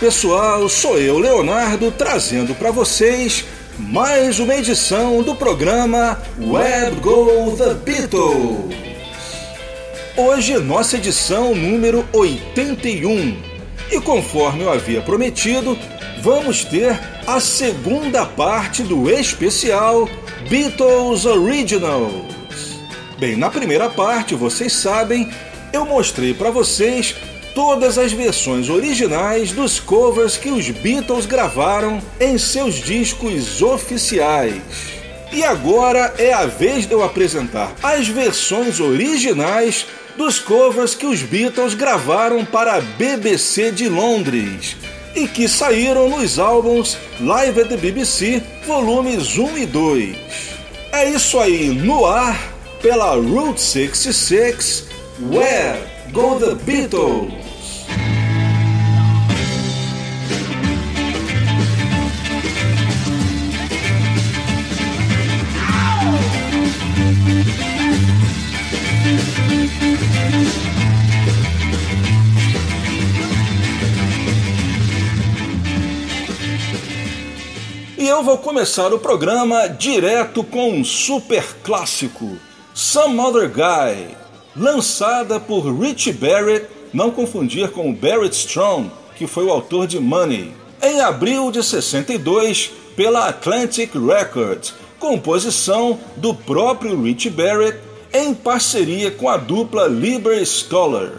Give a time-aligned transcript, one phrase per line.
[0.00, 3.46] Pessoal, sou eu, Leonardo, trazendo para vocês
[3.78, 8.76] mais uma edição do programa Web Go The Beatles.
[10.14, 13.42] Hoje, nossa edição número 81.
[13.90, 15.78] E conforme eu havia prometido,
[16.20, 20.06] vamos ter a segunda parte do especial
[20.50, 22.36] Beatles Originals.
[23.18, 25.30] Bem, na primeira parte, vocês sabem,
[25.72, 27.16] eu mostrei para vocês
[27.56, 34.60] todas as versões originais dos covers que os Beatles gravaram em seus discos oficiais.
[35.32, 39.86] E agora é a vez de eu apresentar as versões originais
[40.18, 44.76] dos covers que os Beatles gravaram para a BBC de Londres
[45.14, 50.16] e que saíram nos álbuns Live at the BBC, volumes 1 e 2.
[50.92, 52.38] É isso aí, no ar,
[52.82, 54.84] pela Route 66,
[55.32, 57.45] Where Go the Beatles?
[78.06, 82.38] E eu vou começar o programa direto com um super clássico,
[82.72, 84.16] Some Other Guy,
[84.54, 90.52] lançada por Richie Barrett, não confundir com Barrett Strong, que foi o autor de Money,
[90.80, 97.80] em abril de 62 pela Atlantic Records, composição do próprio Richie Barrett
[98.12, 101.10] em parceria com a dupla Liber Scholar.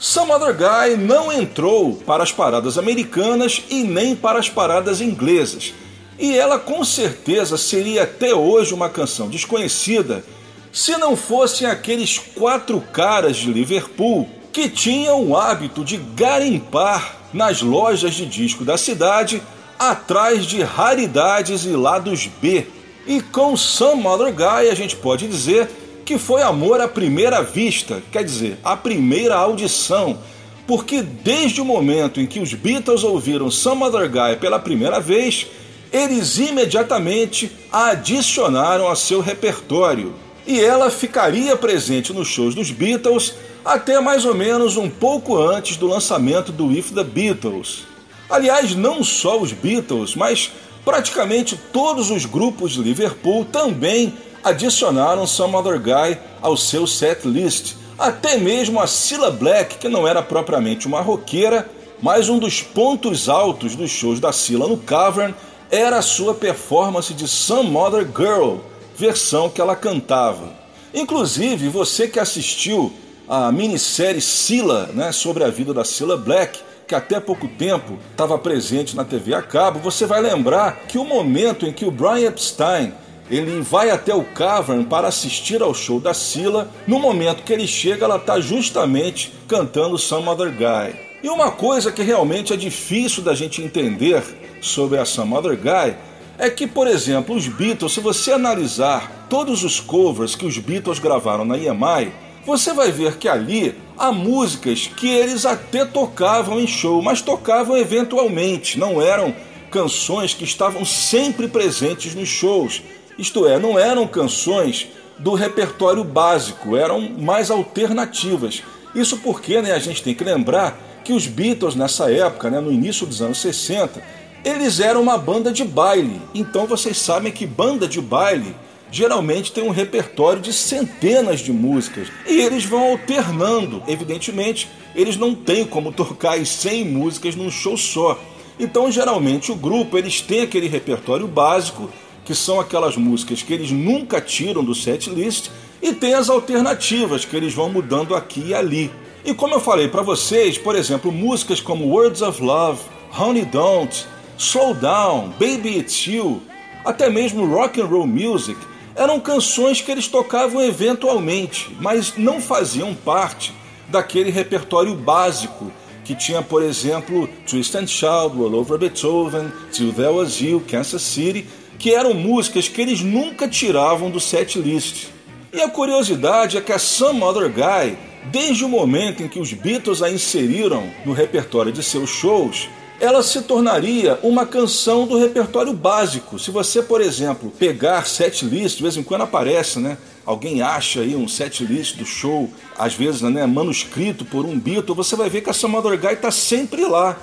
[0.00, 5.72] Some Other Guy não entrou para as paradas americanas e nem para as paradas inglesas,
[6.18, 10.24] e ela com certeza seria até hoje uma canção desconhecida
[10.72, 17.62] se não fossem aqueles quatro caras de Liverpool que tinham o hábito de garimpar nas
[17.62, 19.42] lojas de disco da cidade
[19.78, 22.66] atrás de raridades e lados B.
[23.06, 25.68] E com Some Other Guy a gente pode dizer
[26.04, 30.18] que foi amor à primeira vista, quer dizer, a primeira audição,
[30.66, 35.46] porque desde o momento em que os Beatles ouviram Some Other Guy pela primeira vez,
[35.94, 40.12] eles imediatamente a adicionaram a seu repertório.
[40.44, 43.34] E ela ficaria presente nos shows dos Beatles
[43.64, 47.84] até mais ou menos um pouco antes do lançamento do If the Beatles.
[48.28, 50.50] Aliás, não só os Beatles, mas
[50.84, 54.12] praticamente todos os grupos de Liverpool também
[54.42, 57.76] adicionaram Some Other Guy ao seu set list.
[57.96, 61.70] Até mesmo a Cilla Black, que não era propriamente uma roqueira,
[62.02, 65.32] mas um dos pontos altos dos shows da Cilla no Cavern
[65.70, 68.58] era a sua performance de Some Other Girl,
[68.96, 70.52] versão que ela cantava.
[70.92, 72.92] Inclusive, você que assistiu
[73.28, 78.38] a minissérie Cilla, né, sobre a vida da Cilla Black, que até pouco tempo estava
[78.38, 82.28] presente na TV a cabo, você vai lembrar que o momento em que o Brian
[82.28, 82.92] Epstein
[83.30, 86.70] ele vai até o Cavern para assistir ao show da Sila.
[86.86, 90.94] No momento que ele chega, ela está justamente cantando Some Other Guy.
[91.22, 94.22] E uma coisa que realmente é difícil da gente entender
[94.64, 95.94] sobre a Some Other Guy
[96.38, 100.98] é que, por exemplo, os Beatles, se você analisar todos os covers que os Beatles
[100.98, 102.12] gravaram na EMI,
[102.44, 107.76] você vai ver que ali há músicas que eles até tocavam em show, mas tocavam
[107.76, 109.34] eventualmente, não eram
[109.70, 112.82] canções que estavam sempre presentes nos shows.
[113.18, 114.88] Isto é, não eram canções
[115.18, 118.62] do repertório básico, eram mais alternativas.
[118.94, 122.72] Isso porque né, a gente tem que lembrar que os Beatles nessa época, né, no
[122.72, 124.02] início dos anos 60,
[124.44, 126.20] eles eram uma banda de baile.
[126.34, 128.54] Então vocês sabem que banda de baile
[128.90, 133.82] geralmente tem um repertório de centenas de músicas e eles vão alternando.
[133.88, 138.18] Evidentemente, eles não têm como tocar as 100 músicas num show só.
[138.60, 141.90] Então, geralmente o grupo eles têm aquele repertório básico
[142.24, 145.50] que são aquelas músicas que eles nunca tiram do set list,
[145.82, 148.90] e tem as alternativas que eles vão mudando aqui e ali.
[149.24, 152.80] E como eu falei para vocês, por exemplo, músicas como Words of Love,
[153.18, 154.06] Honey Don't,
[154.38, 156.42] Slow Down, Baby It's You,
[156.84, 158.58] até mesmo Rock and Roll Music,
[158.96, 163.52] eram canções que eles tocavam eventualmente, mas não faziam parte
[163.88, 165.70] daquele repertório básico
[166.04, 171.02] que tinha, por exemplo, Twist and Shout, All Over Beethoven, Till There Was You, Kansas
[171.02, 171.46] City,
[171.78, 175.08] que eram músicas que eles nunca tiravam do set list.
[175.52, 177.96] E a curiosidade é que a Some Other Guy,
[178.30, 182.68] desde o momento em que os Beatles a inseriram no repertório de seus shows,
[183.00, 186.38] ela se tornaria uma canção do repertório básico.
[186.38, 189.98] Se você, por exemplo, pegar set list, de vez em quando aparece, né?
[190.24, 192.48] Alguém acha aí um set list do show,
[192.78, 196.14] às vezes né, manuscrito por um Beatle, você vai ver que a Some Other Guy
[196.14, 197.18] está sempre lá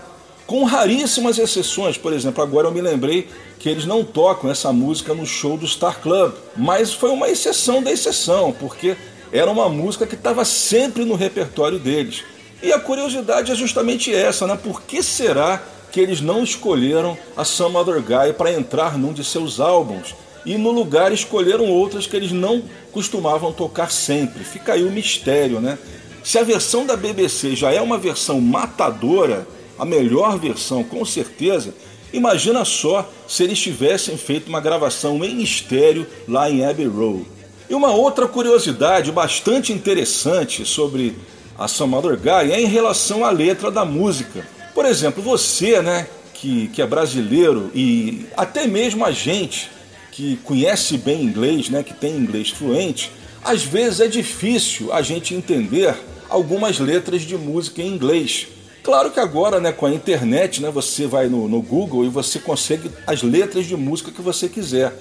[0.46, 1.98] com raríssimas exceções.
[1.98, 3.28] Por exemplo, agora eu me lembrei
[3.58, 7.82] que eles não tocam essa música no show do Star Club, mas foi uma exceção
[7.82, 8.96] da exceção, porque
[9.32, 12.24] era uma música que estava sempre no repertório deles.
[12.62, 14.56] E a curiosidade é justamente essa, né?
[14.62, 15.62] Por que será
[15.92, 20.14] que eles não escolheram a Some Other Guy para entrar num de seus álbuns?
[20.46, 24.44] E no lugar escolheram outras que eles não costumavam tocar sempre.
[24.44, 25.78] Fica aí o mistério, né?
[26.24, 29.48] Se a versão da BBC já é uma versão matadora,
[29.78, 31.74] a melhor versão com certeza,
[32.14, 37.26] imagina só se eles tivessem feito uma gravação em estéreo lá em Abbey Road.
[37.68, 41.16] E uma outra curiosidade bastante interessante sobre
[41.62, 44.48] a Other Guy é em relação à letra da música.
[44.74, 49.70] Por exemplo, você, né, que, que é brasileiro e até mesmo a gente
[50.12, 53.12] que conhece bem inglês, né, que tem inglês fluente,
[53.44, 55.96] às vezes é difícil a gente entender
[56.30, 58.48] algumas letras de música em inglês.
[58.82, 62.40] Claro que agora, né, com a internet, né, você vai no, no Google e você
[62.40, 64.94] consegue as letras de música que você quiser.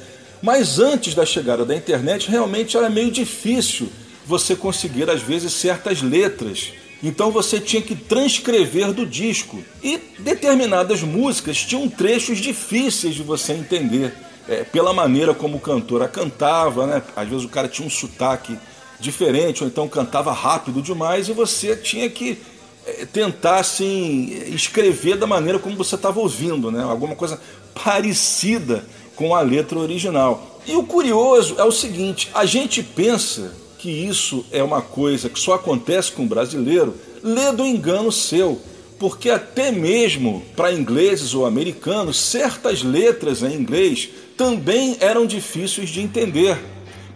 [0.43, 3.89] Mas antes da chegada da internet, realmente era meio difícil
[4.27, 6.73] você conseguir, às vezes, certas letras.
[7.03, 9.63] Então você tinha que transcrever do disco.
[9.83, 14.15] E determinadas músicas tinham trechos difíceis de você entender.
[14.49, 17.03] É, pela maneira como o cantor a cantava, né?
[17.15, 18.57] Às vezes o cara tinha um sotaque
[18.99, 22.39] diferente, ou então cantava rápido demais e você tinha que
[22.87, 26.83] eh, tentar assim escrever da maneira como você estava ouvindo, né?
[26.83, 27.41] Alguma coisa
[27.83, 28.85] parecida
[29.17, 30.61] com a letra original.
[30.67, 35.41] E o curioso é o seguinte: a gente pensa que isso é uma coisa que
[35.41, 38.61] só acontece com o brasileiro, lê do engano seu,
[38.99, 46.03] porque até mesmo para ingleses ou americanos, certas letras em inglês também eram difíceis de
[46.03, 46.59] entender.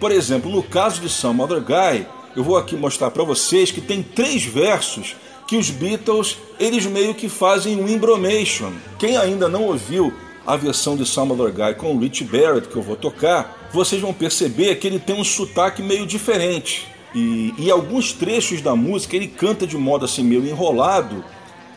[0.01, 3.83] Por exemplo, no caso de Some Other Guy, eu vou aqui mostrar para vocês que
[3.83, 5.15] tem três versos
[5.47, 8.73] que os Beatles eles meio que fazem um embromation.
[8.99, 10.15] Quem ainda não ouviu
[10.47, 14.01] a versão de Some Other Guy com o Rich Barrett que eu vou tocar, vocês
[14.01, 16.87] vão perceber que ele tem um sotaque meio diferente.
[17.15, 21.25] E, e alguns trechos da música ele canta de modo assim meio enrolado,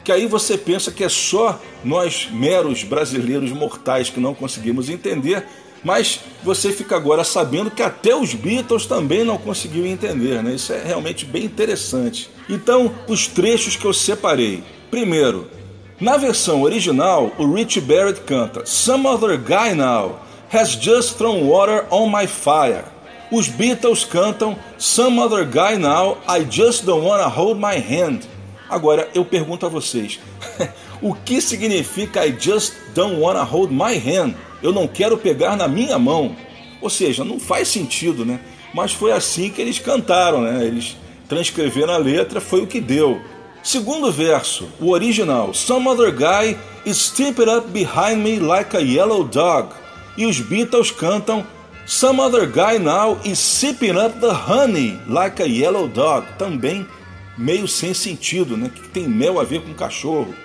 [0.04, 5.46] que aí você pensa que é só nós meros brasileiros mortais que não conseguimos entender,
[5.84, 10.54] mas você fica agora sabendo que até os Beatles também não conseguiu entender, né?
[10.54, 12.30] Isso é realmente bem interessante.
[12.50, 14.64] Então, os trechos que eu separei.
[14.90, 15.48] Primeiro,
[16.00, 21.86] na versão original, o Rich Barrett canta Some Other Guy Now Has Just Thrown Water
[21.90, 22.86] on My Fire.
[23.32, 28.22] Os Beatles cantam Some Other Guy Now I Just Don't Wanna Hold My Hand.
[28.70, 30.20] Agora eu pergunto a vocês,
[31.02, 34.36] o que significa I Just Don't Wanna Hold My Hand?
[34.62, 36.36] eu não quero pegar na minha mão.
[36.82, 38.40] Ou seja, não faz sentido, né?
[38.74, 40.64] Mas foi assim que eles cantaram, né?
[40.64, 40.96] Eles
[41.28, 43.20] transcreveram a letra, foi o que deu.
[43.64, 49.24] Segundo verso, o original: Some other guy is stepping up behind me like a yellow
[49.24, 49.74] dog.
[50.18, 51.46] E os Beatles cantam
[51.86, 56.28] Some other guy now is sipping up the honey like a yellow dog.
[56.38, 56.86] Também
[57.38, 58.70] meio sem sentido, né?
[58.74, 60.36] Que tem mel a ver com cachorro.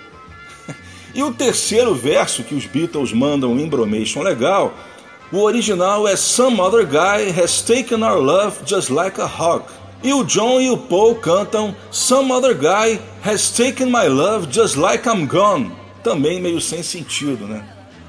[1.15, 4.73] E o terceiro verso que os Beatles mandam um embromation legal,
[5.31, 9.65] o original é Some Other Guy Has Taken Our Love Just Like a Hog.
[10.01, 14.75] E o John e o Paul cantam Some Other Guy Has Taken My Love Just
[14.75, 15.71] Like I'm Gone.
[16.03, 17.63] Também meio sem sentido, né?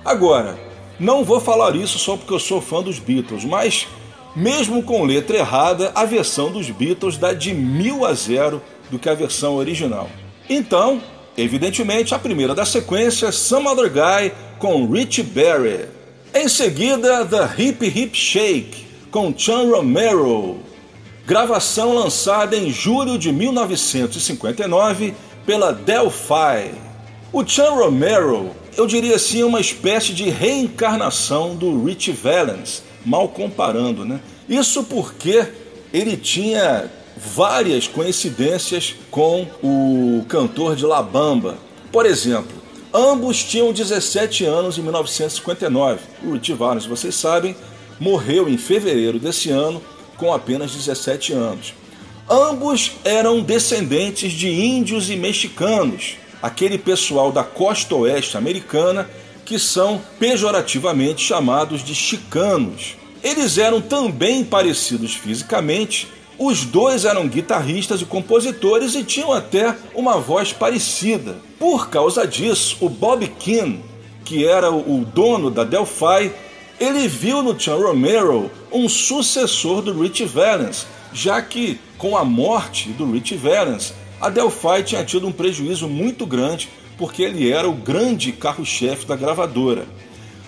[0.04, 0.58] Agora,
[0.98, 3.86] não vou falar isso só porque eu sou fã dos Beatles, mas
[4.34, 9.08] mesmo com letra errada, a versão dos Beatles dá de mil a zero do que
[9.08, 10.08] a versão original.
[10.48, 11.00] Então,
[11.36, 15.88] Evidentemente, a primeira da sequência, Some Other Guy, com Rich Berry.
[16.32, 20.58] Em seguida, The Hip Hip Shake, com Chan Romero.
[21.26, 26.72] Gravação lançada em julho de 1959 pela Delphi.
[27.32, 34.04] O Chan Romero, eu diria assim, uma espécie de reencarnação do Rich Valens, mal comparando,
[34.04, 34.20] né?
[34.48, 35.46] Isso porque
[35.92, 41.56] ele tinha várias coincidências com o cantor de La Bamba.
[41.92, 42.52] Por exemplo,
[42.92, 46.00] ambos tinham 17 anos em 1959.
[46.24, 47.56] O Rich Valens, vocês sabem,
[48.00, 49.80] morreu em fevereiro desse ano
[50.16, 51.74] com apenas 17 anos.
[52.28, 59.08] Ambos eram descendentes de índios e mexicanos, aquele pessoal da costa oeste americana
[59.46, 62.96] que são pejorativamente chamados de chicanos.
[63.22, 66.06] Eles eram também parecidos fisicamente
[66.38, 71.36] os dois eram guitarristas e compositores e tinham até uma voz parecida.
[71.60, 73.84] Por causa disso, o Bob Keane,
[74.24, 76.32] que era o dono da Delphi,
[76.80, 82.88] ele viu no Chan Romero um sucessor do Rich Valens, já que com a morte
[82.90, 87.74] do Rich Valens, a Delphi tinha tido um prejuízo muito grande porque ele era o
[87.74, 89.86] grande carro-chefe da gravadora.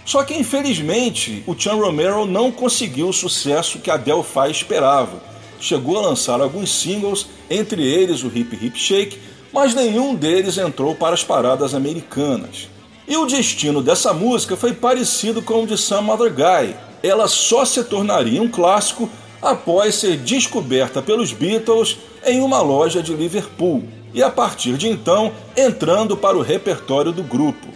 [0.04, 5.20] Só que infelizmente o Chan Romero não conseguiu o sucesso que a Delphi esperava.
[5.58, 9.18] Chegou a lançar alguns singles, entre eles o Hip Hip Shake,
[9.52, 12.68] mas nenhum deles entrou para as paradas americanas.
[13.08, 16.76] E o destino dessa música foi parecido com o de Some Other Guy.
[17.02, 19.08] Ela só se tornaria um clássico
[19.40, 25.32] após ser descoberta pelos Beatles em uma loja de Liverpool e a partir de então
[25.56, 27.66] entrando para o repertório do grupo.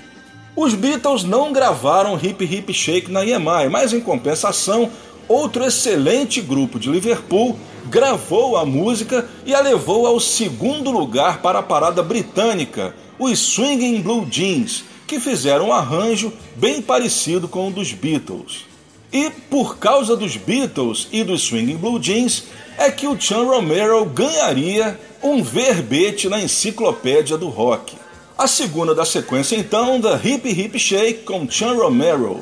[0.56, 4.90] Os Beatles não gravaram Hip Hip Shake na EMI, mas em compensação,
[5.28, 11.60] outro excelente grupo de Liverpool gravou a música e a levou ao segundo lugar para
[11.60, 17.70] a parada britânica, os Swinging Blue Jeans, que fizeram um arranjo bem parecido com o
[17.70, 18.69] dos Beatles.
[19.12, 22.44] E por causa dos Beatles e dos Swinging Blue Jeans
[22.78, 27.96] é que o Chan Romero ganharia um verbete na enciclopédia do rock.
[28.38, 32.40] A segunda da sequência então da Hip Hip Shake com Chan Romero.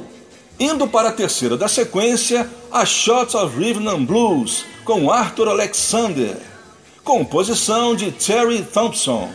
[0.60, 6.36] Indo para a terceira da sequência, a Shots of Rhythm and Blues com Arthur Alexander,
[7.02, 9.30] composição de Terry Thompson,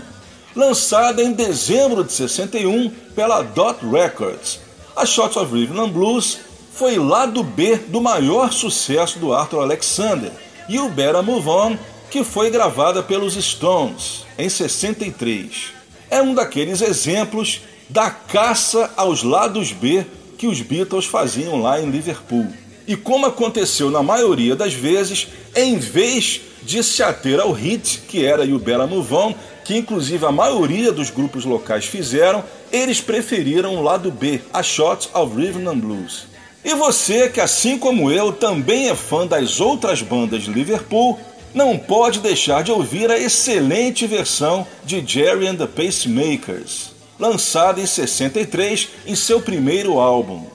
[0.56, 4.60] lançada em dezembro de 61 pela Dot Records.
[4.96, 6.40] A Shots of Rhythm and Blues
[6.74, 10.32] foi lado B do maior sucesso do Arthur Alexander,
[10.68, 11.77] e o Better Move On,
[12.10, 15.74] que foi gravada pelos Stones em 63.
[16.10, 20.06] É um daqueles exemplos da caça aos lados B
[20.38, 22.48] que os Beatles faziam lá em Liverpool.
[22.88, 28.25] E como aconteceu na maioria das vezes, em vez de se ater ao hit, que
[28.25, 33.84] era Better Move On, que inclusive a maioria dos grupos locais fizeram, eles preferiram o
[33.84, 36.33] lado B, a Shots of Rhythm and Blues.
[36.63, 41.20] E você, que assim como eu também é fã das outras bandas de Liverpool,
[41.53, 47.86] não pode deixar de ouvir a excelente versão de Jerry and the Pacemakers, lançada em
[47.86, 50.46] 63 em seu primeiro álbum.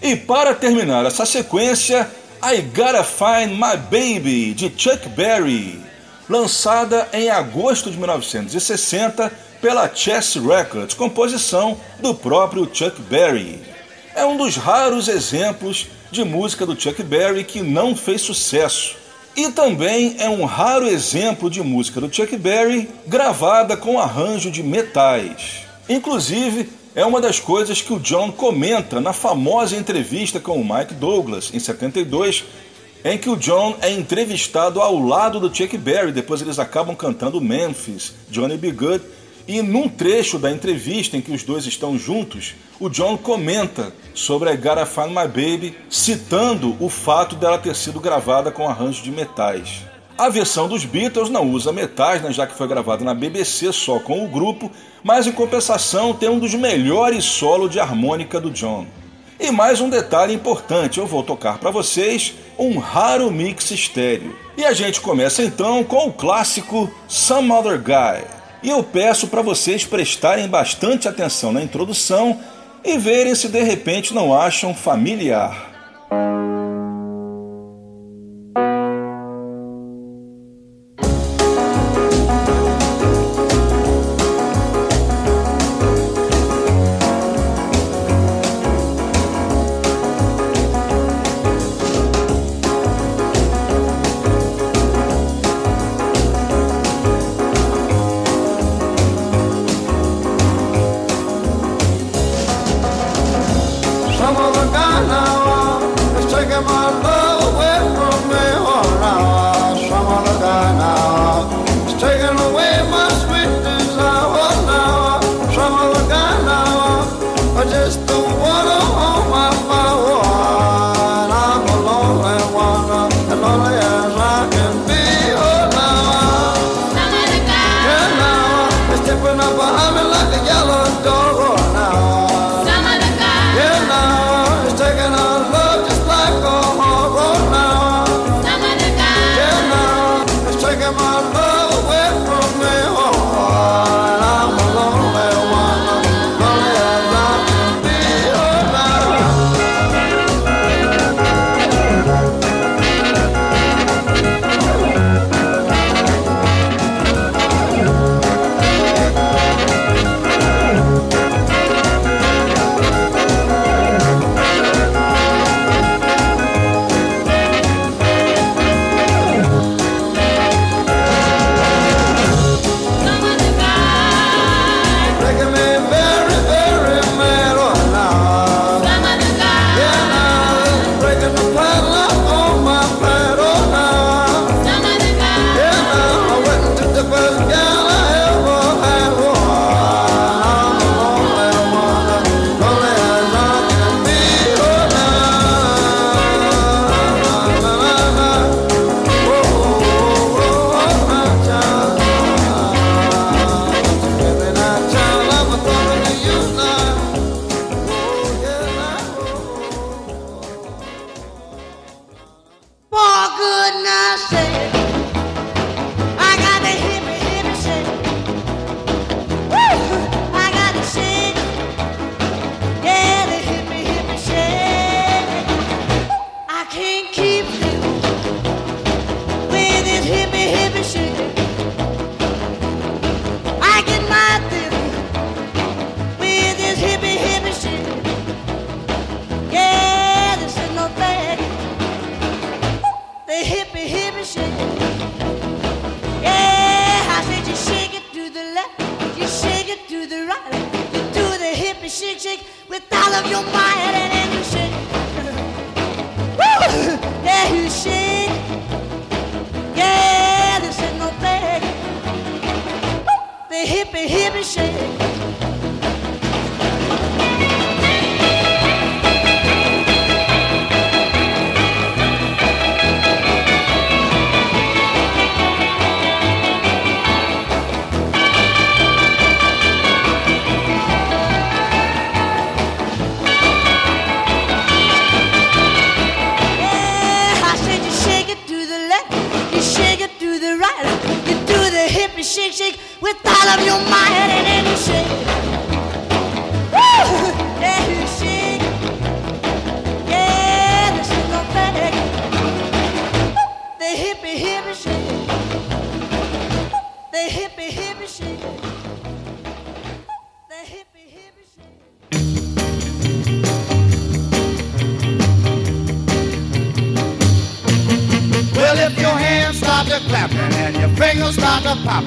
[0.00, 2.08] E para terminar essa sequência,
[2.42, 5.80] I Gotta Find My Baby de Chuck Berry,
[6.28, 9.30] lançada em agosto de 1960
[9.60, 13.69] pela Chess Records, composição do próprio Chuck Berry
[14.20, 18.94] é um dos raros exemplos de música do Chuck Berry que não fez sucesso.
[19.34, 24.62] E também é um raro exemplo de música do Chuck Berry gravada com arranjo de
[24.62, 25.62] metais.
[25.88, 30.92] Inclusive, é uma das coisas que o John comenta na famosa entrevista com o Mike
[30.92, 32.44] Douglas, em 72,
[33.02, 37.40] em que o John é entrevistado ao lado do Chuck Berry, depois eles acabam cantando
[37.40, 38.70] Memphis, Johnny B.
[38.70, 39.02] Good,
[39.46, 44.50] e num trecho da entrevista em que os dois estão juntos, o John comenta sobre
[44.50, 49.10] a Gotta Find My Baby, citando o fato dela ter sido gravada com arranjo de
[49.10, 49.82] metais.
[50.16, 53.98] A versão dos Beatles não usa metais, né, já que foi gravada na BBC só
[53.98, 54.70] com o grupo,
[55.02, 58.86] mas em compensação tem um dos melhores solos de harmônica do John.
[59.38, 64.36] E mais um detalhe importante, eu vou tocar para vocês um raro mix estéreo.
[64.54, 68.39] E a gente começa então com o clássico Some Other Guy.
[68.62, 72.38] E eu peço para vocês prestarem bastante atenção na introdução
[72.84, 75.68] e verem se de repente não acham familiar.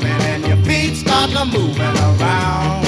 [0.01, 2.85] And your feet start to moving around.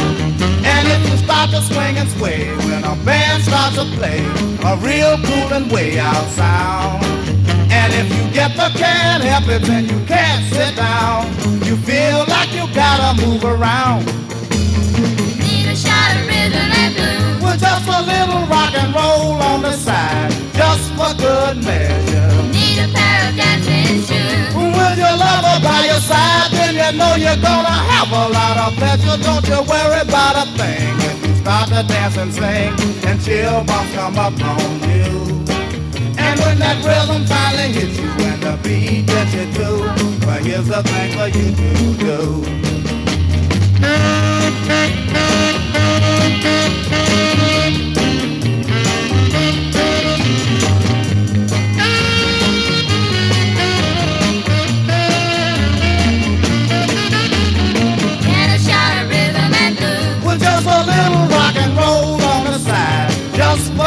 [0.65, 4.19] And if you start to swing and sway when a band starts to play
[4.63, 7.03] a real cool and way out sound.
[7.71, 11.27] And if you get the can't help it then you can't sit down,
[11.63, 14.24] you feel like you gotta move around.
[16.13, 17.43] Need a rhythm and blues.
[17.43, 22.29] With just a little rock and roll on the side, just for good measure.
[22.51, 24.53] Need a pair of dancing shoes.
[24.55, 28.71] With your lover by your side, then you know you're gonna have a lot of
[28.77, 29.17] pleasure.
[29.21, 32.71] Don't you worry about a thing if you start to dance and sing,
[33.07, 35.45] and chill bumps come up on you.
[36.17, 39.45] And when that rhythm finally hits you and the beat gets you
[40.25, 42.43] well here's the thing for you to do.
[43.87, 45.14] And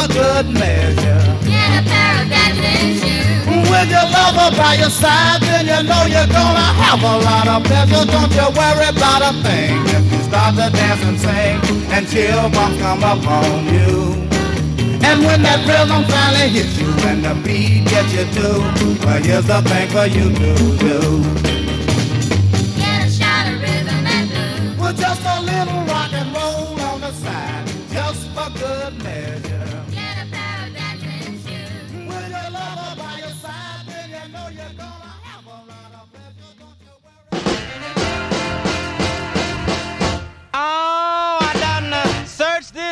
[0.08, 1.22] good measure.
[1.46, 3.70] And a pair of dancing shoes.
[3.70, 7.64] With your lover by your side, then you know you're gonna have a lot of
[7.64, 8.04] pleasure.
[8.04, 11.56] Don't you worry about a thing if you start to dance and sing,
[11.92, 14.16] and chill bumps come up on you.
[15.08, 18.60] And when that rhythm finally hits you, and the beat gets you too,
[19.04, 20.52] well here's the thing for you to
[20.84, 20.98] do.
[22.82, 24.78] And a shot of rhythm and blues.
[24.80, 29.27] With just a little rock and roll on the side, just for good measure.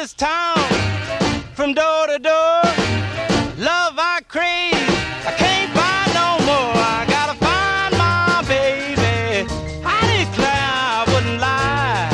[0.07, 0.57] This town
[1.55, 2.63] from door to door.
[3.59, 4.89] Love I crave,
[5.27, 6.77] I can't buy no more.
[6.97, 9.49] I gotta find my baby.
[9.85, 12.09] I declare I wouldn't lie.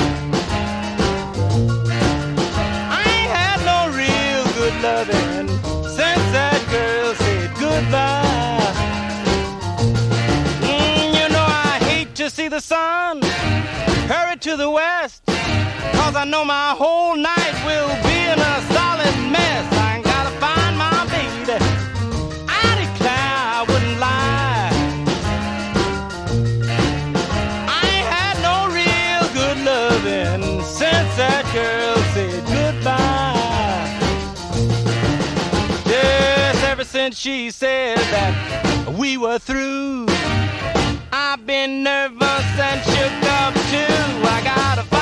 [2.99, 5.49] I ain't had no real good loving
[5.99, 8.73] since that girl said goodbye.
[10.65, 13.21] Mm, you know I hate to see the sun
[14.09, 15.32] hurry to the west.
[16.03, 19.65] Cause I know my whole night will be in a solid mess.
[19.73, 21.57] I ain't gotta find my baby.
[22.49, 24.71] I declare I wouldn't lie.
[27.79, 33.87] I ain't had no real good loving since that girl said goodbye.
[35.87, 38.35] Yes, ever since she said that
[38.99, 40.07] we were through.
[41.13, 44.03] I've been nervous and shook up too.
[44.35, 45.02] I gotta find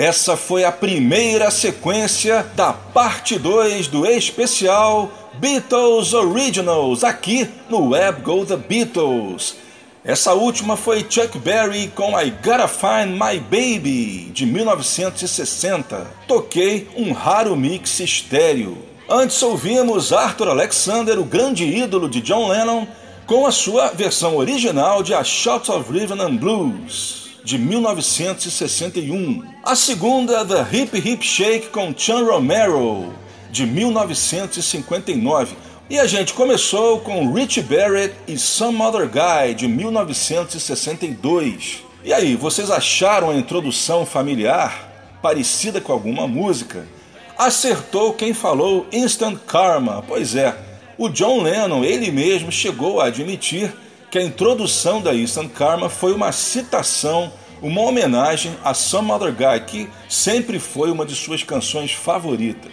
[0.00, 8.22] Essa foi a primeira sequência da parte 2 do especial Beatles Originals, aqui no Web
[8.22, 9.56] Go The Beatles.
[10.02, 16.06] Essa última foi Chuck Berry com I Gotta Find My Baby, de 1960.
[16.26, 18.78] Toquei um raro mix estéreo.
[19.06, 22.86] Antes ouvimos Arthur Alexander, o grande ídolo de John Lennon,
[23.26, 29.49] com a sua versão original de A Shot of Rhythm and Blues, de 1961.
[29.62, 33.12] A segunda, The Hip Hip Shake com Chan Romero,
[33.50, 35.54] de 1959.
[35.90, 41.84] E a gente começou com Rich Barrett e Some Other Guy, de 1962.
[42.02, 44.88] E aí, vocês acharam a introdução familiar?
[45.20, 46.88] Parecida com alguma música?
[47.36, 50.02] Acertou quem falou Instant Karma.
[50.08, 50.56] Pois é,
[50.96, 53.70] o John Lennon, ele mesmo, chegou a admitir
[54.10, 57.30] que a introdução da Instant Karma foi uma citação,
[57.62, 62.72] uma homenagem a Some Other Guy, que sempre foi uma de suas canções favoritas.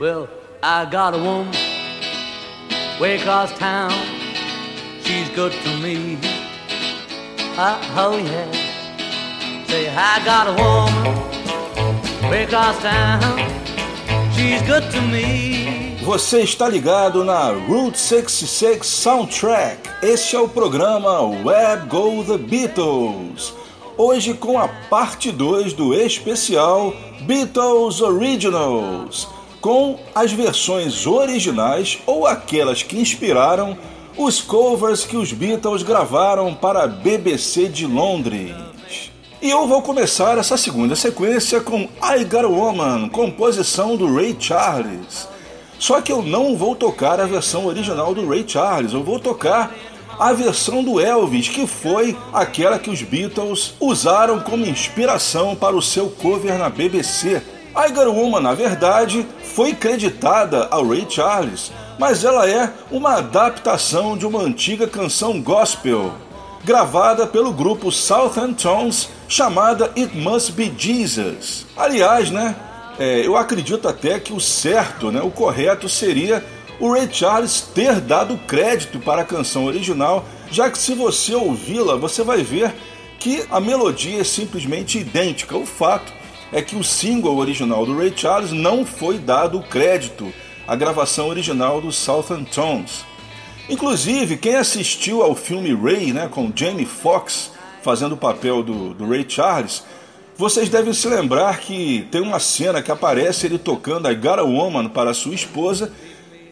[0.00, 0.28] Well,
[0.62, 1.52] I got a woman
[3.00, 3.90] way across town.
[5.02, 6.18] She's good to me.
[7.56, 8.50] Uh, oh yeah.
[9.68, 13.20] Say, I got a woman way across town.
[14.32, 15.96] She's good to me.
[16.02, 19.90] Você está ligado na Route 66 Soundtrack.
[20.02, 23.52] Este é o programa Web Go The Beatles.
[23.98, 29.26] Hoje com a parte 2 do especial Beatles Originals
[29.58, 33.76] com as versões originais ou aquelas que inspiraram
[34.14, 38.54] os covers que os Beatles gravaram para a BBC de Londres.
[39.40, 44.36] E eu vou começar essa segunda sequência com I Got a Woman, composição do Ray
[44.38, 45.26] Charles.
[45.78, 49.74] Só que eu não vou tocar a versão original do Ray Charles, eu vou tocar
[50.18, 55.82] a versão do Elvis, que foi aquela que os Beatles usaram como inspiração para o
[55.82, 57.42] seu cover na BBC.
[57.76, 64.16] I Got Woman, na verdade, foi creditada ao Ray Charles, mas ela é uma adaptação
[64.16, 66.12] de uma antiga canção gospel,
[66.64, 71.66] gravada pelo grupo Southern Tones, chamada It Must Be Jesus.
[71.76, 72.56] Aliás, né,
[72.98, 76.42] é, eu acredito até que o certo, né, o correto seria
[76.78, 81.96] o Ray Charles ter dado crédito para a canção original, já que se você ouvi-la,
[81.96, 82.74] você vai ver
[83.18, 85.56] que a melodia é simplesmente idêntica.
[85.56, 86.12] O fato
[86.52, 90.32] é que o single original do Ray Charles não foi dado crédito
[90.66, 93.04] à gravação original do Southern Tones.
[93.68, 99.08] Inclusive, quem assistiu ao filme Ray, né, com Jamie Foxx fazendo o papel do, do
[99.08, 99.82] Ray Charles,
[100.36, 105.14] vocês devem se lembrar que tem uma cena que aparece ele tocando a Woman para
[105.14, 105.90] sua esposa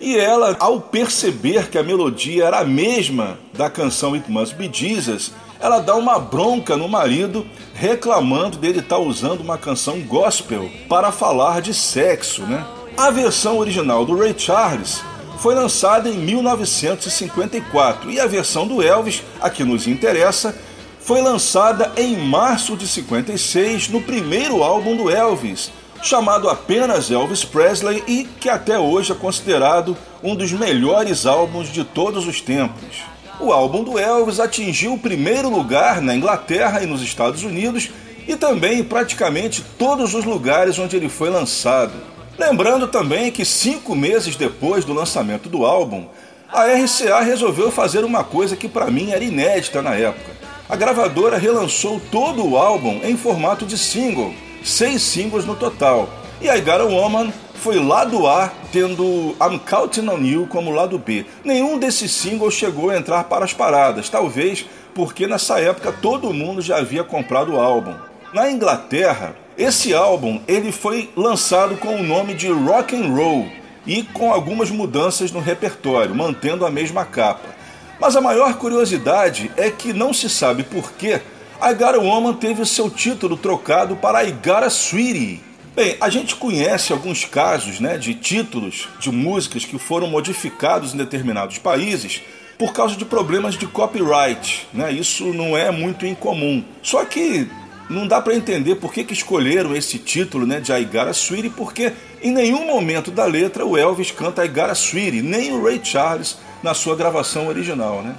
[0.00, 4.70] e ela, ao perceber que a melodia era a mesma da canção It Must Be
[4.72, 10.70] Jesus, ela dá uma bronca no marido, reclamando dele estar tá usando uma canção gospel
[10.88, 12.64] para falar de sexo, né?
[12.96, 15.00] A versão original do Ray Charles
[15.38, 20.54] foi lançada em 1954 e a versão do Elvis, a que nos interessa,
[21.00, 25.70] foi lançada em março de 56 no primeiro álbum do Elvis,
[26.05, 31.83] chamado apenas Elvis Presley e que até hoje é considerado um dos melhores álbuns de
[31.83, 33.03] todos os tempos.
[33.40, 37.90] O álbum do Elvis atingiu o primeiro lugar na Inglaterra e nos Estados Unidos
[38.29, 41.95] e também em praticamente todos os lugares onde ele foi lançado.
[42.38, 46.07] Lembrando também que cinco meses depois do lançamento do álbum,
[46.53, 50.33] a RCA resolveu fazer uma coisa que para mim era inédita na época.
[50.69, 56.09] A gravadora relançou todo o álbum em formato de single, seis singles no total.
[56.40, 60.98] E I Got a Woman foi lado A, tendo I'm Counting on You como lado
[60.98, 61.24] B.
[61.44, 66.62] Nenhum desses singles chegou a entrar para as paradas, talvez porque nessa época todo mundo
[66.62, 67.94] já havia comprado o álbum.
[68.33, 73.46] Na Inglaterra, esse álbum ele foi lançado com o nome de Rock and Roll
[73.87, 77.55] e com algumas mudanças no repertório, mantendo a mesma capa.
[78.00, 81.20] Mas a maior curiosidade é que não se sabe por que
[81.61, 85.40] A Woman teve seu título trocado para a Sweetie,
[85.75, 90.97] Bem, a gente conhece alguns casos né, de títulos de músicas que foram modificados em
[90.97, 92.23] determinados países
[92.57, 94.69] por causa de problemas de copyright.
[94.73, 94.93] Né?
[94.93, 96.64] Isso não é muito incomum.
[96.81, 97.51] Só que
[97.90, 101.12] não dá para entender por que, que escolheram esse título né, de I Got a
[101.12, 105.53] Sweetie, porque em nenhum momento da letra o Elvis canta I Got a Sweetie, nem
[105.53, 108.01] o Ray Charles na sua gravação original.
[108.01, 108.14] Né?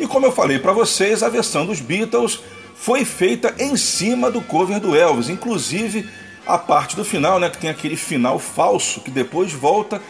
[0.00, 2.40] E como eu falei para vocês, a versão dos Beatles
[2.74, 6.08] foi feita em cima do cover do Elvis, inclusive
[6.46, 10.00] a parte do final, né, que tem aquele final falso que depois volta.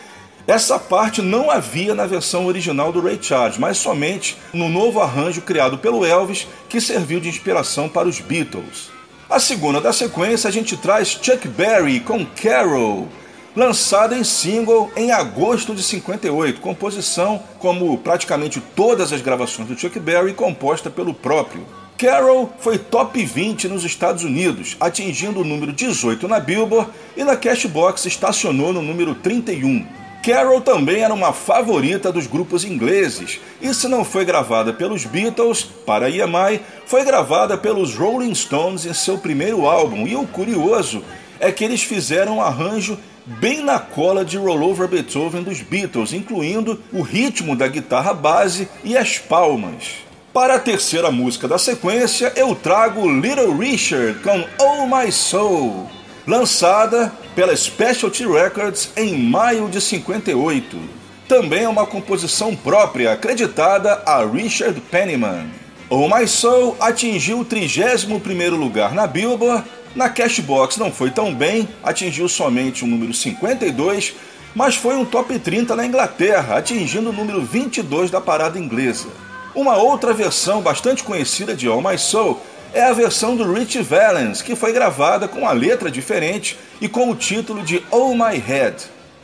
[0.46, 5.40] Essa parte não havia na versão original do Ray Charles, mas somente no novo arranjo
[5.40, 8.90] criado pelo Elvis, que serviu de inspiração para os Beatles.
[9.30, 13.08] A segunda da sequência a gente traz Chuck Berry com Carol,
[13.56, 19.98] lançada em single em agosto de 58, composição como praticamente todas as gravações do Chuck
[19.98, 21.64] Berry composta pelo próprio.
[21.96, 27.36] Carol foi top 20 nos Estados Unidos, atingindo o número 18 na Billboard e na
[27.36, 29.86] Cashbox estacionou no número 31.
[30.24, 35.62] Carol também era uma favorita dos grupos ingleses, e se não foi gravada pelos Beatles
[35.62, 41.04] para EMI, foi gravada pelos Rolling Stones em seu primeiro álbum, e o curioso
[41.38, 46.12] é que eles fizeram um arranjo bem na cola de Roll Over Beethoven dos Beatles,
[46.12, 50.04] incluindo o ritmo da guitarra base e as palmas.
[50.34, 55.88] Para a terceira música da sequência, eu trago Little Richard com Oh My Soul,
[56.26, 60.76] lançada pela Specialty Records em maio de 58.
[61.28, 65.46] Também é uma composição própria, acreditada a Richard Penniman.
[65.88, 69.62] Oh My Soul atingiu o 31º lugar na Billboard,
[69.94, 74.14] na Cashbox não foi tão bem, atingiu somente o número 52,
[74.52, 79.06] mas foi um top 30 na Inglaterra, atingindo o número 22 da parada inglesa.
[79.54, 82.40] Uma outra versão bastante conhecida de All My Soul
[82.72, 87.08] é a versão do Rich Valens, que foi gravada com uma letra diferente e com
[87.08, 88.74] o título de Oh My Head.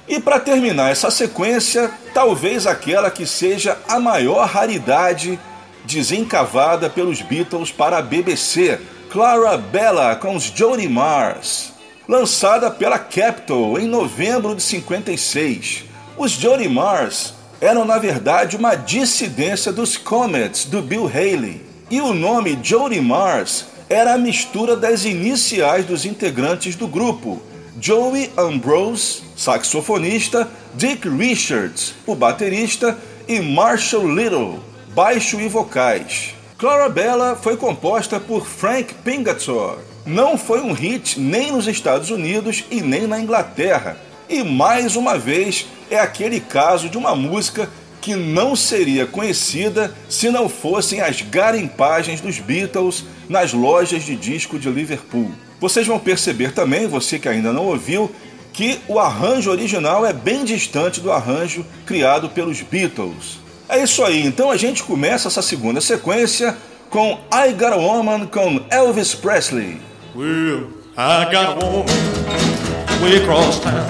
[0.07, 5.39] E para terminar essa sequência, talvez aquela que seja a maior raridade
[5.85, 11.73] desencavada pelos Beatles para a BBC, Clara Bella com os Jody Mars,
[12.09, 15.85] lançada pela Capitol em novembro de 56.
[16.17, 21.63] Os Jody Mars eram na verdade uma dissidência dos Comets do Bill Haley.
[21.91, 27.43] E o nome Jody Mars era a mistura das iniciais dos integrantes do grupo:
[27.81, 32.97] Joey Ambrose, saxofonista, Dick Richards, o baterista,
[33.29, 34.61] e Marshall Little,
[34.95, 36.35] baixo e vocais.
[36.57, 39.79] Clarabella foi composta por Frank Pingator.
[40.05, 43.97] Não foi um hit nem nos Estados Unidos e nem na Inglaterra.
[44.31, 47.69] E mais uma vez é aquele caso de uma música
[48.01, 54.57] que não seria conhecida se não fossem as garimpagens dos Beatles nas lojas de disco
[54.57, 55.33] de Liverpool.
[55.61, 58.09] Vocês vão perceber também, você que ainda não ouviu,
[58.53, 63.41] que o arranjo original é bem distante do arranjo criado pelos Beatles.
[63.69, 66.57] É isso aí, então a gente começa essa segunda sequência
[66.89, 69.81] com I Got a Woman com Elvis Presley.
[70.15, 73.89] Well, I got a woman way across town.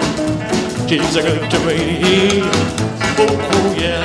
[0.86, 2.42] She's a good to me.
[3.16, 4.02] Oh, oh, yeah.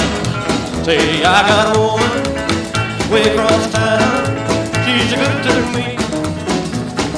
[0.83, 4.25] Say, I got a woman way across town.
[4.85, 5.97] She's a good to me.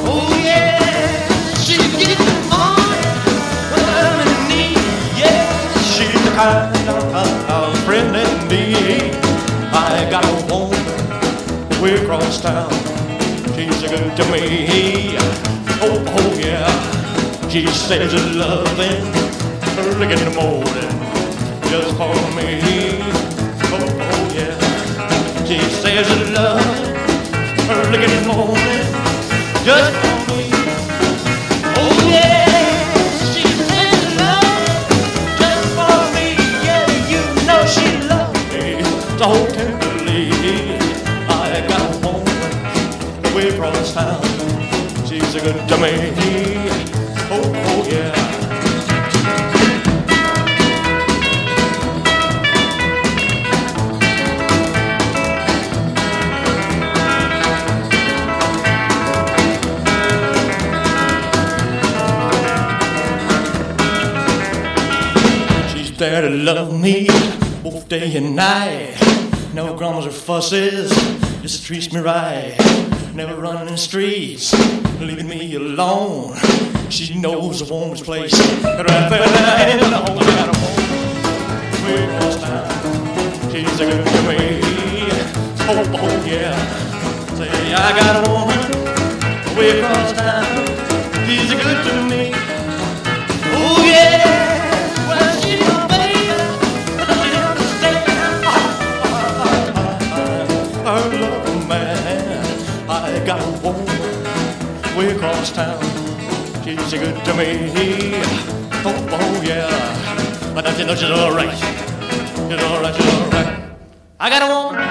[0.01, 0.79] Oh, yeah.
[1.61, 2.77] She gets on
[3.71, 4.77] when I'm in need.
[5.15, 7.37] Yeah, she's the kind of, of.
[9.73, 12.71] I got a woman way across town.
[13.55, 15.57] She's a good to me.
[15.79, 16.67] Oh, oh yeah.
[17.49, 19.03] She says it's loving
[19.77, 20.93] early in the morning
[21.69, 22.59] just for me.
[23.71, 24.57] Oh, oh yeah.
[25.45, 26.95] She says it's loving
[27.69, 28.85] early in the morning
[29.65, 30.49] just for me.
[31.77, 32.45] Oh yeah.
[33.33, 34.83] She says it's loving
[35.39, 36.27] just for me.
[36.65, 38.65] Yeah, you know she loves me
[39.17, 39.29] so.
[41.29, 44.26] I got a woman way across town.
[45.38, 45.91] A good to me.
[47.30, 48.13] Oh, oh yeah.
[65.97, 67.08] There to love me
[67.63, 68.95] both day and night.
[69.56, 70.91] No grumbles or fusses,
[71.41, 72.56] just treats me right.
[73.15, 74.54] Never running in streets,
[74.99, 76.36] leaving me alone.
[76.89, 78.33] She knows a woman's place
[78.63, 80.17] right there in the home.
[80.19, 80.88] I got a woman
[81.86, 83.51] way across town.
[83.51, 84.60] She's a good to me.
[85.69, 86.55] Oh, oh yeah.
[87.36, 88.62] Say I got a woman
[89.57, 90.45] way across town.
[91.27, 92.31] She's a good to me.
[93.53, 94.57] Oh yeah.
[105.47, 107.69] She's a good to me.
[108.83, 110.53] Oh, oh yeah.
[110.53, 111.57] But I know she's alright.
[111.57, 113.71] She's alright, she's alright.
[114.19, 114.87] I got a woman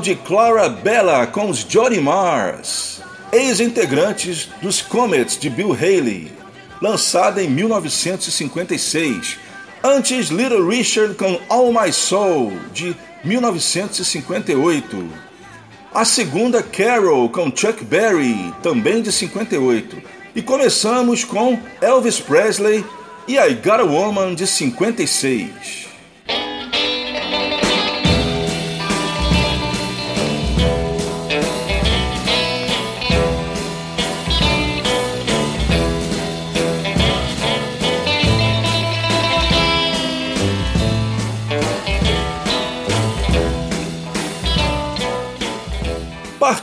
[0.00, 3.00] de Clara Bella com os Johnny Mars,
[3.32, 6.32] ex-integrantes dos Comets de Bill Haley,
[6.80, 9.38] lançada em 1956.
[9.82, 15.08] Antes, Little Richard com All My Soul, de 1958.
[15.94, 20.02] A segunda, Carol, com Chuck Berry, também de 58.
[20.34, 22.84] E começamos com Elvis Presley
[23.26, 25.75] e I Got a Woman, de 56.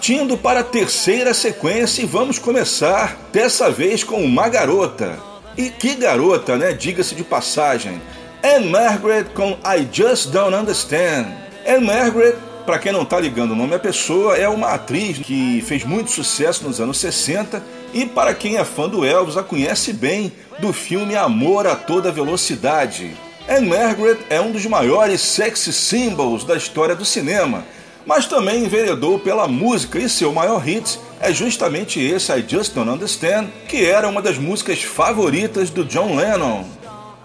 [0.03, 5.17] Partindo para a terceira sequência e vamos começar dessa vez com uma garota.
[5.57, 6.73] E que garota, né?
[6.73, 8.01] Diga-se de passagem.
[8.43, 11.27] Anne Margaret com I Just Don't Understand.
[11.65, 12.35] Anne Margaret,
[12.65, 16.11] para quem não tá ligando o nome à pessoa, é uma atriz que fez muito
[16.11, 20.73] sucesso nos anos 60 e para quem é fã do Elvis a conhece bem do
[20.73, 23.15] filme Amor a Toda Velocidade.
[23.47, 27.63] Anne Margaret é um dos maiores sex symbols da história do cinema
[28.05, 32.89] mas também enveredou pela música e seu maior hit é justamente esse I Just Don't
[32.89, 36.65] Understand, que era uma das músicas favoritas do John Lennon.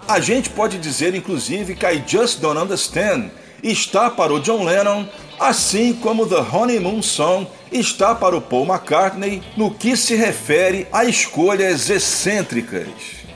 [0.07, 3.29] A gente pode dizer inclusive que I Just Don't Understand
[3.61, 5.05] está para o John Lennon,
[5.39, 11.05] assim como The Honeymoon Song está para o Paul McCartney no que se refere a
[11.05, 12.87] escolhas excêntricas,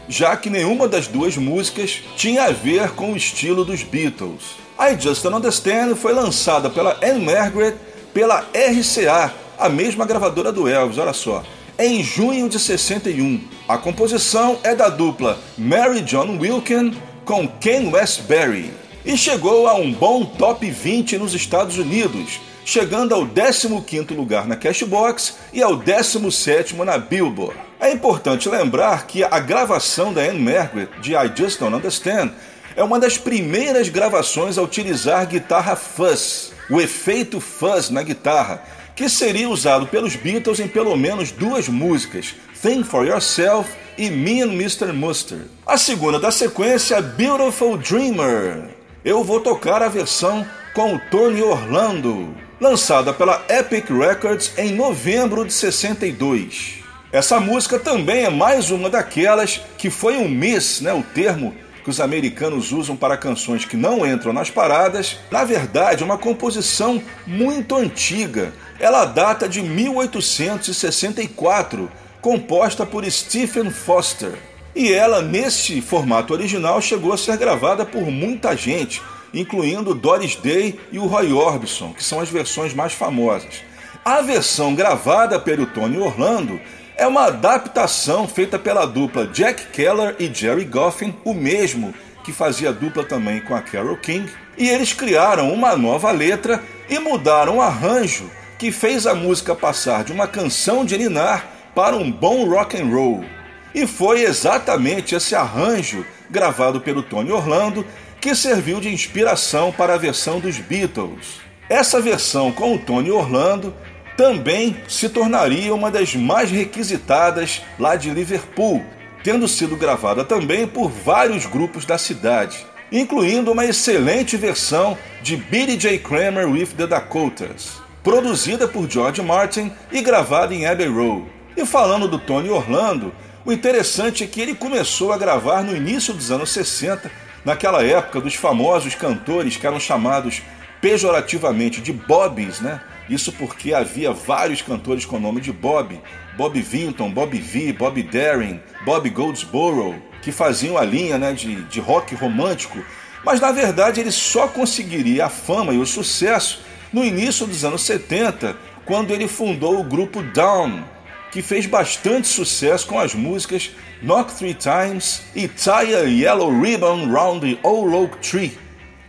[0.07, 4.62] já que nenhuma das duas músicas tinha a ver com o estilo dos Beatles.
[4.79, 7.75] I Just Don't Understand foi lançada pela Anne Margaret
[8.13, 11.43] pela RCA, a mesma gravadora do Elvis, olha só,
[11.77, 13.41] em junho de 61.
[13.67, 16.95] A composição é da dupla Mary John Wilkin
[17.25, 18.73] com Ken Westbury
[19.05, 24.55] e chegou a um bom top 20 nos Estados Unidos, chegando ao 15º lugar na
[24.55, 27.59] Cashbox e ao 17º na Billboard.
[27.79, 32.31] É importante lembrar que a gravação da Anne Margaret de I Just Don't Understand
[32.75, 38.63] é uma das primeiras gravações a utilizar guitarra fuzz, o efeito fuzz na guitarra,
[38.95, 44.41] que seria usado pelos Beatles em pelo menos duas músicas, Think for Yourself e Me
[44.41, 44.91] and Mr.
[44.91, 45.45] Mustard.
[45.65, 48.69] A segunda da sequência, Beautiful Dreamer.
[49.03, 55.45] Eu vou tocar a versão com o Tony Orlando, lançada pela Epic Records em novembro
[55.45, 56.83] de 62.
[57.11, 61.53] Essa música também é mais uma daquelas que foi um miss, né, o termo
[61.83, 66.17] que os americanos usam para canções que não entram nas paradas, na verdade é uma
[66.17, 68.53] composição muito antiga.
[68.79, 74.31] Ela data de 1864, composta por Stephen Foster.
[74.75, 79.03] E ela, nesse formato original, chegou a ser gravada por muita gente,
[79.33, 83.61] incluindo Doris Day e o Roy Orbison, que são as versões mais famosas.
[84.03, 86.59] A versão gravada pelo Tony Orlando
[86.95, 92.71] é uma adaptação feita pela dupla Jack Keller e Jerry Goffin, o mesmo que fazia
[92.71, 97.61] dupla também com a Carole King, e eles criaram uma nova letra e mudaram o
[97.61, 102.79] arranjo que fez a música passar de uma canção de ninar para um bom rock
[102.79, 103.25] and roll.
[103.73, 107.85] E foi exatamente esse arranjo gravado pelo Tony Orlando
[108.21, 111.41] que serviu de inspiração para a versão dos Beatles.
[111.67, 113.73] Essa versão com o Tony Orlando
[114.15, 118.83] também se tornaria uma das mais requisitadas lá de Liverpool,
[119.23, 125.77] tendo sido gravada também por vários grupos da cidade, incluindo uma excelente versão de Billy
[125.77, 125.97] J.
[125.99, 131.25] Kramer with the Dakotas, produzida por George Martin e gravada em Abbey Road.
[131.55, 133.13] E falando do Tony Orlando,
[133.45, 137.09] o interessante é que ele começou a gravar no início dos anos 60,
[137.43, 140.41] naquela época dos famosos cantores que eram chamados
[140.81, 142.81] pejorativamente de bobbies, né?
[143.09, 145.99] Isso porque havia vários cantores com o nome de Bob,
[146.37, 151.79] Bob Vinton, Bob V, Bob Darin, Bob Goldsboro, que faziam a linha né, de, de
[151.79, 152.79] rock romântico,
[153.25, 157.83] Mas na verdade ele só conseguiria a fama e o sucesso no início dos anos
[157.83, 160.83] 70, quando ele fundou o grupo Down,
[161.31, 167.11] que fez bastante sucesso com as músicas Knock Three Times e Tie a Yellow Ribbon
[167.11, 168.57] Round the Old Oak Tree,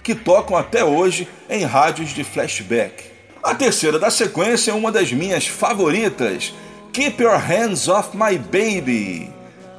[0.02, 3.13] que tocam até hoje em rádios de flashback.
[3.44, 6.54] A terceira da sequência é uma das minhas favoritas,
[6.94, 9.28] Keep Your Hands Off My Baby,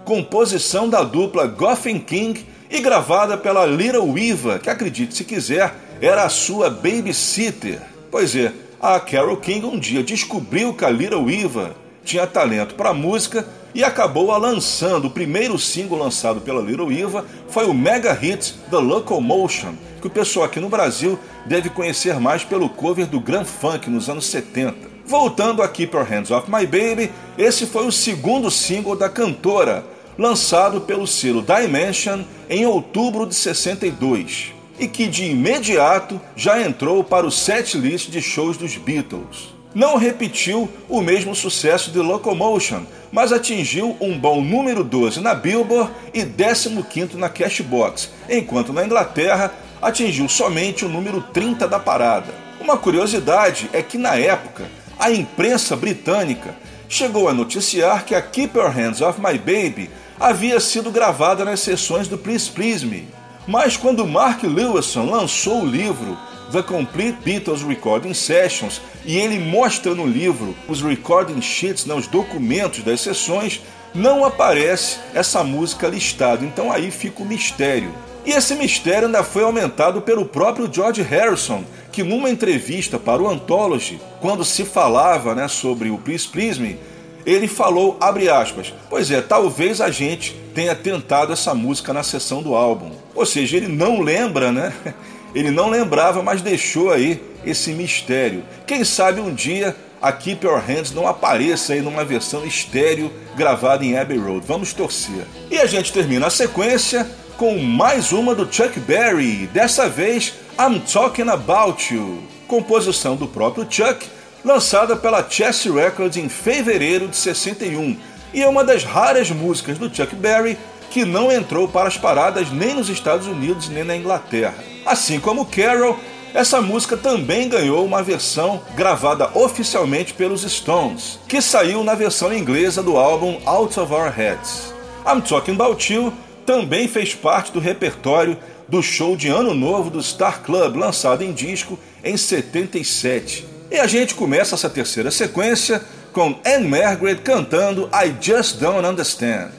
[0.05, 6.25] composição da dupla Goffin King e gravada pela Little Eva, que acredite se quiser, era
[6.25, 7.81] a sua babysitter.
[8.11, 12.93] Pois é, a Carol King um dia descobriu que a Little Eva tinha talento para
[12.93, 15.07] música e acabou a lançando.
[15.07, 19.73] O primeiro single lançado pela Little Eva foi o mega hit The Locomotion,
[20.05, 24.07] que o pessoal aqui no Brasil deve conhecer mais pelo cover do Grand Funk nos
[24.07, 24.87] anos 70.
[25.03, 29.83] Voltando a Keep Your Hands Off My Baby, esse foi o segundo single da cantora,
[30.15, 37.25] lançado pelo selo Dimension em outubro de 62, e que de imediato já entrou para
[37.25, 39.55] o set list de shows dos Beatles.
[39.73, 45.91] Não repetiu o mesmo sucesso de Locomotion, mas atingiu um bom número 12 na Billboard
[46.13, 49.51] e 15 na Cashbox, enquanto na Inglaterra
[49.85, 52.33] atingiu somente o número 30 da parada.
[52.59, 54.67] Uma curiosidade é que na época
[54.97, 56.55] a imprensa britânica
[56.89, 61.59] chegou a noticiar que a Keep Your Hands Off My Baby havia sido gravada nas
[61.59, 63.07] sessões do Please Please Me.
[63.45, 66.17] Mas quando Mark Lewison lançou o livro
[66.51, 72.07] The Complete Beatles Recording Sessions e ele mostra no livro os recording sheets, né, os
[72.07, 73.61] documentos das sessões,
[73.93, 76.43] não aparece essa música listada.
[76.43, 77.93] Então aí fica o mistério.
[78.25, 83.29] E esse mistério ainda foi aumentado pelo próprio George Harrison, que numa entrevista para o
[83.29, 86.79] Anthology, quando se falava né, sobre o Please Please Me,
[87.25, 92.41] ele falou, abre aspas, pois é, talvez a gente tenha tentado essa música na sessão
[92.41, 92.91] do álbum.
[93.13, 94.73] Ou seja, ele não lembra, né?
[95.35, 98.41] Ele não lembrava, mas deixou aí esse mistério.
[98.65, 103.83] Quem sabe um dia a Keep Your Hands não apareça aí numa versão estéreo gravada
[103.83, 104.45] em Abbey Road.
[104.47, 105.25] Vamos torcer.
[105.51, 107.05] E a gente termina a sequência
[107.37, 113.67] com mais uma do Chuck Berry, dessa vez I'm Talking About You, composição do próprio
[113.69, 114.07] Chuck
[114.43, 117.97] lançada pela Chess Records em fevereiro de 61,
[118.33, 120.57] e é uma das raras músicas do Chuck Berry
[120.89, 124.55] que não entrou para as paradas nem nos Estados Unidos nem na Inglaterra.
[124.85, 125.99] Assim como Carol,
[126.33, 132.81] essa música também ganhou uma versão gravada oficialmente pelos Stones, que saiu na versão inglesa
[132.81, 134.73] do álbum Out of Our Heads.
[135.05, 136.13] I'm Talking About You
[136.45, 138.37] também fez parte do repertório
[138.67, 143.45] do show de Ano Novo do Star Club, lançado em disco em 77.
[143.71, 145.81] E a gente começa essa terceira sequência
[146.13, 149.51] com Anne Margaret cantando I Just Don't Understand.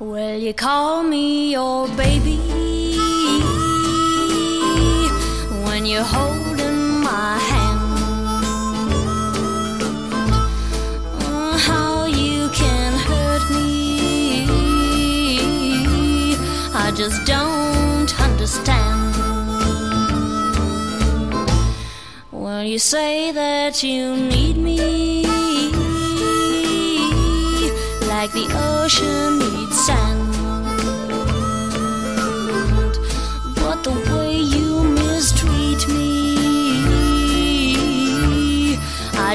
[0.00, 2.47] Well, you call me your baby
[5.88, 7.80] you're holding my hand.
[11.22, 14.44] Oh, how you can hurt me,
[16.74, 19.14] I just don't understand.
[22.30, 25.24] Well, you say that you need me
[28.08, 30.27] like the ocean needs sand.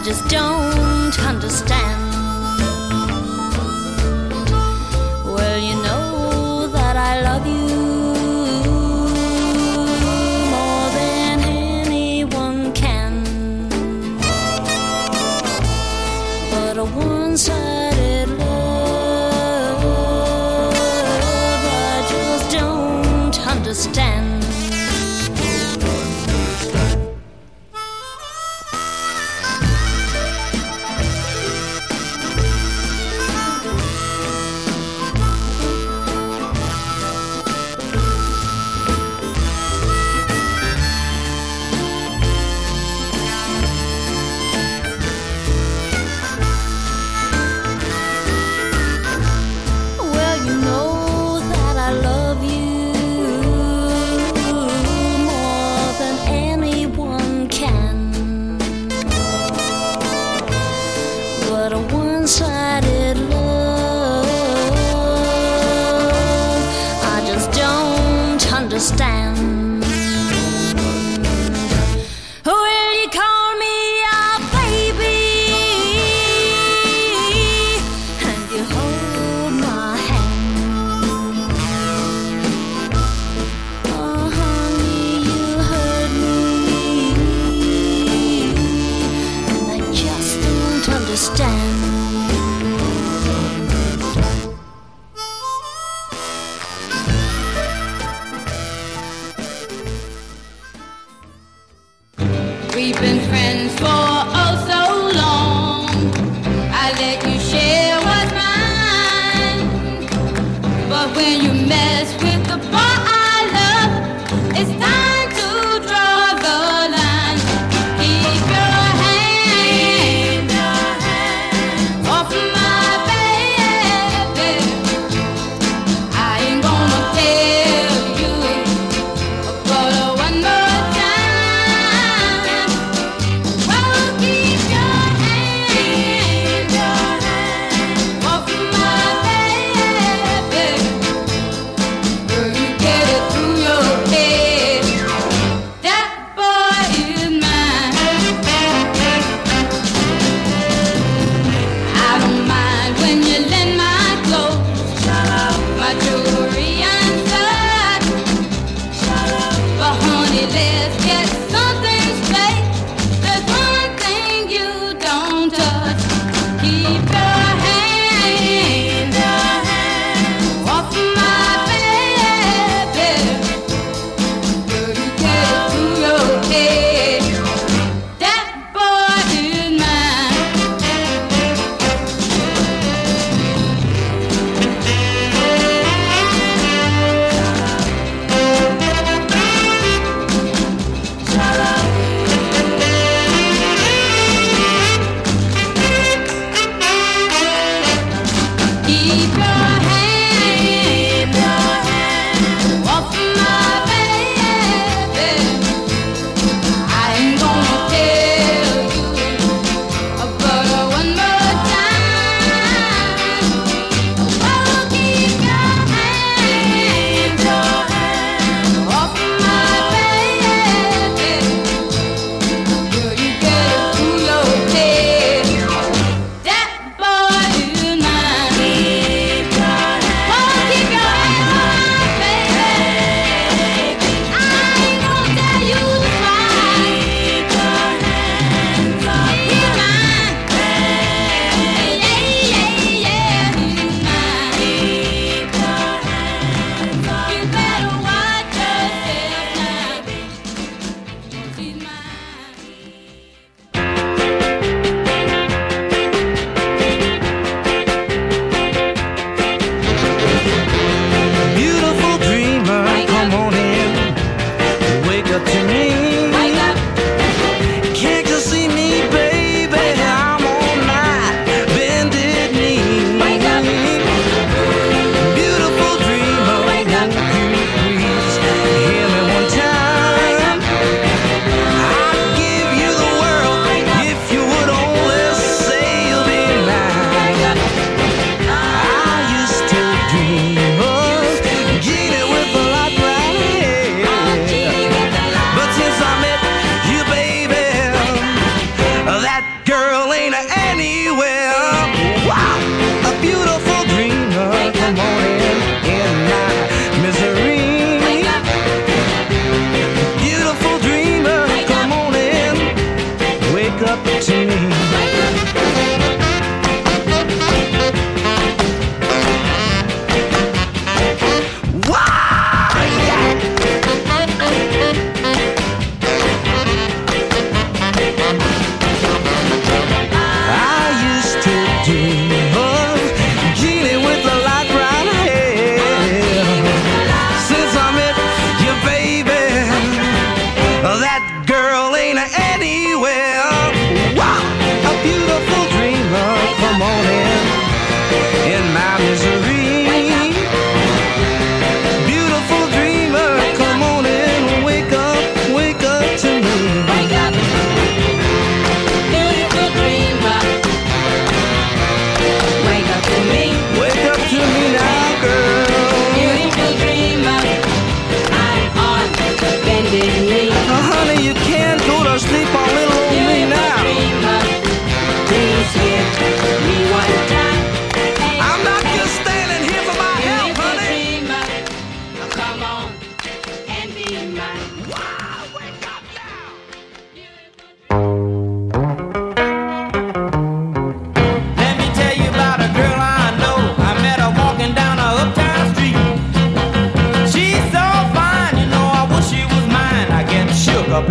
[0.03, 2.02] Just don't understand.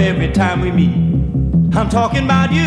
[0.03, 0.95] every time we meet.
[1.77, 2.67] I'm talking about you.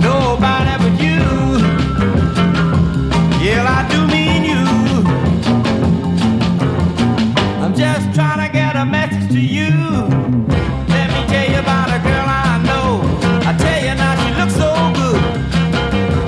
[0.00, 1.22] Nobody but you.
[3.44, 4.64] Yeah, I do mean you.
[7.62, 9.70] I'm just trying to get a message to you.
[10.94, 13.02] Let me tell you about a girl I know.
[13.48, 14.70] I tell you now, she looks so
[15.00, 15.20] good.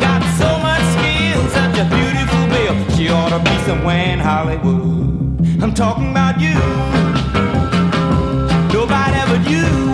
[0.00, 2.96] Got so much skill, such a beautiful bill.
[2.96, 5.62] She ought to be somewhere in Hollywood.
[5.62, 7.15] I'm talking about you.
[9.46, 9.85] Nobody but you.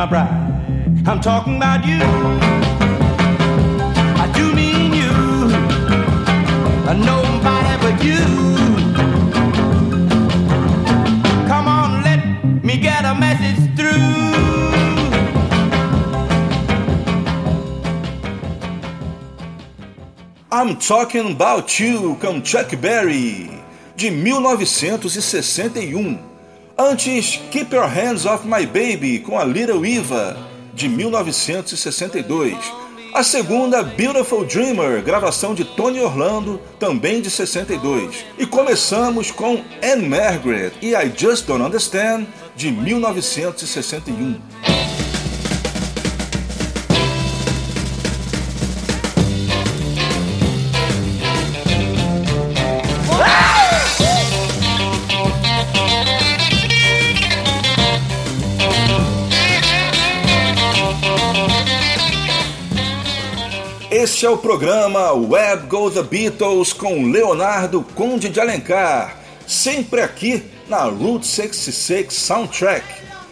[0.00, 0.30] My bride.
[1.06, 2.00] I'm talking about you.
[4.24, 5.12] I do mean you.
[7.10, 8.24] Nobody but you.
[11.46, 12.24] Come on, let
[12.64, 13.90] me get a message through.
[20.50, 23.50] I'm Talking About You com Chuck Berry,
[23.96, 26.29] de 1961.
[26.90, 30.36] Antes, Keep Your Hands Off My Baby com a Little Eva,
[30.74, 32.56] de 1962.
[33.14, 38.24] A segunda, Beautiful Dreamer, gravação de Tony Orlando, também de 62.
[38.36, 42.26] E começamos com Anne Margaret e I Just Don't Understand,
[42.56, 44.40] de 1961.
[64.30, 70.84] É o programa Web Go The Beatles com Leonardo Conde de Alencar, sempre aqui na
[70.84, 72.86] Route 66 Soundtrack.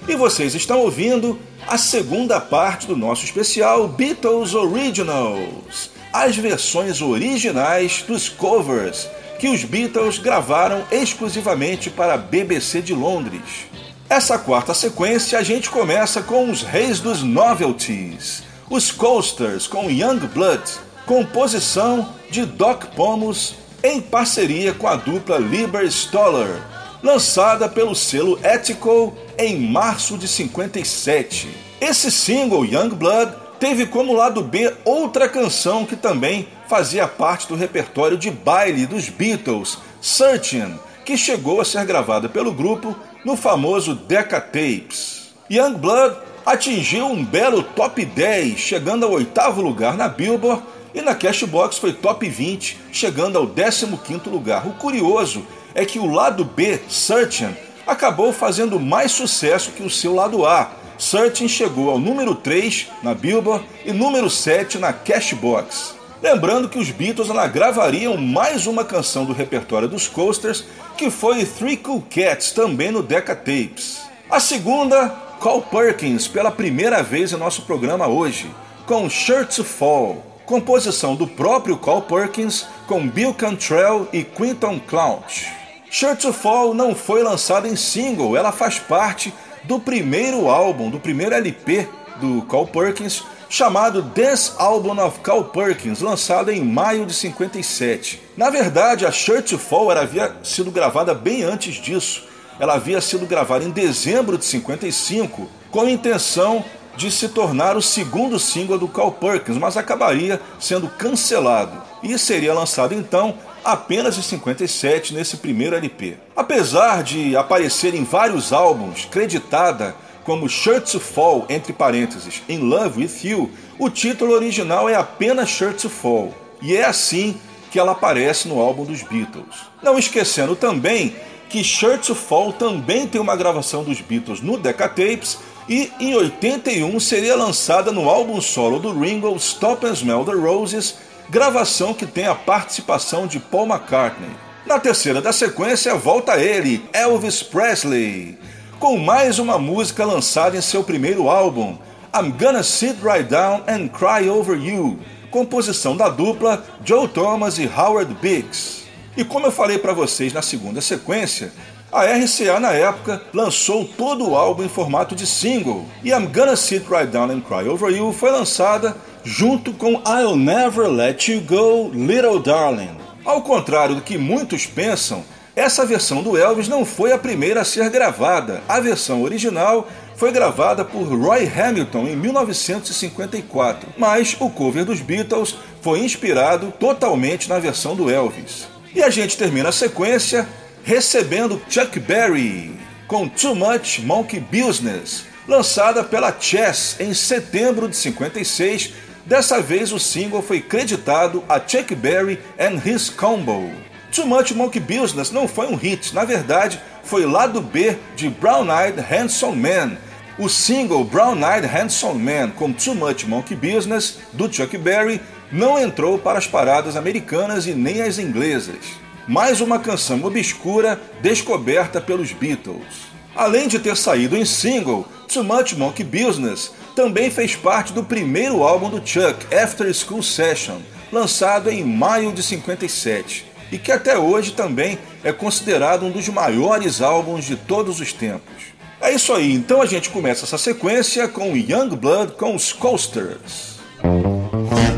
[0.08, 1.38] E vocês estão ouvindo
[1.68, 9.62] a segunda parte do nosso especial Beatles Originals, as versões originais dos covers que os
[9.62, 13.68] Beatles gravaram exclusivamente para a BBC de Londres.
[14.10, 20.26] Essa quarta sequência a gente começa com os reis dos novelties, os Coasters com Young
[20.26, 26.60] Blood, composição de Doc Pomus em parceria com a dupla Lieber Stoller,
[27.02, 31.48] lançada pelo selo Ethical em março de 57.
[31.80, 37.56] Esse single, Young Blood, teve como lado B outra canção que também fazia parte do
[37.56, 42.94] repertório de baile dos Beatles, Searching, que chegou a ser gravada pelo grupo
[43.24, 45.30] no famoso Decca Tapes.
[45.50, 50.62] Young Blood atingiu um belo top 10, chegando ao oitavo lugar na Billboard
[50.98, 54.66] e na Cashbox foi top 20, chegando ao 15º lugar.
[54.66, 57.54] O curioso é que o lado B, Searching,
[57.86, 60.72] acabou fazendo mais sucesso que o seu lado A.
[60.98, 65.94] Searching chegou ao número 3 na Billboard e número 7 na Cashbox.
[66.20, 70.64] Lembrando que os Beatles gravariam mais uma canção do repertório dos Coasters,
[70.96, 74.00] que foi Three Cool Cats, também no Decca Tapes.
[74.28, 78.50] A segunda, Carl Perkins, pela primeira vez em nosso programa hoje,
[78.84, 85.46] com Shirt to Fall, composição do próprio Carl Perkins com Bill Cantrell e Quinton Clouch.
[85.90, 89.32] Shirt to Fall não foi lançada em single, ela faz parte
[89.64, 91.86] do primeiro álbum, do primeiro LP
[92.18, 98.22] do Carl Perkins, chamado Dance Album of Carl Perkins, lançado em maio de 57.
[98.34, 102.24] Na verdade, a Shirt to Fall havia sido gravada bem antes disso.
[102.58, 106.64] Ela havia sido gravada em dezembro de 55, com a intenção
[106.98, 112.52] de se tornar o segundo single do Carl Perkins, mas acabaria sendo cancelado e seria
[112.52, 116.16] lançado então apenas em 57 nesse primeiro LP.
[116.34, 119.94] Apesar de aparecer em vários álbuns, creditada
[120.24, 125.48] como Shirt to Fall, entre parênteses, In Love With You, o título original é apenas
[125.50, 127.40] Shirt to Fall, e é assim
[127.70, 129.54] que ela aparece no álbum dos Beatles.
[129.80, 131.14] Não esquecendo também
[131.48, 135.38] que Shirt to Fall também tem uma gravação dos Beatles no Decca Tapes
[135.68, 140.94] e em 81 seria lançada no álbum solo do Ringo Stop and Smell the Roses,
[141.28, 144.30] gravação que tem a participação de Paul McCartney.
[144.64, 148.38] Na terceira da sequência volta ele, Elvis Presley,
[148.78, 151.76] com mais uma música lançada em seu primeiro álbum,
[152.14, 154.98] I'm Gonna Sit Right Down and Cry Over You,
[155.30, 158.84] composição da dupla Joe Thomas e Howard Biggs.
[159.16, 161.52] E como eu falei para vocês na segunda sequência,
[161.92, 166.56] a RCA na época lançou todo o álbum em formato de single, e I'm Gonna
[166.56, 171.40] Sit Right Down and Cry Over You foi lançada junto com I'll Never Let You
[171.40, 172.96] Go, Little Darling.
[173.24, 175.24] Ao contrário do que muitos pensam,
[175.58, 178.62] Essa versão do Elvis não foi a primeira a ser gravada.
[178.68, 185.56] A versão original foi gravada por Roy Hamilton em 1954, mas o cover dos Beatles
[185.82, 188.68] foi inspirado totalmente na versão do Elvis.
[188.94, 190.48] E a gente termina a sequência
[190.88, 192.74] recebendo Chuck Berry
[193.06, 198.94] com Too Much Monkey Business, lançada pela Chess em setembro de 56.
[199.26, 203.70] Dessa vez o single foi creditado a Chuck Berry and His Combo.
[204.10, 208.66] Too Much Monkey Business não foi um hit, na verdade, foi lado B de Brown
[208.74, 209.98] Eyed Handsome Man.
[210.38, 215.20] O single Brown Eyed Handsome Man com Too Much Monkey Business, do Chuck Berry,
[215.52, 219.07] não entrou para as paradas americanas e nem as inglesas.
[219.28, 223.08] Mais uma canção obscura descoberta pelos Beatles.
[223.36, 228.62] Além de ter saído em single, Too Much Monkey Business também fez parte do primeiro
[228.62, 230.78] álbum do Chuck, After School Session,
[231.12, 237.02] lançado em maio de 57 e que até hoje também é considerado um dos maiores
[237.02, 238.78] álbuns de todos os tempos.
[239.00, 243.78] É isso aí, então a gente começa essa sequência com Young Blood com os Coasters.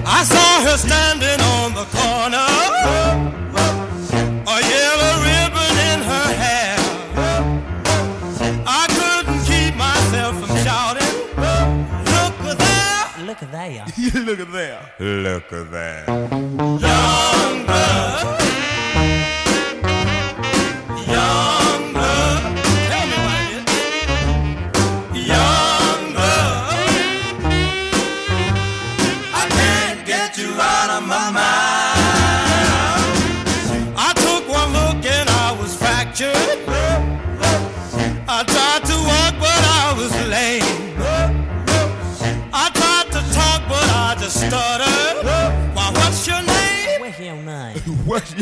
[0.07, 3.50] I saw her standing on the corner,
[13.69, 13.85] there!
[14.15, 14.93] Look at there.
[14.99, 16.05] Look at there!
[16.07, 16.81] Look at there!
[16.81, 18.40] Young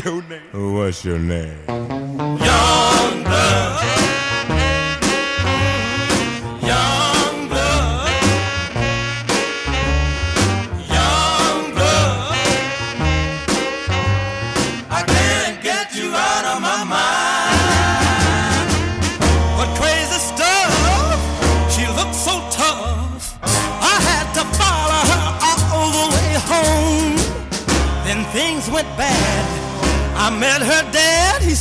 [0.05, 0.75] your name?
[0.75, 1.59] What's your name?
[1.69, 3.25] Young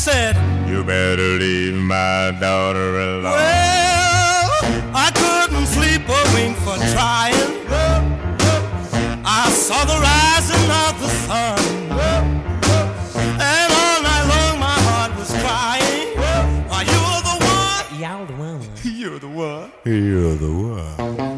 [0.08, 0.36] said,
[0.70, 3.24] You better leave my daughter alone.
[3.24, 4.50] Well,
[5.06, 7.50] I couldn't sleep a wink for trying.
[9.40, 11.60] I saw the rising of the sun.
[13.50, 16.08] And all night long my heart was crying.
[16.70, 17.86] Why, you were the one.
[18.02, 18.62] Y'all the one.
[18.84, 19.72] You're the one.
[19.84, 21.37] You're the one.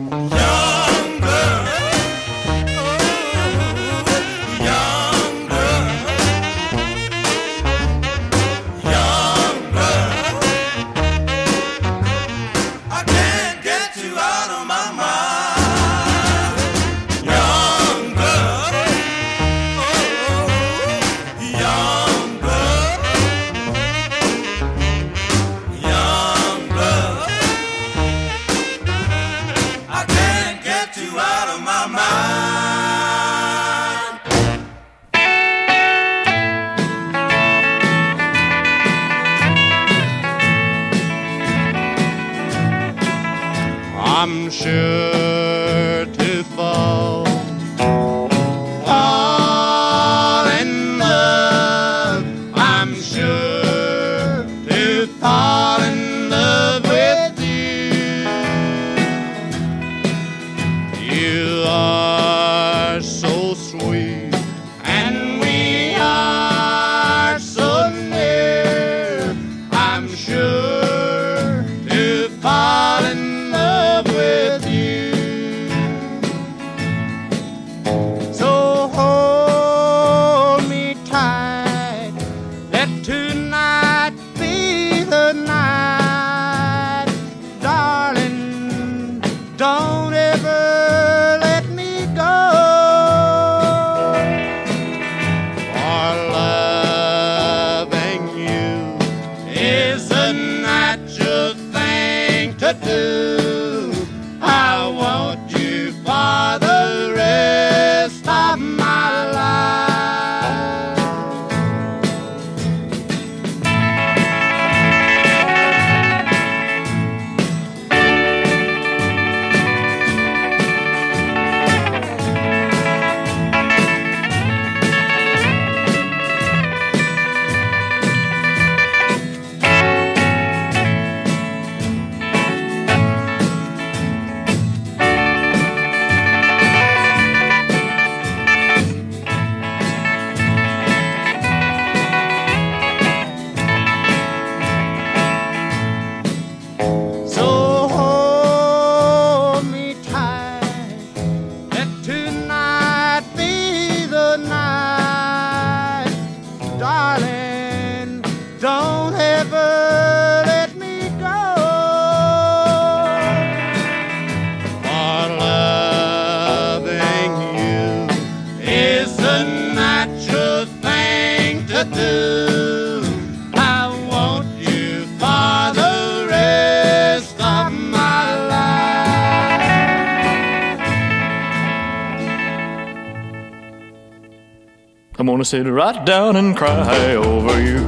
[185.49, 187.79] Sit right down and cry over you.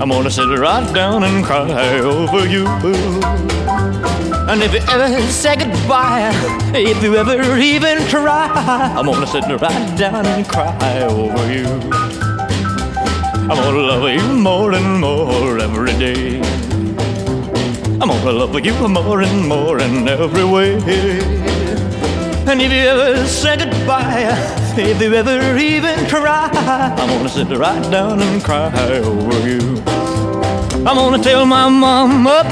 [0.00, 2.64] I'm gonna sit right down and cry over you.
[4.48, 6.30] And if you ever say goodbye,
[6.76, 8.46] if you ever even try,
[8.96, 11.66] I'm gonna sit right down and cry over you.
[13.50, 16.38] I'm gonna love you more and more every day.
[18.00, 20.74] I'm gonna love you more and more in every way.
[22.46, 27.90] And if you ever say goodbye, if you ever even try, I'm gonna sit right
[27.90, 29.60] down and cry over you.
[30.86, 32.42] I'm gonna tell my mama,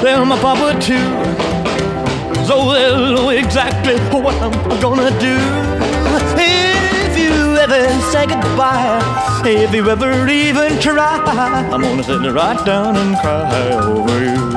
[0.00, 1.08] tell my papa too,
[2.44, 5.38] so they'll know exactly what I'm gonna do.
[6.36, 9.00] If you ever say goodbye,
[9.44, 11.18] if you ever even try,
[11.72, 14.51] I'm gonna sit right down and cry over you.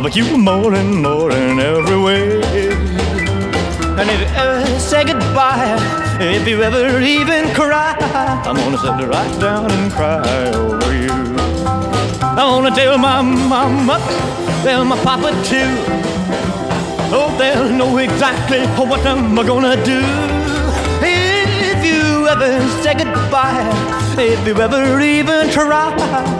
[0.00, 2.40] I'm gonna you more and more in every way.
[4.00, 5.76] And if you ever say goodbye,
[6.18, 7.94] if you ever even cry,
[8.46, 11.36] I'm gonna sit right down and cry over you.
[12.22, 13.98] I wanna tell my mama,
[14.62, 15.68] tell my papa too.
[17.12, 20.00] Oh, they'll know exactly what I'm gonna do.
[21.02, 23.68] If you ever say goodbye,
[24.16, 25.92] if you ever even try,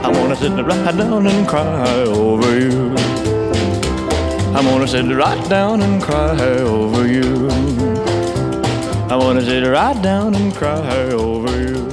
[0.02, 3.29] I wanna sit right down and cry over you.
[4.60, 7.48] I wanna sit right down and cry over you.
[9.08, 11.88] I wanna sit right down and cry over you.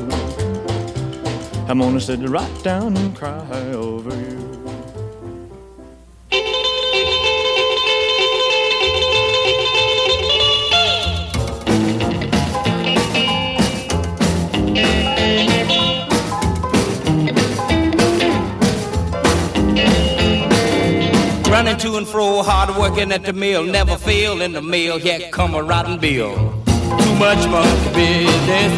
[1.70, 4.27] I'm gonna sit right down and cry over you.
[21.88, 25.56] To and fro, hard working at the mill, never fail in the mill, yet come
[25.56, 26.36] a rotten bill.
[26.76, 28.74] Too much monkey business,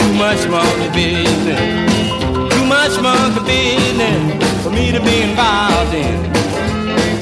[0.00, 6.32] too much monkey business, too much monkey business for me to be involved in.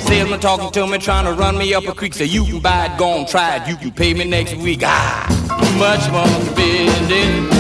[0.01, 2.87] Salesman talking to me, trying to run me up a creek, say you can buy
[2.87, 4.83] it, go on, try it, you can pay me next week.
[4.85, 5.27] Ah,
[5.61, 7.51] too much monkey business,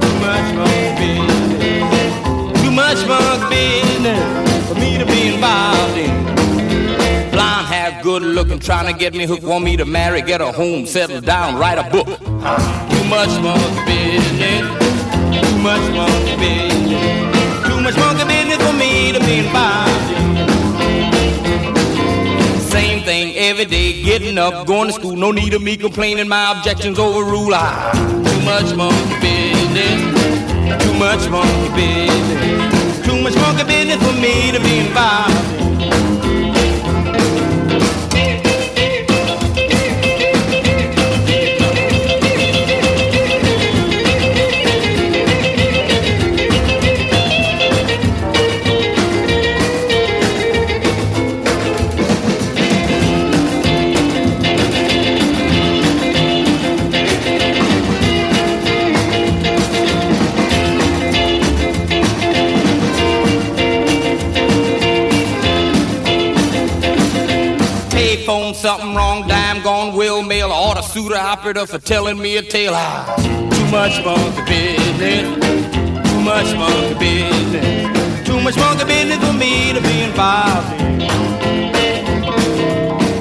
[0.00, 6.25] too much monkey business, too much monkey business for me to be involved in.
[8.06, 9.42] Good looking, trying to get me hooked.
[9.42, 12.06] Want me to marry, get a home, settle down, write a book.
[12.06, 14.62] Too much monkey business.
[15.34, 17.66] Too much monkey business.
[17.66, 19.90] Too much monkey business for me to be involved.
[22.70, 25.16] Same thing every day, getting up, going to school.
[25.16, 27.50] No need of me complaining, my objections overrule.
[27.54, 27.90] Ah,
[28.24, 30.84] too much monkey business.
[30.84, 33.04] Too much monkey business.
[33.04, 35.65] Too much monkey business for me to be involved
[70.40, 72.72] gone, will mail, order suitor operator for telling me a tale.
[72.74, 73.16] Ah,
[73.50, 79.80] too much monkey business, too much monkey business, too much monkey business for me to
[79.80, 80.96] be involved in.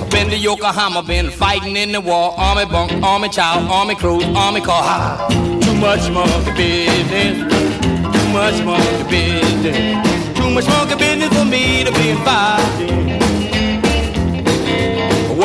[0.10, 4.62] Been to Yokohama, been fighting in the war, army bunk, army child, army crew, army
[4.62, 4.82] car.
[4.84, 5.28] Ah,
[5.62, 7.82] too much monkey business,
[8.14, 13.35] too much monkey business, too much monkey business for me to be involved in.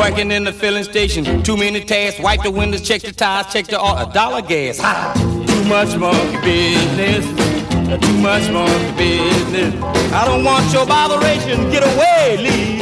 [0.01, 2.19] Working in the filling station, too many tasks.
[2.19, 4.79] Wipe the windows, check the tires, check the oil, a dollar gas.
[4.79, 5.13] Ha!
[5.47, 7.23] Too much monkey business,
[8.03, 9.75] too much monkey business.
[10.11, 11.69] I don't want your botheration.
[11.69, 12.80] Get away, leave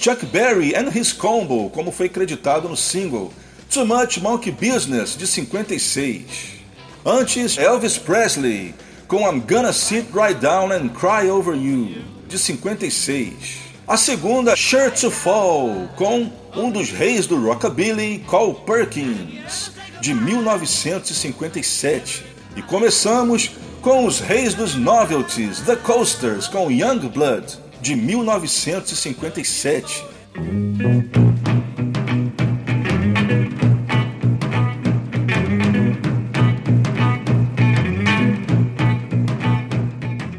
[0.00, 3.30] Chuck Berry and His Combo, como foi creditado no single.
[3.68, 6.24] Too Much Monkey Business, de 56.
[7.04, 8.74] Antes, Elvis Presley,
[9.06, 13.58] com I'm Gonna Sit Right Down and Cry Over You, de 56.
[13.86, 22.24] A segunda, Sure to Fall, com um dos reis do rockabilly, Cole Perkins, de 1957.
[22.56, 23.50] E começamos
[23.82, 30.04] com os reis dos novelties, The Coasters, com Young Blood, de 1957.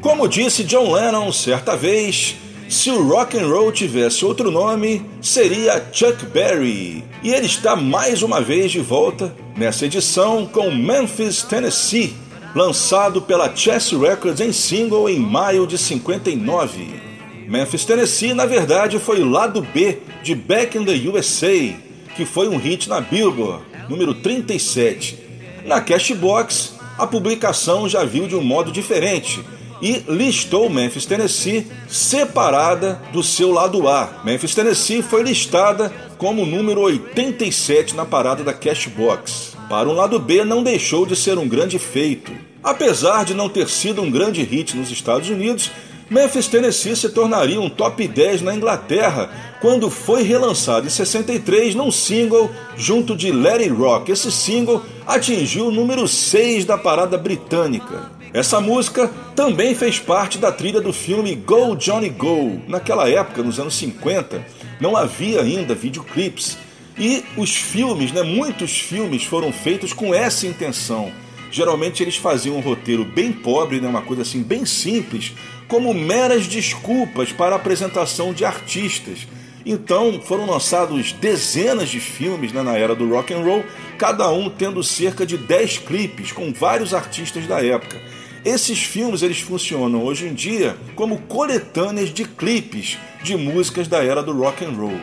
[0.02, 2.36] Como disse John Lennon certa vez,
[2.70, 7.04] se o rock and roll tivesse outro nome, seria Chuck Berry.
[7.24, 12.16] E ele está mais uma vez de volta nessa edição com Memphis, Tennessee,
[12.56, 17.11] lançado pela Chess Records em single em maio de 59.
[17.52, 21.76] Memphis, Tennessee, na verdade, foi o lado B de Back in the USA,
[22.16, 25.20] que foi um hit na Billboard, número 37.
[25.66, 29.44] Na Cashbox, a publicação já viu de um modo diferente
[29.82, 34.22] e listou Memphis, Tennessee separada do seu lado A.
[34.24, 39.58] Memphis, Tennessee foi listada como número 87 na parada da Cashbox.
[39.68, 42.32] Para um lado B, não deixou de ser um grande feito.
[42.64, 45.70] Apesar de não ter sido um grande hit nos Estados Unidos,
[46.12, 49.30] Memphis, Tennessee se tornaria um top 10 na Inglaterra
[49.62, 54.12] quando foi relançado em 63 num single junto de It Rock.
[54.12, 58.12] Esse single atingiu o número 6 da parada britânica.
[58.34, 62.60] Essa música também fez parte da trilha do filme Go Johnny Go.
[62.68, 64.46] Naquela época, nos anos 50,
[64.82, 66.58] não havia ainda videoclips
[67.00, 71.10] e os filmes, né, muitos filmes foram feitos com essa intenção.
[71.50, 75.34] Geralmente eles faziam um roteiro bem pobre, né, uma coisa assim bem simples,
[75.72, 79.26] como meras desculpas para a apresentação de artistas.
[79.66, 83.64] Então foram lançados dezenas de filmes né, na era do rock and roll,
[83.98, 88.02] cada um tendo cerca de 10 clipes com vários artistas da época.
[88.44, 94.22] Esses filmes eles funcionam hoje em dia como coletâneas de clipes de músicas da era
[94.22, 95.00] do rock and roll.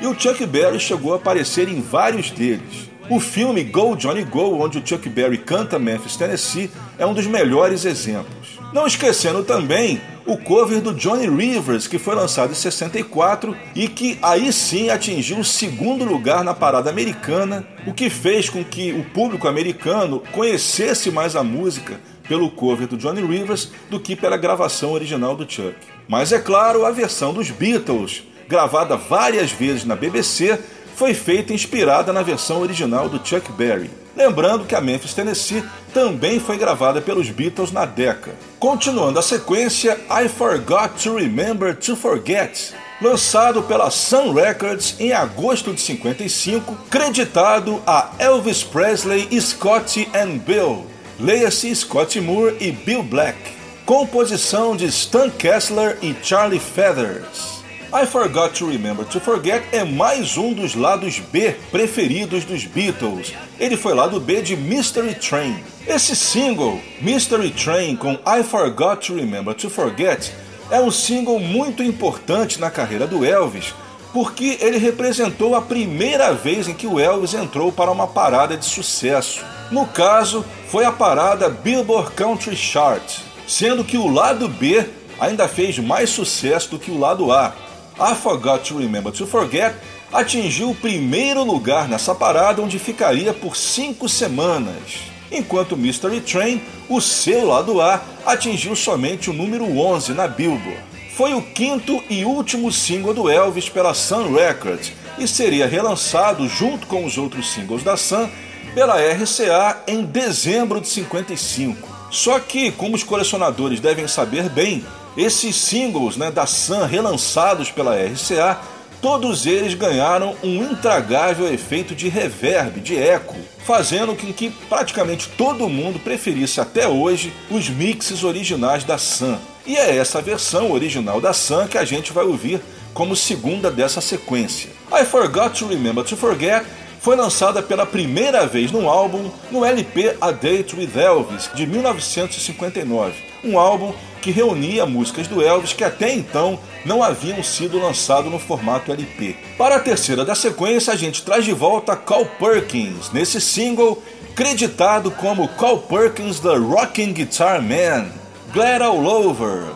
[0.00, 2.90] E o Chuck Berry chegou a aparecer em vários deles.
[3.08, 7.26] O filme Go Johnny Go, onde o Chuck Berry canta Memphis, Tennessee, é um dos
[7.28, 8.57] melhores exemplos.
[8.72, 14.18] Não esquecendo também o cover do Johnny Rivers, que foi lançado em 64 e que
[14.20, 19.04] aí sim atingiu o segundo lugar na parada americana, o que fez com que o
[19.04, 24.92] público americano conhecesse mais a música pelo cover do Johnny Rivers do que pela gravação
[24.92, 25.74] original do Chuck.
[26.06, 30.58] Mas é claro, a versão dos Beatles, gravada várias vezes na BBC,
[30.98, 33.88] foi feita inspirada na versão original do Chuck Berry.
[34.16, 35.62] Lembrando que a Memphis, Tennessee
[35.94, 38.36] também foi gravada pelos Beatles na década.
[38.58, 45.72] Continuando a sequência, I Forgot to Remember to Forget, lançado pela Sun Records em agosto
[45.72, 50.84] de 55, creditado a Elvis Presley, Scotty and Bill.
[51.20, 53.38] Leia-se Scott Moore e Bill Black.
[53.86, 57.57] Composição de Stan Kessler e Charlie Feathers.
[57.90, 63.32] I Forgot to Remember to Forget é mais um dos lados B preferidos dos Beatles.
[63.58, 65.64] Ele foi lado B de Mystery Train.
[65.86, 70.30] Esse single, Mystery Train com I Forgot to Remember to Forget,
[70.70, 73.72] é um single muito importante na carreira do Elvis,
[74.12, 78.66] porque ele representou a primeira vez em que o Elvis entrou para uma parada de
[78.66, 79.42] sucesso.
[79.70, 84.86] No caso, foi a parada Billboard Country Chart, sendo que o lado B
[85.18, 87.54] ainda fez mais sucesso do que o lado A.
[88.00, 89.74] I Forgot to Remember to Forget
[90.12, 95.00] atingiu o primeiro lugar nessa parada, onde ficaria por cinco semanas,
[95.32, 100.78] enquanto Mystery Train, o seu lado A, atingiu somente o número 11 na Billboard.
[101.16, 106.86] Foi o quinto e último single do Elvis pela Sun Records e seria relançado junto
[106.86, 108.28] com os outros singles da Sun
[108.74, 111.88] pela RCA em dezembro de 55.
[112.12, 114.84] Só que, como os colecionadores devem saber bem,
[115.18, 118.60] esses singles né, da Sun relançados pela RCA,
[119.02, 123.34] todos eles ganharam um intragável efeito de reverb, de eco,
[123.66, 129.36] fazendo com que praticamente todo mundo preferisse até hoje os mixes originais da Sun.
[129.66, 132.62] E é essa versão original da Sun que a gente vai ouvir
[132.94, 134.70] como segunda dessa sequência.
[134.92, 136.64] I Forgot to Remember to Forget
[137.00, 143.14] foi lançada pela primeira vez num álbum no LP A Date with Elvis, de 1959.
[143.44, 148.38] Um álbum que reunia músicas do Elvis que até então não haviam sido lançado no
[148.38, 149.36] formato LP.
[149.56, 154.02] Para a terceira da sequência, a gente traz de volta Carl Perkins, nesse single
[154.34, 158.06] creditado como Carl Perkins The Rocking Guitar Man,
[158.52, 159.72] Glad All Over,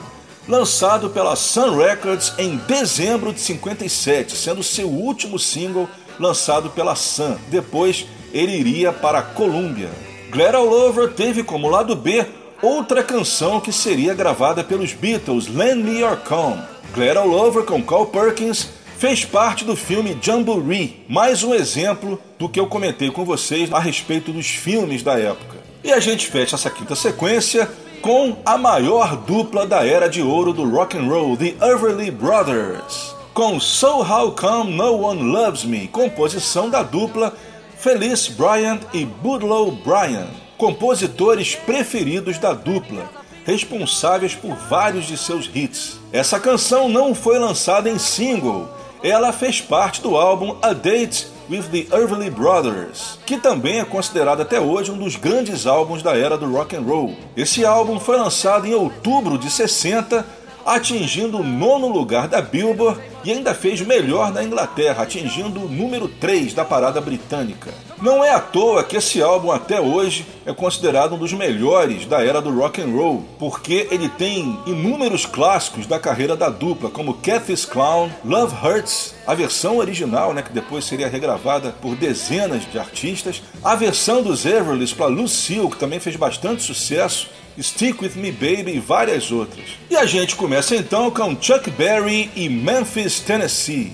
[0.49, 5.89] lançado pela Sun Records em dezembro de 57, sendo seu último single
[6.23, 7.37] lançado pela Sun.
[7.49, 9.91] Depois ele iria para a Columbia.
[10.31, 12.25] Glad All Over teve como lado B
[12.63, 16.59] outra canção que seria gravada pelos Beatles, Lend Me Your Calm.
[16.95, 22.49] Glad All Over com Carl Perkins fez parte do filme Jamboree, mais um exemplo do
[22.49, 25.59] que eu comentei com vocês a respeito dos filmes da época.
[25.83, 27.69] E a gente fecha essa quinta sequência
[28.01, 33.15] com a maior dupla da era de ouro do rock and roll, The Everly Brothers,
[33.35, 37.33] com So How Come No One Loves Me, composição da dupla
[37.79, 40.29] Felice Bryant e Budlow Bryant,
[40.59, 43.11] compositores preferidos da dupla,
[43.45, 45.99] responsáveis por vários de seus hits.
[46.13, 48.69] Essa canção não foi lançada em single,
[49.03, 54.43] ela fez parte do álbum A Date with the Everly Brothers, que também é considerado
[54.43, 57.17] até hoje um dos grandes álbuns da era do rock and roll.
[57.37, 60.25] Esse álbum foi lançado em outubro de 60,
[60.65, 66.09] atingindo o nono lugar da Billboard e ainda fez melhor na Inglaterra, atingindo o número
[66.09, 67.73] 3 da parada britânica.
[68.01, 72.25] Não é à toa que esse álbum até hoje é considerado um dos melhores da
[72.25, 77.15] era do rock and roll, porque ele tem inúmeros clássicos da carreira da dupla, como
[77.15, 82.79] Cathy's Clown, Love Hurts, a versão original, né, que depois seria regravada por dezenas de
[82.79, 87.31] artistas, a versão dos Everlys para Lucille, que também fez bastante sucesso,
[87.61, 89.67] Stick With Me Baby e várias outras.
[89.91, 93.93] E a gente começa então com Chuck Berry e Memphis, Tennessee.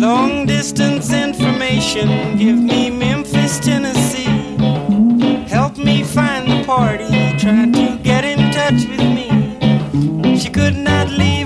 [0.00, 4.26] Long distance information, give me Memphis, Tennessee.
[5.48, 10.38] Help me find the party, try to get in touch with me.
[10.38, 11.37] She could not leave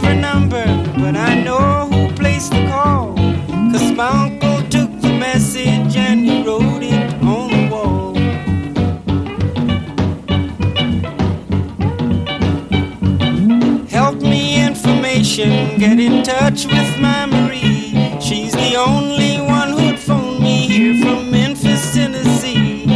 [15.39, 18.19] information, get in touch with my Marie.
[18.21, 22.87] She's the only one who'd phone me here from Memphis, Tennessee.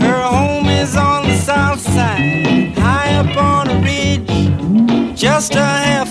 [0.00, 6.03] Her home is on the south side, high up on a ridge, just a half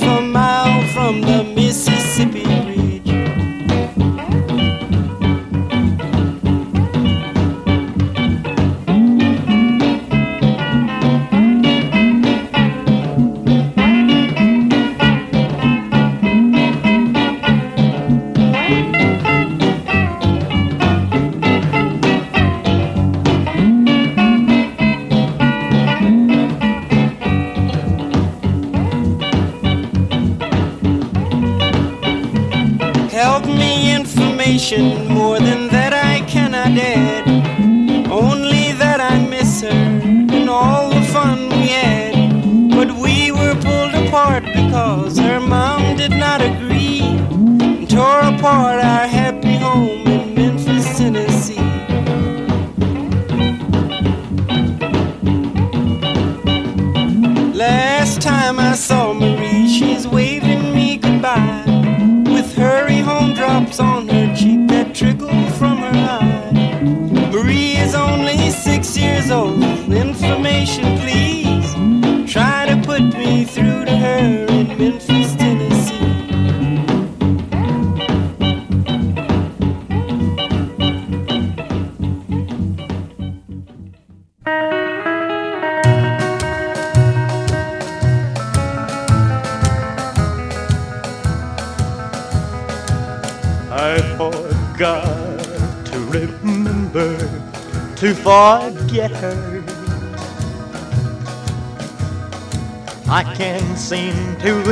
[103.83, 104.63] seem to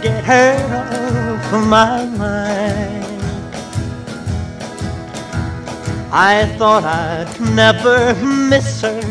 [0.00, 3.04] get her off my mind.
[6.12, 9.02] I thought I'd never miss her,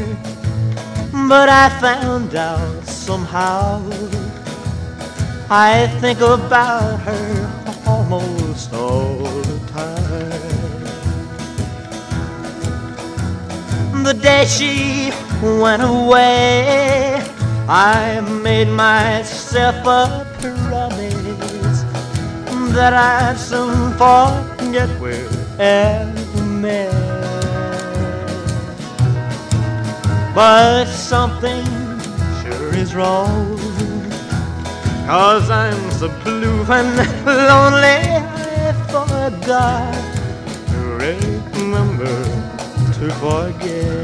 [1.27, 3.84] but I found out somehow.
[5.49, 9.18] I think about her almost all
[9.49, 10.84] the time.
[14.03, 15.11] The day she
[15.41, 17.22] went away,
[17.68, 19.39] I made myself
[19.90, 21.84] a promise
[22.76, 25.16] that I'd soon forget we
[25.57, 26.94] ever met.
[30.36, 31.66] But something
[32.41, 33.57] sure is wrong.
[35.07, 36.95] Cause I'm so blue and
[37.49, 37.99] lonely,
[38.61, 39.94] I forgot
[40.68, 40.78] to
[41.56, 42.24] remember
[42.94, 43.99] to forget.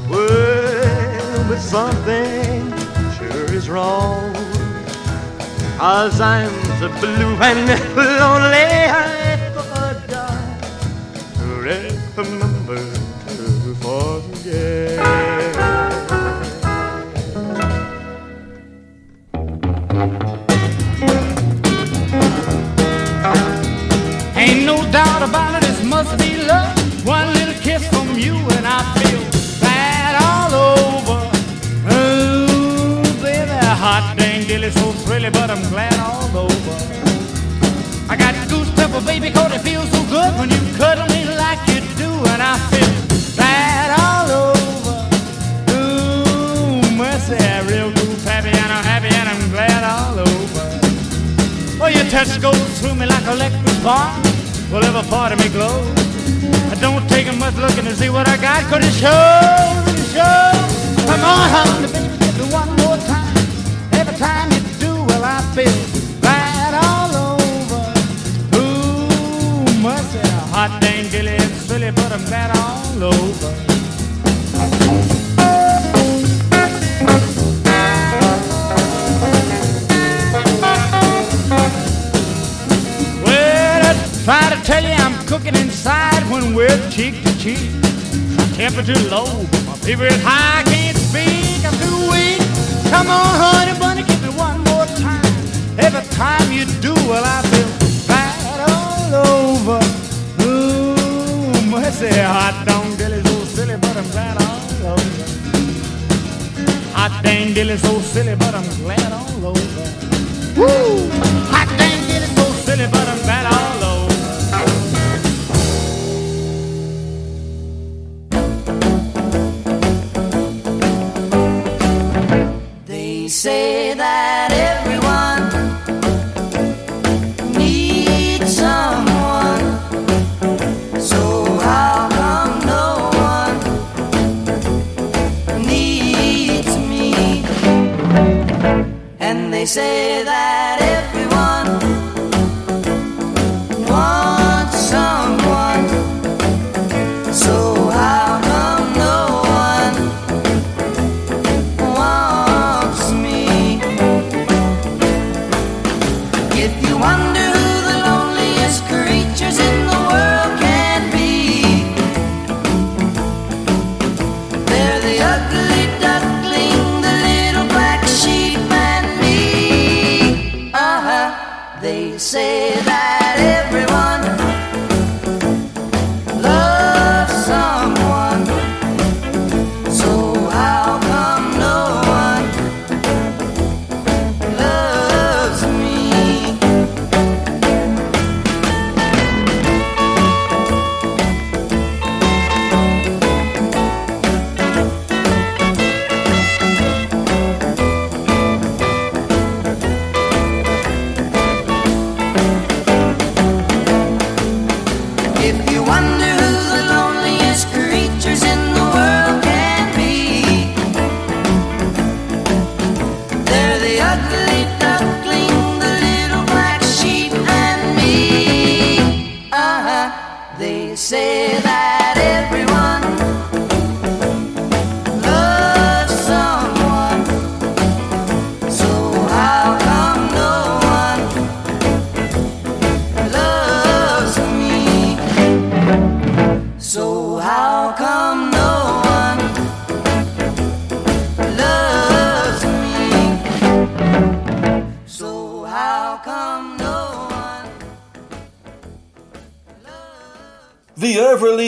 [0.10, 2.74] Well, but something
[3.18, 4.34] sure is wrong.
[5.78, 6.52] Cause I'm
[6.82, 9.98] the blue and lonely I forgot
[11.40, 11.46] to
[12.18, 12.84] remember
[13.38, 14.97] to forget.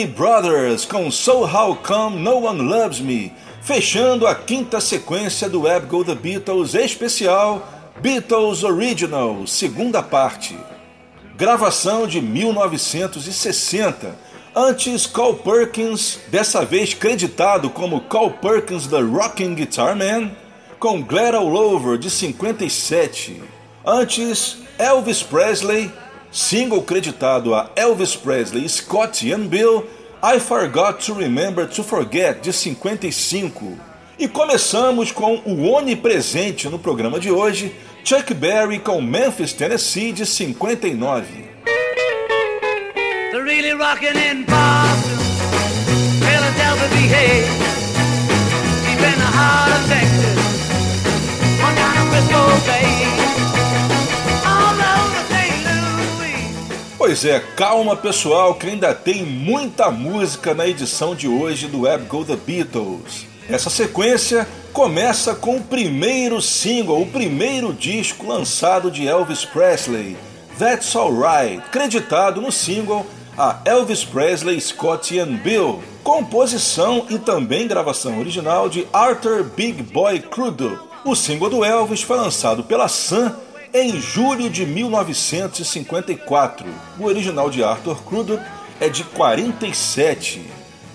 [0.00, 5.62] Everly Brothers com So How Come No One Loves Me, fechando a quinta sequência do
[5.62, 7.66] Web Go The Beatles especial
[8.00, 10.56] Beatles Original, segunda parte.
[11.36, 14.16] Gravação de 1960,
[14.54, 20.30] antes Carl Perkins, dessa vez creditado como Carl Perkins The Rocking Guitar Man,
[20.78, 23.42] com Glad All Over de 57,
[23.84, 25.92] antes Elvis Presley
[26.30, 29.86] single creditado a Elvis Presley, Scott e Bill,
[30.22, 33.78] I Forgot to Remember to Forget, de 55.
[34.18, 37.74] E começamos com o onipresente no programa de hoje,
[38.04, 41.50] Chuck Berry com Memphis, Tennessee, de 59.
[43.32, 45.18] Really rockin' in Boston,
[46.20, 47.48] Philadelphia behave.
[48.84, 50.38] Deep in the heart of Texas,
[51.64, 53.19] on down to Frisco Bay.
[57.00, 62.04] Pois é, calma pessoal, que ainda tem muita música na edição de hoje do Web
[62.04, 63.24] Go The Beatles.
[63.48, 70.14] Essa sequência começa com o primeiro single, o primeiro disco lançado de Elvis Presley,
[70.58, 73.06] That's Alright, creditado no single
[73.38, 80.18] a Elvis Presley, Scott Ian Bill, composição e também gravação original de Arthur Big Boy
[80.20, 80.78] Crudup.
[81.06, 83.32] O single do Elvis foi lançado pela Sun
[83.72, 86.66] em julho de 1954.
[86.98, 88.42] O original de Arthur Crudup
[88.80, 90.42] é de 47.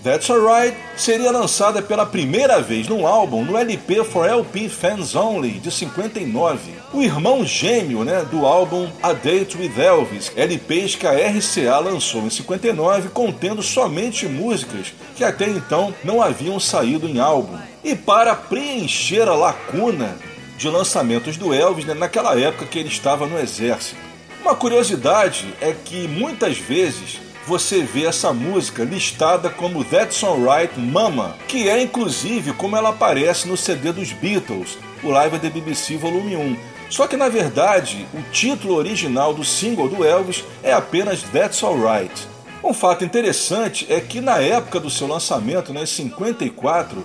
[0.03, 5.53] That's Alright seria lançada pela primeira vez num álbum no LP for LP Fans Only
[5.53, 6.75] de 59.
[6.93, 12.21] O irmão gêmeo né, do álbum A Date with Elvis, LPs que a RCA lançou
[12.21, 17.57] em 59, contendo somente músicas que até então não haviam saído em álbum.
[17.83, 20.15] E para preencher a lacuna
[20.57, 23.99] de lançamentos do Elvis né, naquela época que ele estava no exército.
[24.41, 31.35] Uma curiosidade é que muitas vezes você vê essa música listada como That's Alright Mama,
[31.47, 36.35] que é inclusive como ela aparece no CD dos Beatles, o Live da BBC Volume
[36.35, 36.57] 1.
[36.89, 42.27] Só que na verdade, o título original do single do Elvis é apenas That's Alright.
[42.63, 47.03] Um fato interessante é que na época do seu lançamento, né, em 54,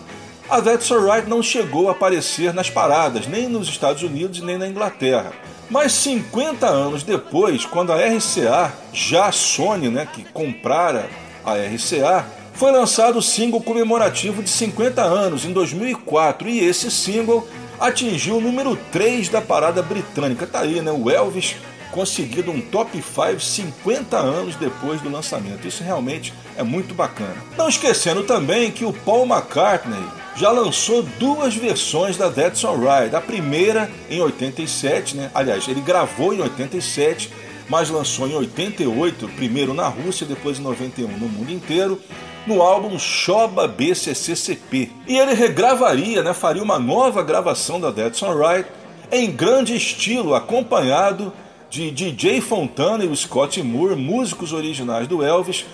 [0.51, 4.67] a That's Alright não chegou a aparecer nas paradas, nem nos Estados Unidos nem na
[4.67, 5.33] Inglaterra.
[5.71, 11.09] Mas 50 anos depois, quando a RCA, já a Sony, né, que comprara
[11.45, 17.47] a RCA, foi lançado o single comemorativo de 50 anos em 2004 e esse single
[17.79, 20.49] atingiu o número 3 da parada britânica.
[20.49, 20.91] Tá aí, né?
[20.91, 21.55] O Elvis
[21.93, 25.67] conseguido um top 5 50 anos depois do lançamento.
[25.67, 27.37] Isso realmente é muito bacana.
[27.57, 30.03] Não esquecendo também que o Paul McCartney
[30.37, 33.15] já lançou duas versões da That's Alright.
[33.15, 35.31] A primeira em 87, né?
[35.35, 37.31] Aliás, ele gravou em 87,
[37.69, 42.01] mas lançou em 88, primeiro na Rússia, depois em 91 no mundo inteiro,
[42.47, 44.91] no álbum Shoba BCCCP.
[45.07, 46.33] E ele regravaria, né?
[46.33, 48.69] Faria uma nova gravação da That's Alright
[49.13, 51.33] em grande estilo, acompanhado
[51.69, 55.67] de DJ Fontana e o Scott Moore, músicos originais do Elvis,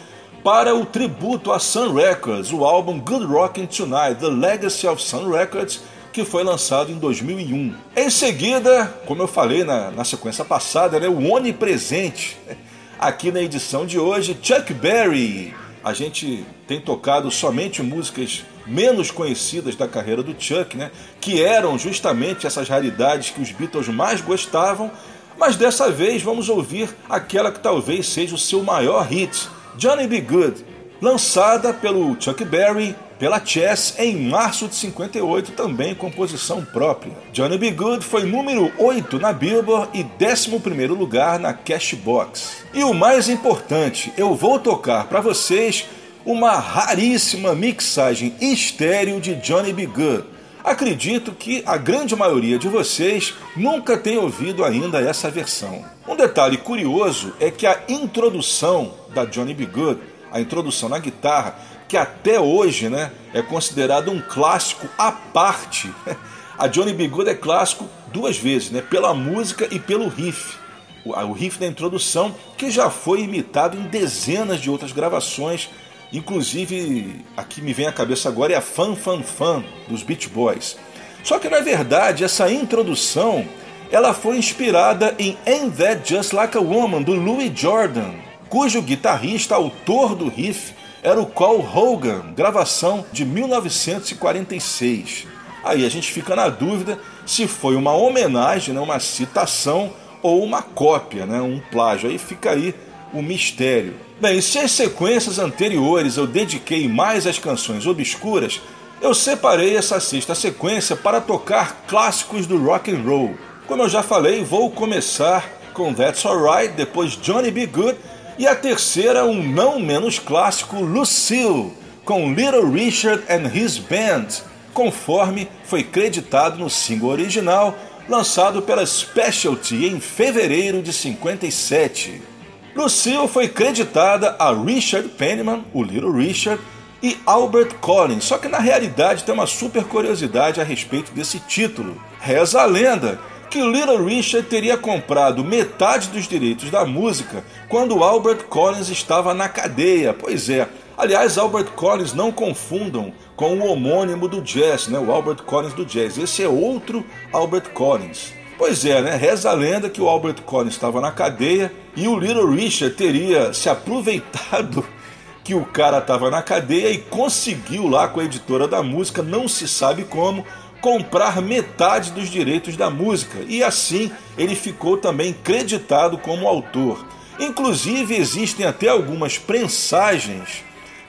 [0.47, 5.29] para o tributo a Sun Records, o álbum Good Rockin' Tonight, The Legacy of Sun
[5.29, 5.81] Records,
[6.13, 7.75] que foi lançado em 2001.
[7.97, 12.37] Em seguida, como eu falei na, na sequência passada, né, o onipresente,
[12.97, 15.53] aqui na edição de hoje, Chuck Berry.
[15.83, 21.77] A gente tem tocado somente músicas menos conhecidas da carreira do Chuck, né, que eram
[21.77, 24.93] justamente essas raridades que os Beatles mais gostavam,
[25.37, 30.21] mas dessa vez vamos ouvir aquela que talvez seja o seu maior hit, Johnny B.
[30.21, 30.65] Good,
[31.01, 37.13] lançada pelo Chuck Berry pela Chess em março de 58, também composição própria.
[37.33, 37.71] Johnny B.
[37.71, 42.65] Good foi número 8 na Billboard e 11 lugar na Cashbox.
[42.75, 45.87] E o mais importante, eu vou tocar para vocês
[46.25, 49.87] uma raríssima mixagem estéreo de Johnny B.
[49.87, 50.36] Good.
[50.67, 55.85] Acredito que a grande maioria de vocês nunca tem ouvido ainda essa versão.
[56.09, 59.65] Um detalhe curioso é que a introdução da Johnny B.
[59.67, 60.01] Good,
[60.33, 61.57] a introdução na guitarra,
[61.87, 65.89] que até hoje né, é considerado um clássico à parte.
[66.59, 67.07] A Johnny B.
[67.07, 70.57] Good é clássico duas vezes, né, pela música e pelo riff.
[71.05, 75.71] O riff da introdução, que já foi imitado em dezenas de outras gravações
[76.13, 80.77] Inclusive, aqui me vem à cabeça agora é a Fan Fan Fan dos Beach Boys.
[81.23, 83.45] Só que na verdade essa introdução
[83.91, 88.15] ela foi inspirada em Ain't That Just Like a Woman do Louis Jordan,
[88.49, 95.27] cujo guitarrista autor do riff era o Cole Hogan, gravação de 1946.
[95.65, 99.93] Aí a gente fica na dúvida se foi uma homenagem, né, uma citação
[100.23, 102.09] ou uma cópia, né, um plágio.
[102.09, 102.75] Aí fica aí
[103.19, 103.95] o mistério.
[104.21, 108.61] Bem, se as sequências anteriores eu dediquei mais às canções obscuras,
[109.01, 113.35] eu separei essa sexta sequência para tocar clássicos do rock and roll.
[113.67, 117.67] Como eu já falei, vou começar com That's Alright, depois Johnny B.
[117.67, 117.99] Good
[118.39, 121.73] e a terceira, um não menos clássico, Lucille,
[122.05, 124.29] com Little Richard and His Band,
[124.73, 127.75] conforme foi creditado no single original,
[128.09, 132.36] lançado pela Specialty em fevereiro de 57.
[132.77, 136.63] Lucille foi creditada a Richard Penniman, o Little Richard,
[137.03, 141.99] e Albert Collins, só que na realidade tem uma super curiosidade a respeito desse título.
[142.21, 143.19] Reza a lenda
[143.51, 149.49] que Little Richard teria comprado metade dos direitos da música quando Albert Collins estava na
[149.49, 150.13] cadeia.
[150.13, 150.69] Pois é.
[150.99, 154.99] Aliás, Albert Collins não confundam com o homônimo do jazz, né?
[154.99, 156.19] O Albert Collins do jazz.
[156.19, 158.33] Esse é outro Albert Collins.
[158.59, 159.17] Pois é, né?
[159.17, 163.53] Reza a lenda que o Albert Collins estava na cadeia e o Little Richard teria
[163.53, 164.85] se aproveitado
[165.45, 169.47] que o cara estava na cadeia e conseguiu lá com a editora da música, não
[169.47, 170.45] se sabe como,
[170.81, 177.05] comprar metade dos direitos da música e assim ele ficou também creditado como autor.
[177.39, 180.65] Inclusive existem até algumas prensagens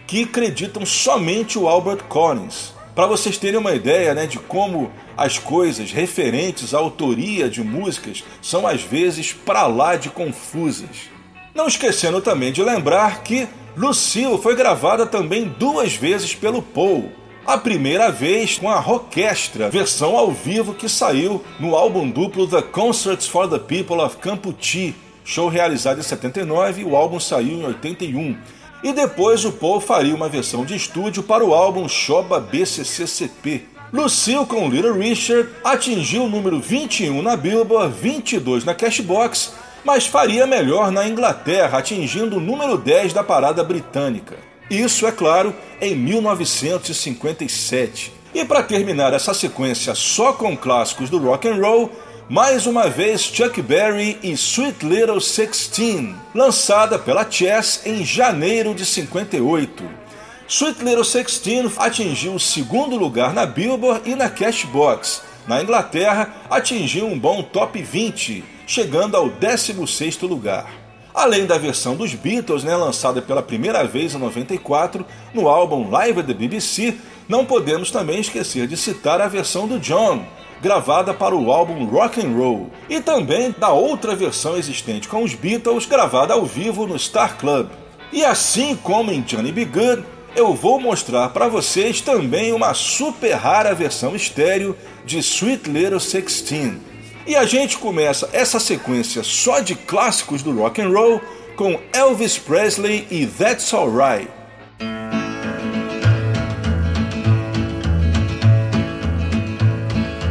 [0.05, 2.73] que acreditam somente o Albert Collins.
[2.93, 8.23] Para vocês terem uma ideia né, de como as coisas referentes à autoria de músicas
[8.41, 11.09] são às vezes para lá de confusas.
[11.55, 17.11] Não esquecendo também de lembrar que Lucille foi gravada também duas vezes pelo Paul.
[17.47, 22.61] A primeira vez com a orquestra, versão ao vivo que saiu no álbum duplo The
[22.61, 27.65] Concerts for the People of Campuchia, show realizado em 79 e o álbum saiu em
[27.65, 28.37] 81.
[28.83, 33.76] E depois o Paul faria uma versão de estúdio para o álbum Shoba BCCCP.
[33.91, 39.53] Lucille com Little Richard atingiu o número 21 na Billboard, 22 na Cashbox
[39.87, 44.35] mas faria melhor na Inglaterra, atingindo o número 10 da parada britânica.
[44.69, 48.11] Isso, é claro, em 1957.
[48.33, 51.89] E para terminar essa sequência só com clássicos do rock and roll,
[52.27, 58.85] mais uma vez Chuck Berry e Sweet Little Sixteen, lançada pela Chess em janeiro de
[58.85, 60.06] 58.
[60.49, 65.21] Sweet Little Sixteen atingiu o segundo lugar na Billboard e na Cashbox.
[65.45, 70.71] Na Inglaterra, atingiu um bom top 20 chegando ao 16º lugar.
[71.13, 76.21] Além da versão dos Beatles, né, lançada pela primeira vez em 94 no álbum Live
[76.21, 76.95] at the BBC,
[77.27, 80.23] não podemos também esquecer de citar a versão do John,
[80.61, 85.33] gravada para o álbum Rock and Roll, e também da outra versão existente com os
[85.33, 87.67] Beatles, gravada ao vivo no Star Club.
[88.13, 89.65] E assim como em Johnny B.
[89.65, 90.03] Good,
[90.37, 96.79] eu vou mostrar para vocês também uma super rara versão estéreo de Sweet Little Sixteen.
[97.25, 101.19] E a gente começa essa sequência só de clássicos do rock and roll
[101.55, 104.29] com Elvis Presley e That's Alright.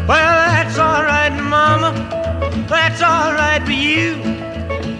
[0.06, 1.92] Well, that's alright, Mama.
[2.68, 4.14] That's alright for you.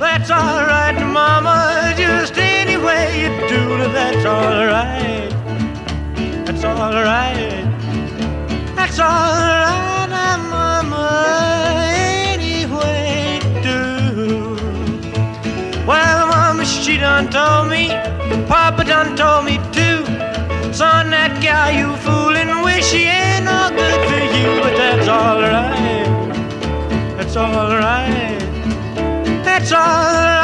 [0.01, 1.95] That's alright, Mama.
[1.97, 2.37] Just
[2.77, 5.31] any way you do that's alright.
[6.45, 7.65] That's alright.
[8.75, 11.85] That's alright, Mama.
[11.89, 14.57] Any way you do.
[15.87, 17.89] Well, Mama, she done told me.
[18.47, 20.05] Papa done told me too.
[20.73, 26.07] Son, that gal you fooling with, she ain't no good for you, but that's alright.
[27.17, 28.41] That's alright.
[29.45, 30.36] That's alright, Mama.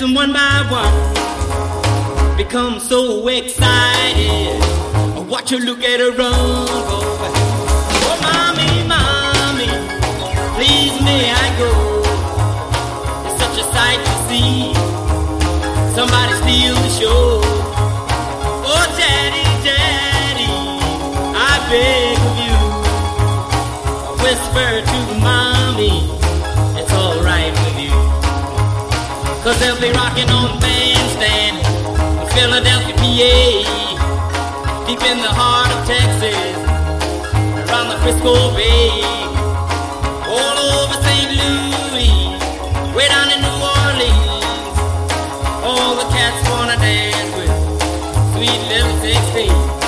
[0.00, 2.36] Them one by one.
[2.36, 4.62] Becomes so excited.
[5.16, 6.32] I watch her look at her run.
[8.08, 9.68] Oh, mommy, mommy,
[10.56, 11.70] please may I go?
[13.26, 14.72] It's such a sight to see.
[15.94, 17.40] Somebody steal the show.
[18.72, 20.50] Oh, daddy, daddy,
[21.36, 22.09] I beg
[29.50, 35.84] Cause they'll be rocking on the bandstand in Philadelphia, PA, deep in the heart of
[35.90, 36.54] Texas,
[37.66, 39.02] around the Frisco Bay,
[40.30, 41.34] all over St.
[41.34, 44.78] Louis, way down in New Orleans.
[45.66, 47.50] All the cats wanna dance with
[48.30, 49.79] sweet little 16.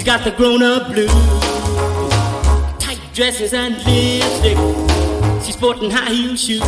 [0.00, 1.12] She's got the grown-up blues,
[2.78, 4.56] tight dresses and lipstick.
[5.44, 6.62] She's sporting high heel shoes.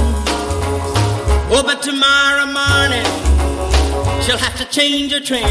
[1.49, 3.09] Oh, but tomorrow morning
[4.21, 5.49] she'll have to change her trend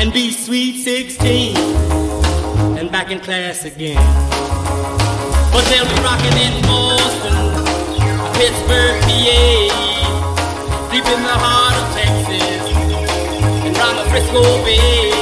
[0.00, 1.54] and be sweet 16
[2.78, 4.02] and back in class again.
[5.52, 7.36] But they'll be rocking in Boston,
[8.40, 12.72] Pittsburgh, PA, deep in the heart of Texas,
[13.66, 15.21] and round the Frisco Bay,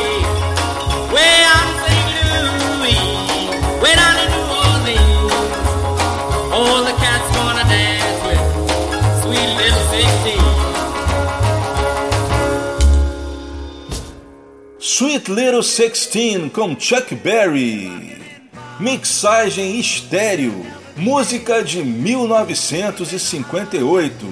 [15.00, 18.18] Sweet Little Sixteen com Chuck Berry.
[18.78, 20.66] Mixagem estéreo.
[20.94, 24.26] Música de 1958.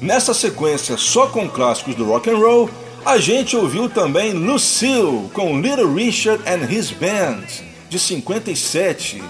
[0.00, 2.70] Nessa sequência só com clássicos do rock and roll,
[3.04, 7.42] a gente ouviu também Lucille com Little Richard and His Band
[7.90, 9.20] de 57.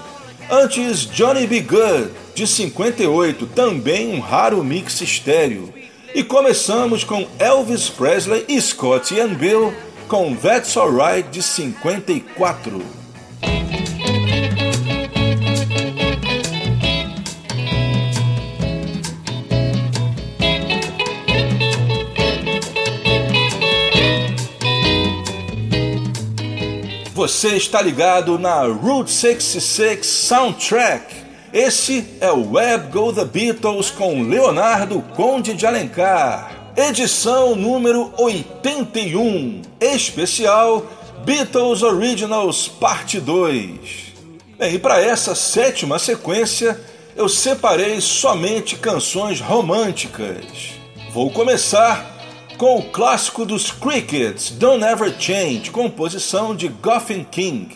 [0.47, 1.61] Antes Johnny B.
[1.61, 5.73] Good de 58, também um raro mix estéreo.
[6.13, 9.73] E começamos com Elvis Presley e Scott Ian Bill
[10.07, 12.81] com That's Alright de 54.
[27.13, 31.15] Você está ligado na Route 66 Soundtrack.
[31.51, 36.56] Esse é o Web Go The Beatles com Leonardo Conde de Alencar.
[36.79, 40.85] Edição número 81, especial
[41.25, 43.79] Beatles Originals Parte 2.
[44.59, 46.79] Bem, e para essa sétima sequência,
[47.15, 50.75] eu separei somente canções românticas.
[51.11, 52.15] Vou começar
[52.59, 57.75] com o clássico dos Crickets, Don't Ever Change, composição de Goffin King,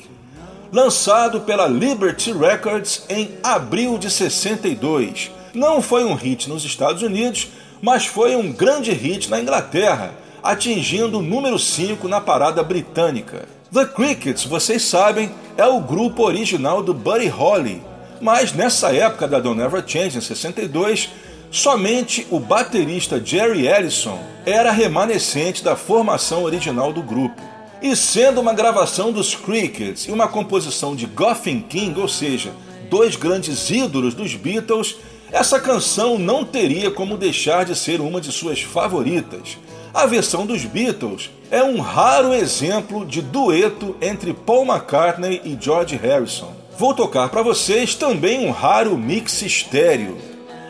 [0.71, 5.31] lançado pela Liberty Records em abril de 62.
[5.55, 7.47] Não foi um hit nos Estados Unidos,
[7.81, 10.13] mas foi um grande hit na Inglaterra,
[10.43, 13.47] atingindo o número 5 na parada britânica.
[13.73, 17.81] The Crickets, vocês sabem, é o grupo original do Buddy Holly,
[18.19, 21.09] mas nessa época da Don't Ever Change, em 62,
[21.51, 27.41] Somente o baterista Jerry Ellison era remanescente da formação original do grupo.
[27.81, 32.53] E sendo uma gravação dos Crickets e uma composição de Goffin King, ou seja,
[32.89, 34.95] dois grandes ídolos dos Beatles,
[35.31, 39.57] essa canção não teria como deixar de ser uma de suas favoritas.
[39.93, 45.95] A versão dos Beatles é um raro exemplo de dueto entre Paul McCartney e George
[45.95, 46.53] Harrison.
[46.77, 50.17] Vou tocar para vocês também um raro mix estéreo.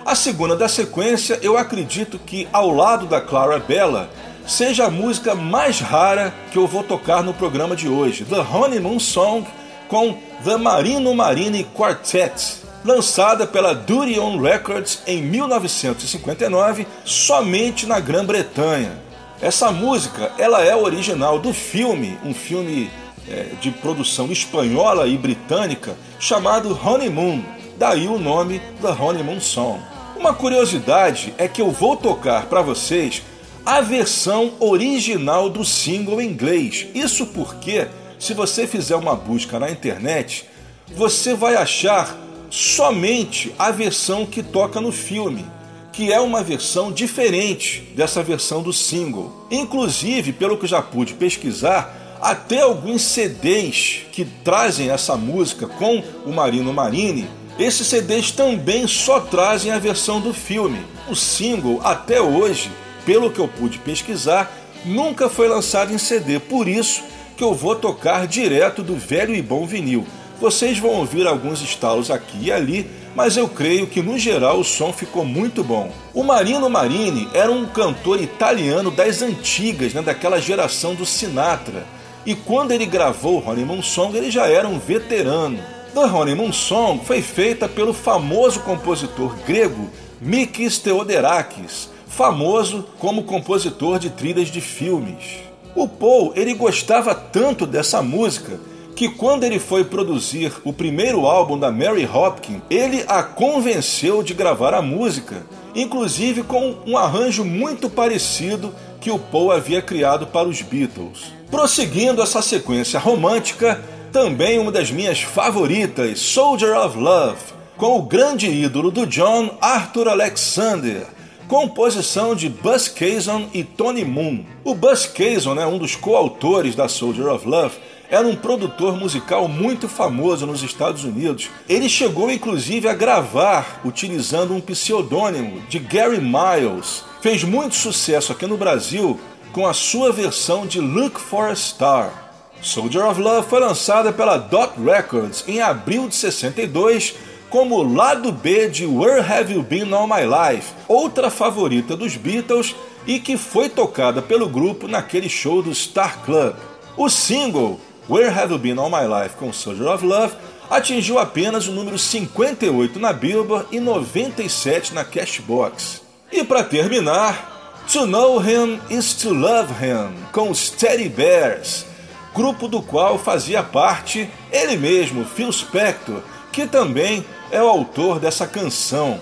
[0.05, 4.09] A segunda da sequência, eu acredito que, ao lado da Clara Bella,
[4.47, 8.99] seja a música mais rara que eu vou tocar no programa de hoje, The Honeymoon
[8.99, 9.47] Song,
[9.88, 18.99] com The Marino Marini Quartet, lançada pela Duty On Records em 1959, somente na Grã-Bretanha.
[19.41, 22.89] Essa música ela é original do filme, um filme
[23.27, 27.41] é, de produção espanhola e britânica chamado Honeymoon,
[27.77, 29.79] daí o nome The Honeymoon Song.
[30.15, 33.23] Uma curiosidade é que eu vou tocar para vocês
[33.65, 36.87] a versão original do single em inglês.
[36.93, 37.87] Isso porque,
[38.19, 40.47] se você fizer uma busca na internet,
[40.95, 42.15] você vai achar
[42.51, 45.43] somente a versão que toca no filme,
[45.91, 49.47] que é uma versão diferente dessa versão do single.
[49.49, 56.31] Inclusive, pelo que já pude pesquisar, até alguns CDs que trazem essa música com o
[56.31, 57.27] Marino Marini
[57.59, 60.79] esses CDs também só trazem a versão do filme.
[61.07, 62.71] O single, até hoje,
[63.05, 64.51] pelo que eu pude pesquisar,
[64.85, 67.03] nunca foi lançado em CD, por isso
[67.37, 70.07] que eu vou tocar direto do velho e bom vinil.
[70.41, 74.63] Vocês vão ouvir alguns estalos aqui e ali, mas eu creio que no geral o
[74.63, 75.91] som ficou muito bom.
[76.15, 81.85] O Marino Marini era um cantor italiano das antigas, né, daquela geração do Sinatra.
[82.26, 85.59] E quando ele gravou Honeymoon Song, ele já era um veterano.
[85.93, 94.09] The Honeymoon Song foi feita pelo famoso compositor grego Mikis Theodorakis, famoso como compositor de
[94.09, 95.43] trilhas de filmes.
[95.76, 98.59] O Paul ele gostava tanto dessa música
[98.95, 104.34] que quando ele foi produzir o primeiro álbum da Mary Hopkins, ele a convenceu de
[104.34, 105.45] gravar a música,
[105.76, 111.34] inclusive com um arranjo muito parecido que o Paul havia criado para os Beatles.
[111.49, 117.39] Prosseguindo essa sequência romântica, também uma das minhas favoritas, Soldier of Love,
[117.77, 121.07] com o grande ídolo do John, Arthur Alexander,
[121.47, 124.45] composição de Buzz Cason e Tony Moon.
[124.63, 127.76] O Buzz Cason, né, um dos coautores da Soldier of Love,
[128.11, 131.49] era um produtor musical muito famoso nos Estados Unidos.
[131.67, 137.05] Ele chegou inclusive a gravar utilizando um pseudônimo de Gary Miles.
[137.21, 139.17] Fez muito sucesso aqui no Brasil
[139.53, 142.33] com a sua versão de Look for a Star.
[142.61, 147.15] Soldier of Love foi lançada pela Dot Records em abril de 62
[147.49, 152.75] como lado B de Where Have You Been All My Life, outra favorita dos Beatles
[153.07, 156.55] e que foi tocada pelo grupo naquele show do Star Club.
[156.97, 157.79] O single
[158.11, 160.35] Where Have You Been All My Life com Soldier of Love
[160.69, 166.01] atingiu apenas o número 58 na Billboard e 97 na Cashbox.
[166.29, 171.85] E para terminar, To Know Him is to Love Him com Steady Bears
[172.33, 176.21] grupo do qual fazia parte ele mesmo, Phil Spector,
[176.51, 179.19] que também é o autor dessa canção.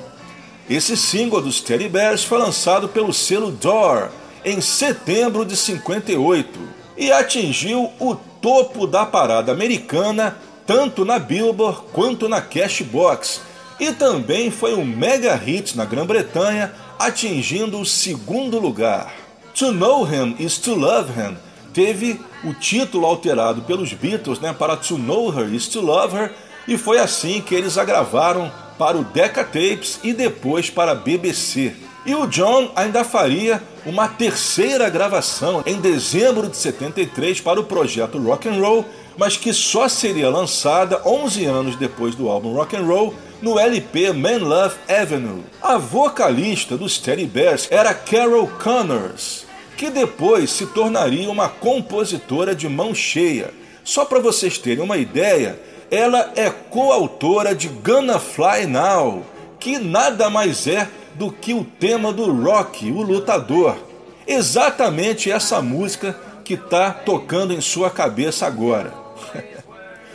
[0.70, 4.10] Esse single dos Teddy Bears foi lançado pelo selo Door
[4.45, 6.60] em setembro de 58
[6.95, 13.41] e atingiu o topo da parada americana tanto na Billboard quanto na Cashbox
[13.80, 19.14] e também foi um mega hit na Grã-Bretanha, atingindo o segundo lugar.
[19.56, 21.38] To Know Him is to Love Him
[21.74, 26.34] teve o título alterado pelos Beatles né, para To Know Her Is To Love Her,
[26.68, 30.95] e foi assim que eles a gravaram para o Decca Tapes e depois para a
[30.95, 31.74] BBC.
[32.06, 38.18] E o John ainda faria uma terceira gravação em dezembro de 73 para o projeto
[38.18, 38.86] Rock and Roll,
[39.18, 44.14] mas que só seria lançada 11 anos depois do álbum Rock and Roll no LP
[44.14, 45.44] Man Love Avenue.
[45.62, 49.46] A vocalista dos Teddy Bears era Carol Connors,
[49.76, 53.54] que depois se tornaria uma compositora de mão cheia.
[53.84, 55.60] Só para vocês terem uma ideia,
[55.92, 59.26] ela é coautora de Gonna Fly Now,
[59.60, 60.88] que nada mais é
[61.20, 63.76] do que o tema do Rock, o Lutador.
[64.26, 68.94] Exatamente essa música que está tocando em sua cabeça agora.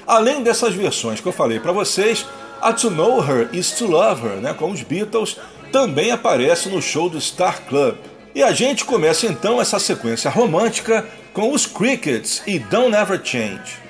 [0.07, 2.25] Além dessas versões que eu falei para vocês,
[2.59, 5.37] a To Know Her Is To Love Her, né, com os Beatles,
[5.71, 7.97] também aparece no show do Star Club.
[8.35, 13.84] E a gente começa então essa sequência romântica com os Crickets e Don't Ever Change.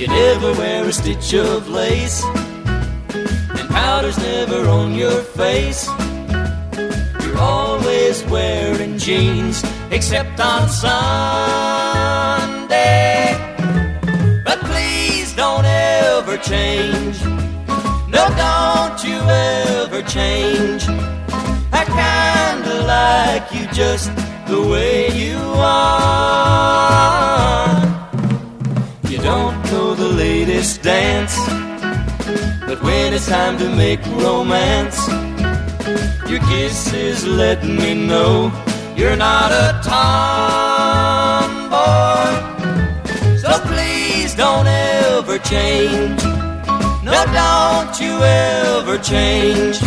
[0.00, 5.86] You never wear a stitch of lace, and powder's never on your face.
[7.22, 10.96] You're always wearing jeans, except on Sunday.
[14.42, 17.22] But please don't ever change.
[18.08, 20.88] No, don't you ever change.
[21.74, 24.10] I kinda like you just
[24.46, 26.30] the way you are.
[29.22, 31.36] Don't know the latest dance,
[32.66, 35.06] but when it's time to make romance,
[36.30, 38.50] your kisses let me know
[38.96, 40.40] you're not a tomboy.
[43.36, 46.22] So please don't ever change.
[47.04, 49.78] No, don't you ever change.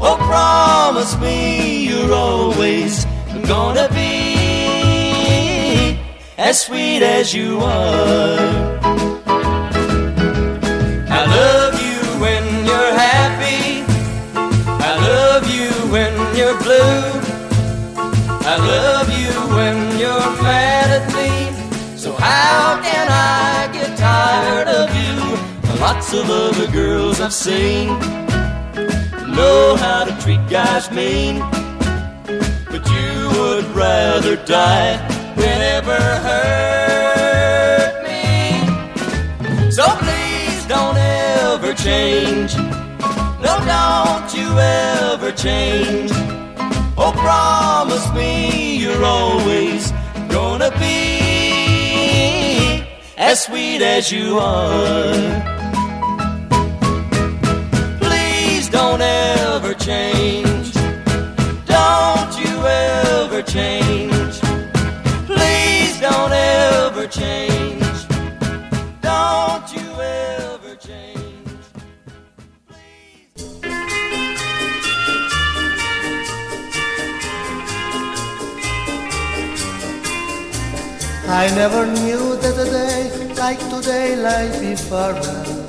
[0.00, 3.04] Oh, promise me you're always
[3.46, 4.39] gonna be
[6.40, 8.38] as sweet as you are.
[11.18, 13.84] I love you when you're happy.
[14.88, 17.02] I love you when you're blue.
[18.52, 21.30] I love you when you're mad at me.
[21.98, 25.78] So how can I get tired of you?
[25.78, 27.88] Lots of other girls I've seen
[29.36, 31.38] know how to treat guys mean,
[32.72, 38.20] but you would rather die than ever hurt me.
[39.70, 42.56] So please don't ever change.
[43.46, 46.12] No, don't you ever change.
[47.02, 49.92] Oh, promise me you're always
[50.28, 51.00] gonna be
[53.16, 55.14] as sweet as you are.
[58.00, 60.74] Please don't ever change.
[61.64, 63.79] Don't you ever change.
[67.10, 68.06] Change.
[69.00, 71.18] Don't you ever change.
[81.26, 85.66] I never knew that a day like today life be forever.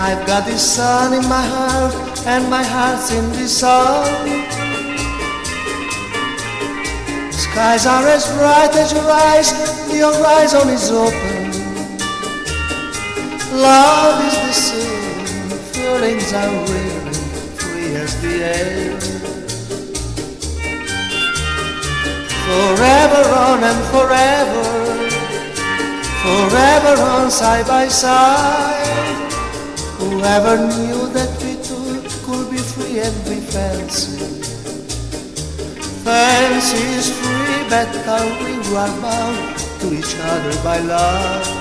[0.00, 1.94] I've got the sun in my heart
[2.26, 4.57] and my heart's in the sun.
[7.58, 9.50] Skies are as bright as your eyes,
[9.90, 11.50] the horizon is open.
[13.50, 17.12] Love is the same, feelings are real,
[17.58, 19.00] free as the air.
[22.46, 25.10] Forever on and forever,
[26.22, 29.32] forever on side by side.
[29.98, 34.37] Whoever knew that we two could be free and be fancy?
[36.08, 41.57] Fancy is free, but how we are bound to each other by love.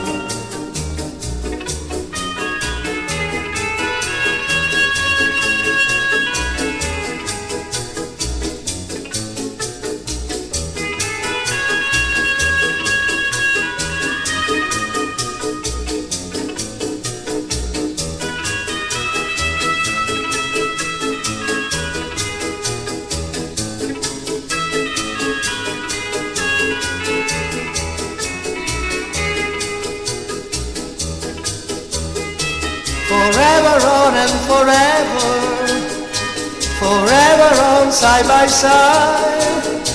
[37.98, 39.88] Side by side.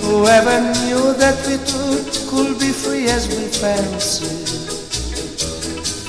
[0.00, 2.00] Whoever knew that we two
[2.30, 4.32] could be free as we fancy?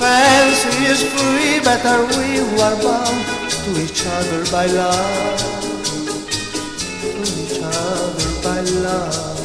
[0.00, 3.20] Fancy is free, but are we who are bound
[3.64, 5.40] to each other by love?
[7.02, 9.35] To each other by love.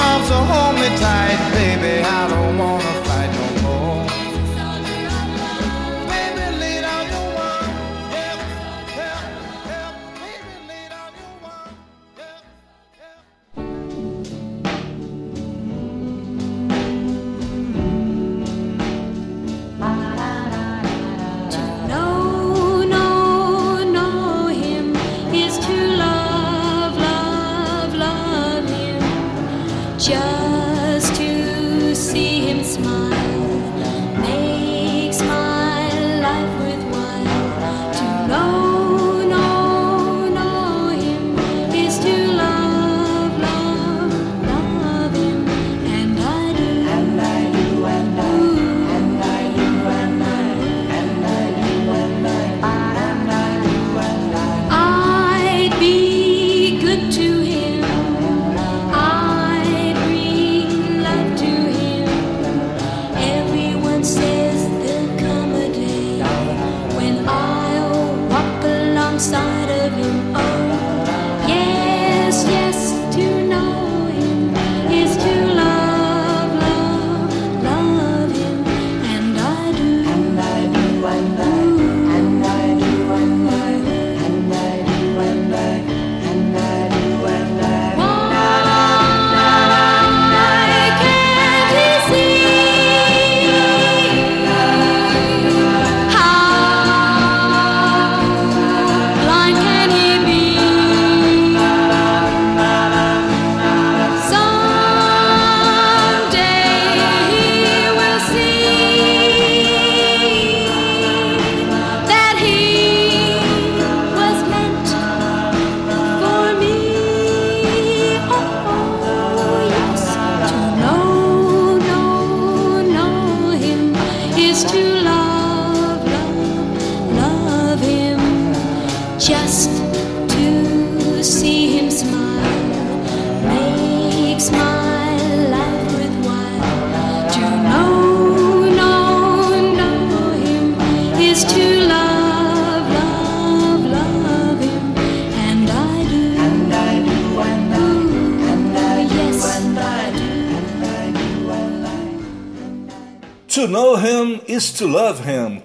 [0.00, 1.57] arms will hold me tight.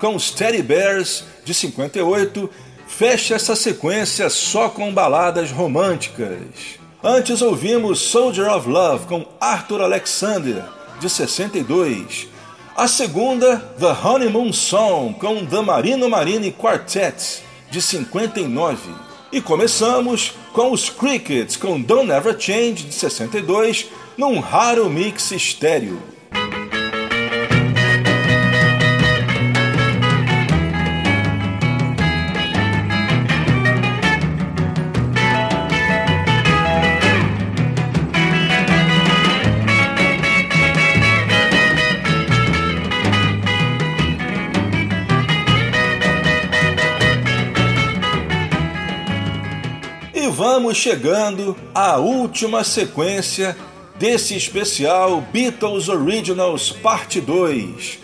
[0.03, 2.49] com os Teddy Bears de 58
[2.85, 6.77] fecha essa sequência só com baladas românticas.
[7.01, 10.65] Antes ouvimos Soldier of Love com Arthur Alexander
[10.99, 12.27] de 62.
[12.75, 18.91] A segunda, The Honeymoon Song com The Marino Marini Quartet de 59.
[19.31, 23.85] E começamos com os Crickets com Don't Never Change de 62
[24.17, 26.12] num raro mix estéreo.
[50.45, 53.55] vamos chegando à última sequência
[53.97, 57.99] desse especial Beatles Originals Parte 2,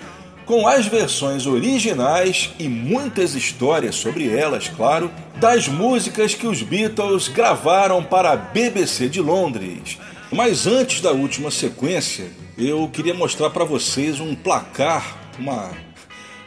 [0.45, 7.27] com as versões originais e muitas histórias sobre elas, claro, das músicas que os Beatles
[7.27, 9.97] gravaram para a BBC de Londres.
[10.31, 15.71] Mas antes da última sequência, eu queria mostrar para vocês um placar, uma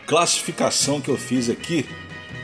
[0.07, 1.85] classificação que eu fiz aqui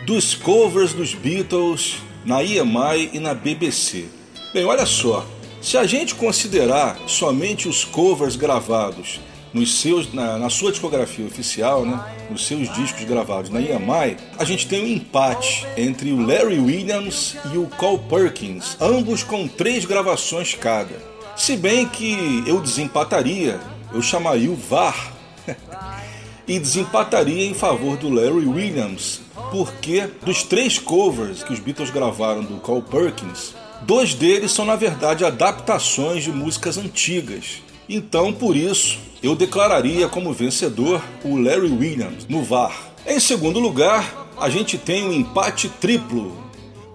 [0.04, 4.04] dos covers dos Beatles na EMI e na BBC.
[4.52, 5.26] Bem, olha só,
[5.62, 9.18] se a gente considerar somente os covers gravados
[9.50, 11.98] nos seus, na, na, sua discografia oficial, né,
[12.30, 17.34] nos seus discos gravados na EMI, a gente tem um empate entre o Larry Williams
[17.50, 21.02] e o Cole Perkins, ambos com três gravações cada.
[21.34, 23.58] Se bem que eu desempataria,
[23.90, 25.14] eu chamaria o VAR
[26.48, 29.20] e desempataria em favor do Larry Williams,
[29.52, 34.74] porque dos três covers que os Beatles gravaram do Cole Perkins, dois deles são na
[34.74, 37.62] verdade adaptações de músicas antigas.
[37.88, 42.88] Então, por isso, eu declararia como vencedor o Larry Williams no VAR.
[43.06, 46.36] Em segundo lugar, a gente tem um empate triplo.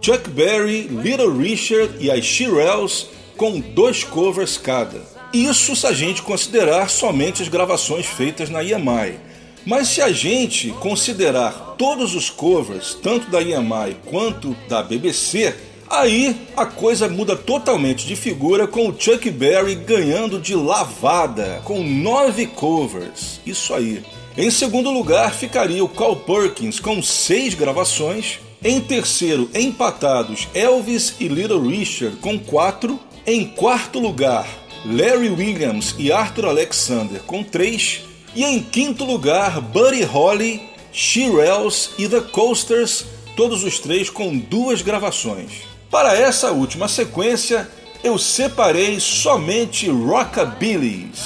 [0.01, 3.07] Chuck Berry, Little Richard e as Shirelles
[3.37, 5.01] com dois covers cada.
[5.33, 9.17] Isso se a gente considerar somente as gravações feitas na EMI.
[9.65, 15.55] Mas se a gente considerar todos os covers, tanto da EMI quanto da BBC,
[15.89, 21.83] aí a coisa muda totalmente de figura com o Chuck Berry ganhando de lavada, com
[21.83, 23.39] nove covers.
[23.45, 24.03] Isso aí.
[24.35, 28.39] Em segundo lugar ficaria o Carl Perkins com seis gravações.
[28.63, 32.99] Em terceiro, empatados Elvis e Little Richard com quatro.
[33.25, 34.47] Em quarto lugar,
[34.85, 38.01] Larry Williams e Arthur Alexander com três.
[38.35, 43.05] E em quinto lugar, Buddy Holly, Shirelles e The Coasters,
[43.35, 45.63] todos os três com duas gravações.
[45.91, 47.69] Para essa última sequência,
[48.03, 51.21] eu separei somente rockabillys,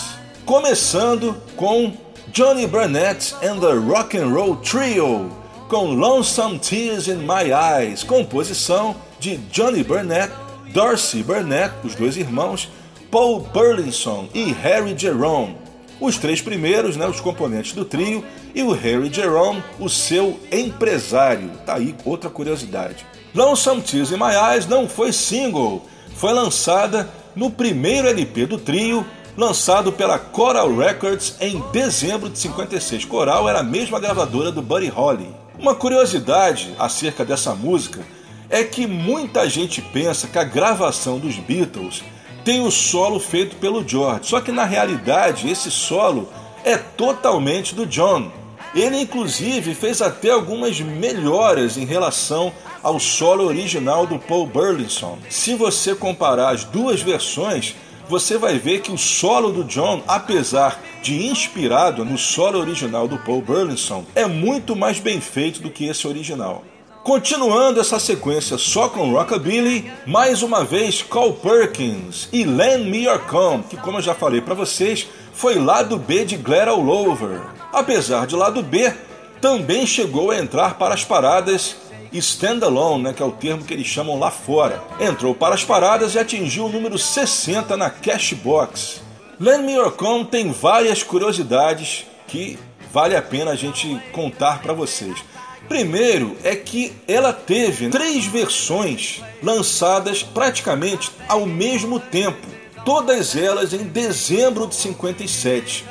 [0.46, 1.94] começando com
[2.34, 5.32] Johnny Burnett and the Rock and Roll Trio,
[5.70, 10.32] com Lonesome Tears in My Eyes, composição de Johnny Burnett,
[10.74, 12.70] Darcy Burnett, os dois irmãos,
[13.10, 15.67] Paul Burlinson e Harry Jerome.
[16.00, 21.52] Os três primeiros, né, os componentes do trio, e o Harry Jerome, o seu empresário.
[21.66, 23.06] Tá aí outra curiosidade.
[23.34, 29.06] Lonesome Tears in My Eyes não foi single, foi lançada no primeiro LP do trio,
[29.36, 33.06] lançado pela Coral Records em dezembro de 56.
[33.06, 35.30] Coral era a mesma gravadora do Buddy Holly.
[35.60, 38.02] Uma curiosidade acerca dessa música
[38.50, 42.04] é que muita gente pensa que a gravação dos Beatles
[42.48, 44.30] tem o solo feito pelo George.
[44.30, 46.30] Só que na realidade esse solo
[46.64, 48.32] é totalmente do John.
[48.74, 55.20] Ele inclusive fez até algumas melhoras em relação ao solo original do Paul Burlinson.
[55.30, 57.76] Se você comparar as duas versões,
[58.08, 63.18] você vai ver que o solo do John, apesar de inspirado no solo original do
[63.18, 66.64] Paul Burlinson, é muito mais bem feito do que esse original.
[67.08, 73.20] Continuando essa sequência só com Rockabilly, mais uma vez Cole Perkins e Lend Me Your
[73.20, 77.44] Come, que como eu já falei para vocês, foi lado B de Glad All Over.
[77.72, 78.94] Apesar de lado B,
[79.40, 81.78] também chegou a entrar para as paradas
[82.12, 84.84] standalone, né, que é o termo que eles chamam lá fora.
[85.00, 89.02] Entrou para as paradas e atingiu o número 60 na Cashbox.
[89.40, 92.60] Lend Me Your Come tem várias curiosidades que
[92.92, 95.24] vale a pena a gente contar para vocês.
[95.68, 102.48] Primeiro é que ela teve três versões lançadas praticamente ao mesmo tempo,
[102.86, 105.86] todas elas em dezembro de 57.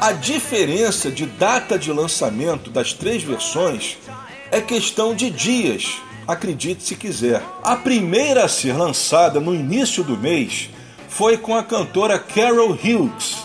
[0.00, 3.98] A diferença de data de lançamento das três versões
[4.50, 5.96] é questão de dias,
[6.26, 7.42] acredite se quiser.
[7.62, 10.70] A primeira a ser lançada no início do mês
[11.08, 13.38] foi com a cantora Carol Hughes.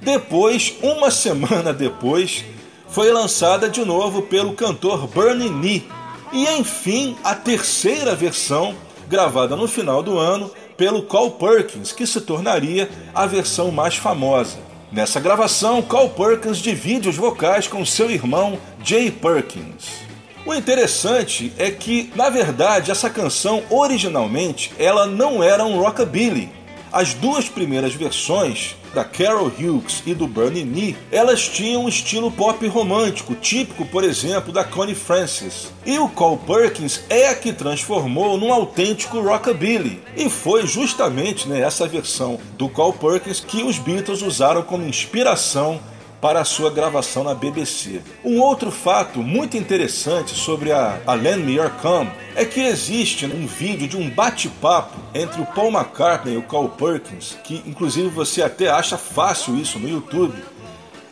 [0.00, 2.44] Depois, uma semana depois,
[2.92, 5.88] foi lançada de novo pelo cantor Bernie Nee.
[6.30, 8.74] E enfim, a terceira versão,
[9.08, 14.58] gravada no final do ano pelo Cole Perkins, que se tornaria a versão mais famosa.
[14.90, 20.02] Nessa gravação, Cole Perkins divide os vocais com seu irmão Jay Perkins.
[20.44, 26.50] O interessante é que, na verdade, essa canção originalmente ela não era um rockabilly.
[26.92, 32.30] As duas primeiras versões da Carol Hughes e do Bernie Nee, elas tinham um estilo
[32.30, 35.72] pop romântico, típico, por exemplo, da Connie Francis.
[35.84, 40.00] E o Cole Perkins é a que transformou num autêntico rockabilly.
[40.16, 45.80] E foi justamente né, essa versão do Cole Perkins que os Beatles usaram como inspiração
[46.22, 48.00] para a sua gravação na BBC.
[48.24, 53.26] Um outro fato muito interessante sobre a, a Lend Me Your Come é que existe
[53.26, 58.06] um vídeo de um bate-papo entre o Paul McCartney e o Carl Perkins, que inclusive
[58.06, 60.40] você até acha fácil isso no YouTube,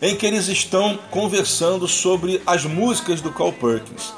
[0.01, 4.15] em que eles estão conversando sobre as músicas do Carl Perkins.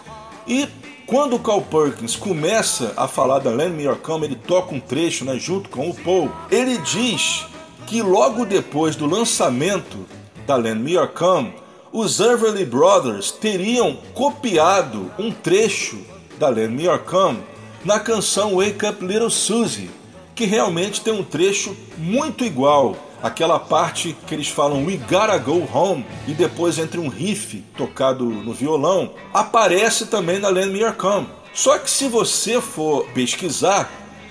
[0.47, 0.69] E
[1.07, 4.81] quando o Carl Perkins começa a falar da Lend Me Your Come, ele toca um
[4.81, 7.47] trecho né, junto com o Paul, ele diz
[7.87, 10.07] que logo depois do lançamento
[10.47, 11.55] da Lend Me Come,
[11.93, 15.99] os Everly Brothers teriam copiado um trecho
[16.39, 17.39] da Lend Me Come
[17.85, 19.91] na canção Wake Up Little Susie,
[20.35, 25.69] que realmente tem um trecho muito igual aquela parte que eles falam We Gotta Go
[25.73, 31.29] Home e depois entre um riff tocado no violão, aparece também na Lend Me Come.
[31.55, 33.91] Só que se você for pesquisar,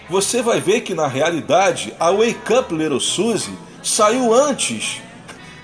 [0.10, 5.02] você vai ver que na realidade a Wake Up Little Susie saiu antes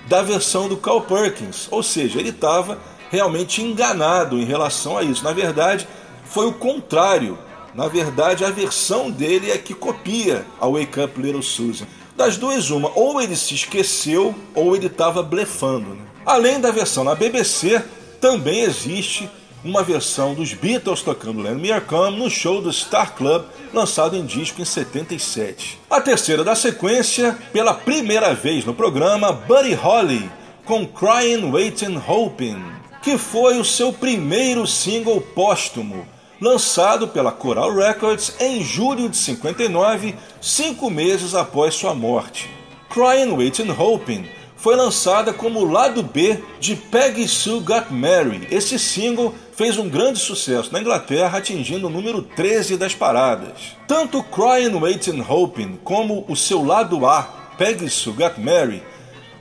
[0.08, 2.80] da versão do Carl Perkins, ou seja, ele estava
[3.10, 5.24] realmente enganado em relação a isso.
[5.24, 5.88] Na verdade,
[6.26, 7.38] foi o contrário.
[7.74, 11.86] Na verdade, a versão dele é que copia a Wake Up Little Susan.
[12.16, 15.90] Das duas, uma, ou ele se esqueceu ou ele estava blefando.
[15.92, 16.02] Né?
[16.26, 17.84] Além da versão na BBC,
[18.20, 19.30] também existe
[19.64, 24.26] uma versão dos Beatles tocando Lend Me Come no show do Star Club, lançado em
[24.26, 25.80] disco em 77.
[25.90, 30.30] A terceira da sequência, pela primeira vez no programa, Buddy Holly,
[30.66, 32.64] com Crying, Waiting, Hoping,
[33.02, 36.08] que foi o seu primeiro single póstumo,
[36.40, 42.50] lançado pela Coral Records em julho de 59, cinco meses após sua morte.
[42.90, 44.26] Crying, Waiting, Hoping
[44.58, 48.48] foi lançada como lado B de Peggy Sue Got Married.
[48.52, 53.76] Esse single fez um grande sucesso na Inglaterra, atingindo o número 13 das paradas.
[53.88, 57.24] Tanto Crying, Waiting, Hoping como o seu lado A,
[57.58, 58.84] Peggy Sue Got Married,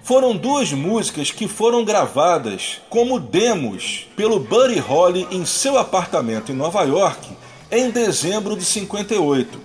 [0.02, 6.55] foram duas músicas que foram gravadas como demos pelo Buddy Holly em seu apartamento em
[6.55, 7.36] Nova York
[7.70, 9.60] em dezembro de 58.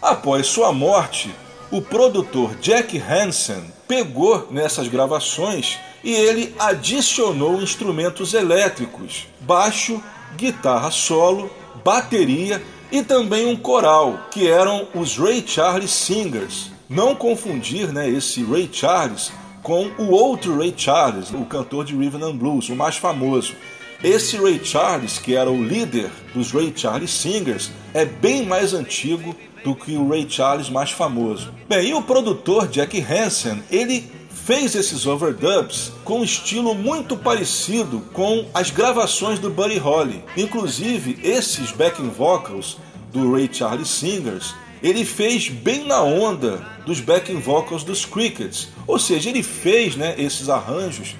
[0.00, 1.32] Após sua morte,
[1.70, 3.62] o produtor Jack Hansen
[3.92, 10.02] pegou nessas gravações e ele adicionou instrumentos elétricos, baixo,
[10.34, 11.50] guitarra solo,
[11.84, 16.70] bateria e também um coral, que eram os Ray Charles Singers.
[16.88, 19.30] Não confundir né, esse Ray Charles
[19.62, 23.54] com o outro Ray Charles, o cantor de Rhythm and Blues, o mais famoso.
[24.02, 29.36] Esse Ray Charles, que era o líder dos Ray Charles Singers, é bem mais antigo
[29.64, 31.52] do que o Ray Charles mais famoso.
[31.68, 38.00] Bem, e o produtor Jack Hansen, ele fez esses overdubs com um estilo muito parecido
[38.12, 40.24] com as gravações do Buddy Holly.
[40.36, 42.78] Inclusive, esses backing vocals
[43.12, 48.68] do Ray Charles Singers ele fez bem na onda dos backing vocals dos Crickets.
[48.86, 51.14] Ou seja, ele fez né, esses arranjos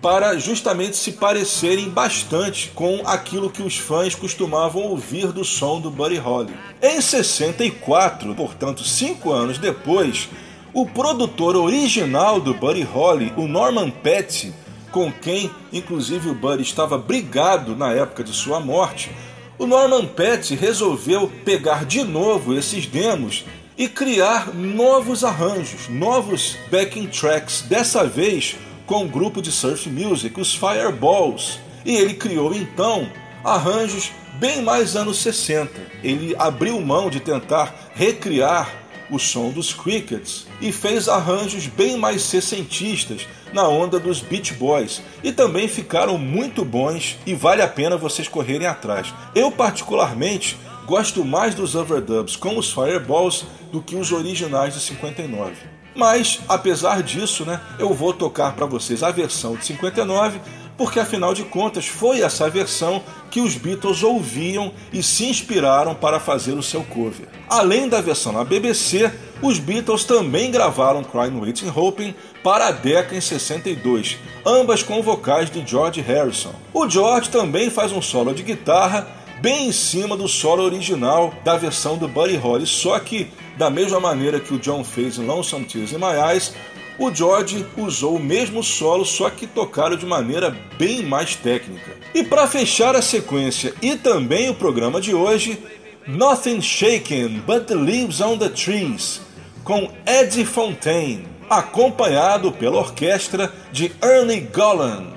[0.00, 5.90] para justamente se parecerem bastante com aquilo que os fãs costumavam ouvir do som do
[5.90, 6.54] Buddy Holly.
[6.80, 10.28] Em 64, portanto cinco anos depois,
[10.72, 14.54] o produtor original do Buddy Holly, o Norman Petty,
[14.92, 19.10] com quem inclusive o Buddy estava brigado na época de sua morte,
[19.58, 23.44] o Norman Petty resolveu pegar de novo esses demos
[23.76, 28.56] e criar novos arranjos, novos backing tracks, dessa vez
[28.88, 31.60] com o grupo de surf music, os Fireballs.
[31.84, 33.08] E ele criou então
[33.44, 34.10] arranjos
[34.40, 35.70] bem mais anos 60.
[36.02, 38.74] Ele abriu mão de tentar recriar
[39.10, 45.02] o som dos Crickets e fez arranjos bem mais sessentistas na onda dos Beach Boys
[45.22, 49.12] e também ficaram muito bons e vale a pena vocês correrem atrás.
[49.34, 55.77] Eu particularmente gosto mais dos overdubs com os Fireballs do que os originais de 59.
[55.98, 60.40] Mas, apesar disso, né, eu vou tocar para vocês a versão de 59
[60.76, 63.02] porque afinal de contas foi essa versão
[63.32, 67.26] que os Beatles ouviam e se inspiraram para fazer o seu cover.
[67.50, 69.12] Além da versão na BBC,
[69.42, 72.14] os Beatles também gravaram Crying Waiting Hoping
[72.44, 76.54] para a Decca em 62, ambas com vocais de George Harrison.
[76.72, 81.56] O George também faz um solo de guitarra bem em cima do solo original da
[81.56, 85.64] versão do Buddy Holly, só que da mesma maneira que o John fez em Lonesome
[85.64, 86.54] Tears in My Eyes,
[86.98, 91.96] o George usou o mesmo solo, só que tocaram de maneira bem mais técnica.
[92.12, 95.58] E para fechar a sequência e também o programa de hoje,
[96.06, 99.20] Nothing Shaken But the Leaves on the Trees,
[99.62, 105.12] com Eddie Fontaine, acompanhado pela orquestra de Ernie Golland.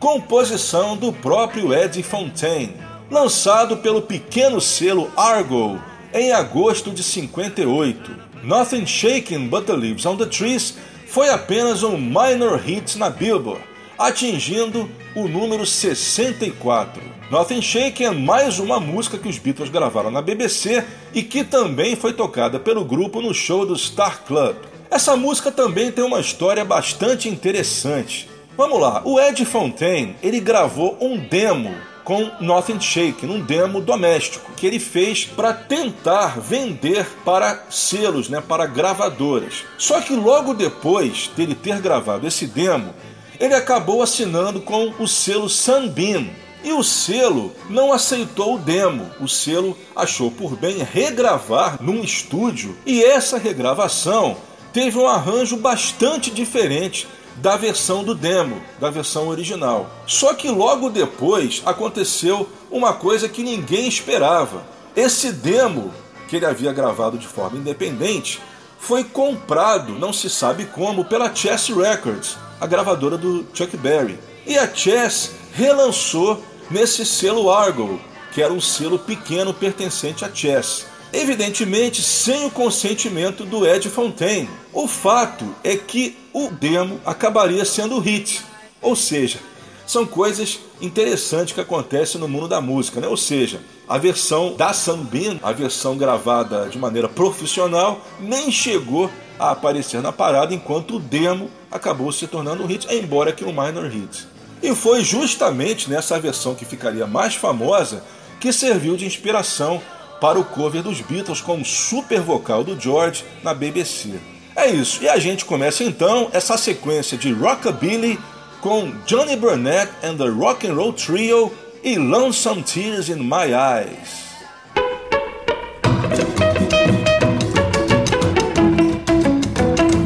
[0.00, 2.74] Composição do próprio Eddie Fontaine,
[3.10, 5.80] lançado pelo pequeno selo Argo
[6.12, 8.16] em agosto de 58.
[8.42, 10.76] Nothing Shaken But the Leaves on the Trees
[11.06, 13.62] foi apenas um minor hit na Billboard,
[13.98, 17.02] atingindo o número 64.
[17.30, 21.96] Nothing Shaken é mais uma música que os Beatles gravaram na BBC e que também
[21.96, 24.56] foi tocada pelo grupo no show do Star Club.
[24.90, 28.28] Essa música também tem uma história bastante interessante.
[28.56, 31.74] Vamos lá, o Ed Fontaine ele gravou um demo
[32.04, 38.42] com Nothing Shaken, um demo doméstico que ele fez para tentar vender para selos, né,
[38.46, 39.64] para gravadoras.
[39.78, 42.94] Só que logo depois dele ter gravado esse demo,
[43.40, 46.28] ele acabou assinando com o selo Sunbeam.
[46.62, 49.10] E o selo não aceitou o demo.
[49.20, 54.38] O selo achou por bem regravar num estúdio e essa regravação
[54.72, 57.06] teve um arranjo bastante diferente
[57.36, 59.90] da versão do demo, da versão original.
[60.06, 64.64] Só que logo depois aconteceu uma coisa que ninguém esperava.
[64.94, 65.92] Esse demo
[66.28, 68.40] que ele havia gravado de forma independente
[68.78, 74.18] foi comprado, não se sabe como, pela Chess Records, a gravadora do Chuck Berry.
[74.46, 77.98] E a Chess relançou nesse selo Argo,
[78.32, 80.86] que era um selo pequeno pertencente à Chess.
[81.14, 84.50] Evidentemente, sem o consentimento do Ed Fontaine.
[84.72, 88.44] O fato é que o demo acabaria sendo hit.
[88.82, 89.38] Ou seja,
[89.86, 93.06] são coisas interessantes que acontecem no mundo da música, né?
[93.06, 99.08] Ou seja, a versão da Sunbeam, a versão gravada de maneira profissional, nem chegou
[99.38, 103.52] a aparecer na parada, enquanto o demo acabou se tornando um hit, embora que um
[103.52, 104.26] minor hit.
[104.60, 108.02] E foi justamente nessa versão que ficaria mais famosa
[108.40, 109.80] que serviu de inspiração
[110.20, 114.18] para o cover dos Beatles com super vocal do George na BBC.
[114.56, 118.18] É isso, e a gente começa então essa sequência de Rockabilly
[118.60, 124.24] com Johnny Burnett and the Rock and Roll Trio e Lonesome Tears in My Eyes.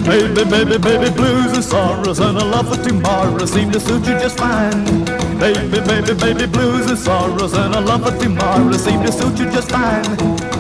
[0.04, 4.18] Baby, baby, baby, blues and sorrows and a love for tomorrow seem to suit you
[4.18, 5.17] just fine.
[5.38, 9.48] Baby, baby, baby, blues and sorrows and a love for tomorrow seem to suit you
[9.50, 10.02] just fine.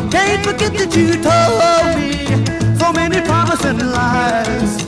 [0.08, 4.86] Can't forget that you told me so many promising lies.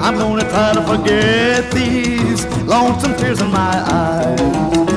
[0.00, 4.87] I'm gonna try to forget these lonesome tears in my eyes.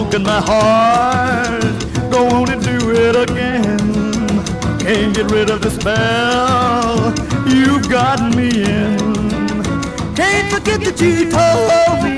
[0.00, 1.62] Broken my heart.
[2.10, 3.78] Don't wanna do it again.
[4.78, 7.12] Can't get rid of the spell
[7.46, 8.98] you've gotten me in.
[10.14, 12.16] Can't forget that you told me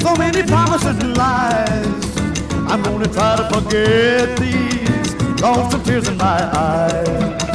[0.00, 2.04] so many promises and lies.
[2.70, 7.51] I'm gonna try to forget these lonesome tears in my eyes.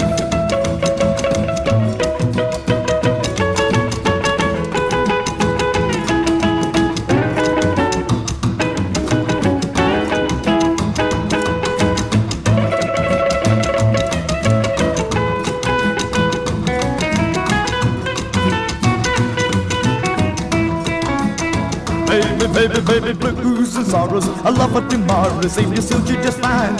[22.68, 24.27] Baby, baby, blues and sorrows.
[24.44, 26.76] I love what tomorrow seem to suit you just fine.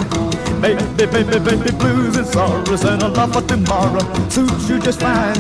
[0.62, 5.36] Baby, baby, baby, blues and sorrows, and I love what tomorrow suits you just fine.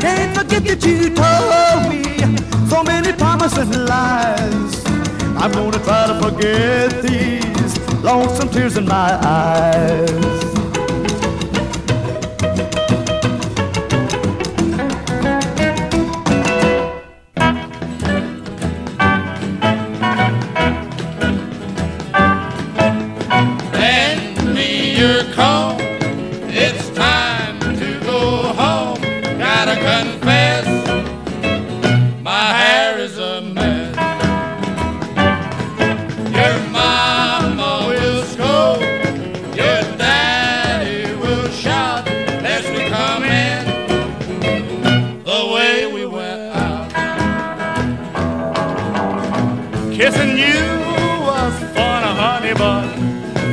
[0.00, 4.84] Can't forget that you told me so many promises and lies.
[5.36, 10.45] I'm gonna try to forget these lonesome tears in my eyes.
[49.96, 50.60] Kissing you
[51.24, 52.86] was fun, honey, but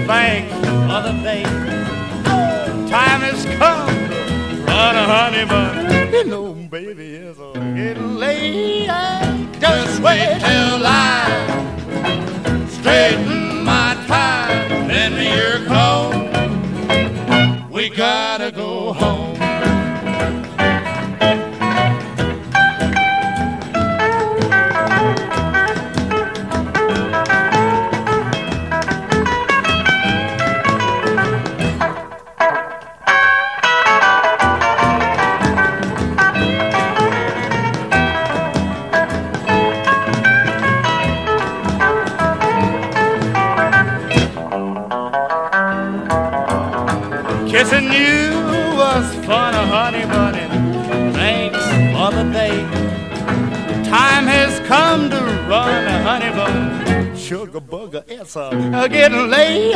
[0.05, 0.51] thank
[0.91, 1.43] other day.
[2.89, 3.87] Time has come,
[4.65, 5.73] run, honey, but
[6.11, 8.87] you know, baby, it's a getting late.
[9.61, 11.31] Just wait till I
[12.67, 14.67] straighten my tie.
[14.89, 16.11] Lend me your comb.
[17.71, 19.12] We gotta go home.
[58.33, 59.72] Bugger, it's a getting late.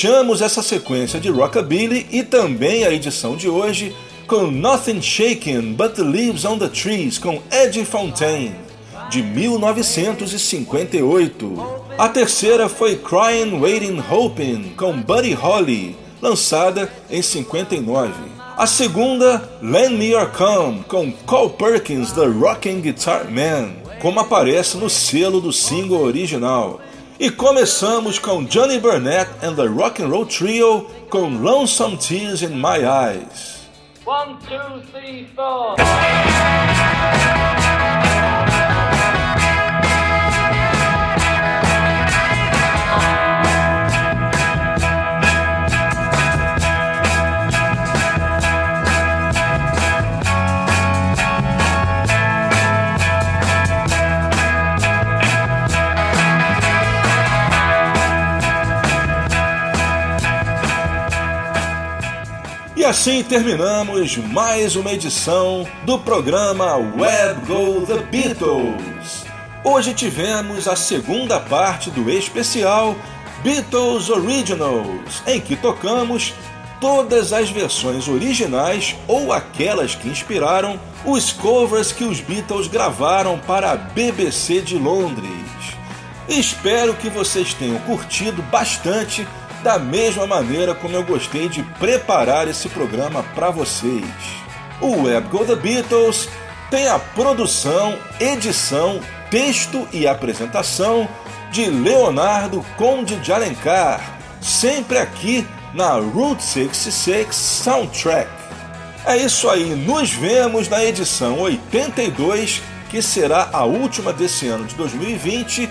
[0.00, 3.94] Fechamos essa sequência de Rockabilly e também a edição de hoje
[4.26, 8.54] com Nothing Shaken But the Leaves on the Trees com Eddie Fontaine,
[9.10, 11.82] de 1958.
[11.98, 18.14] A terceira foi Crying, Waiting, Hoping com Buddy Holly, lançada em 59.
[18.56, 24.78] A segunda, Lend Me Your Come, com Cole Perkins, The Rocking Guitar Man, como aparece
[24.78, 26.80] no selo do single original.
[27.20, 32.54] E começamos com Johnny Burnett and the Rock and Roll Trio com Lonesome Tears in
[32.54, 33.68] My Eyes.
[34.06, 35.76] One, two, three, four.
[62.90, 69.24] Assim terminamos mais uma edição do programa Web Go The Beatles.
[69.62, 72.96] Hoje tivemos a segunda parte do especial
[73.44, 76.34] Beatles Originals, em que tocamos
[76.80, 83.70] todas as versões originais ou aquelas que inspiraram os covers que os Beatles gravaram para
[83.70, 85.30] a BBC de Londres.
[86.28, 89.24] Espero que vocês tenham curtido bastante
[89.62, 94.04] da mesma maneira como eu gostei de preparar esse programa para vocês.
[94.80, 96.28] O Web Go The Beatles
[96.70, 101.08] tem a produção, edição, texto e apresentação
[101.50, 108.30] de Leonardo Conde de Alencar, sempre aqui na Route 66 Soundtrack.
[109.04, 114.74] É isso aí, nos vemos na edição 82, que será a última desse ano de
[114.74, 115.68] 2020.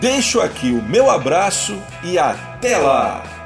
[0.00, 2.18] Deixo aqui o meu abraço e
[2.62, 3.41] até lá!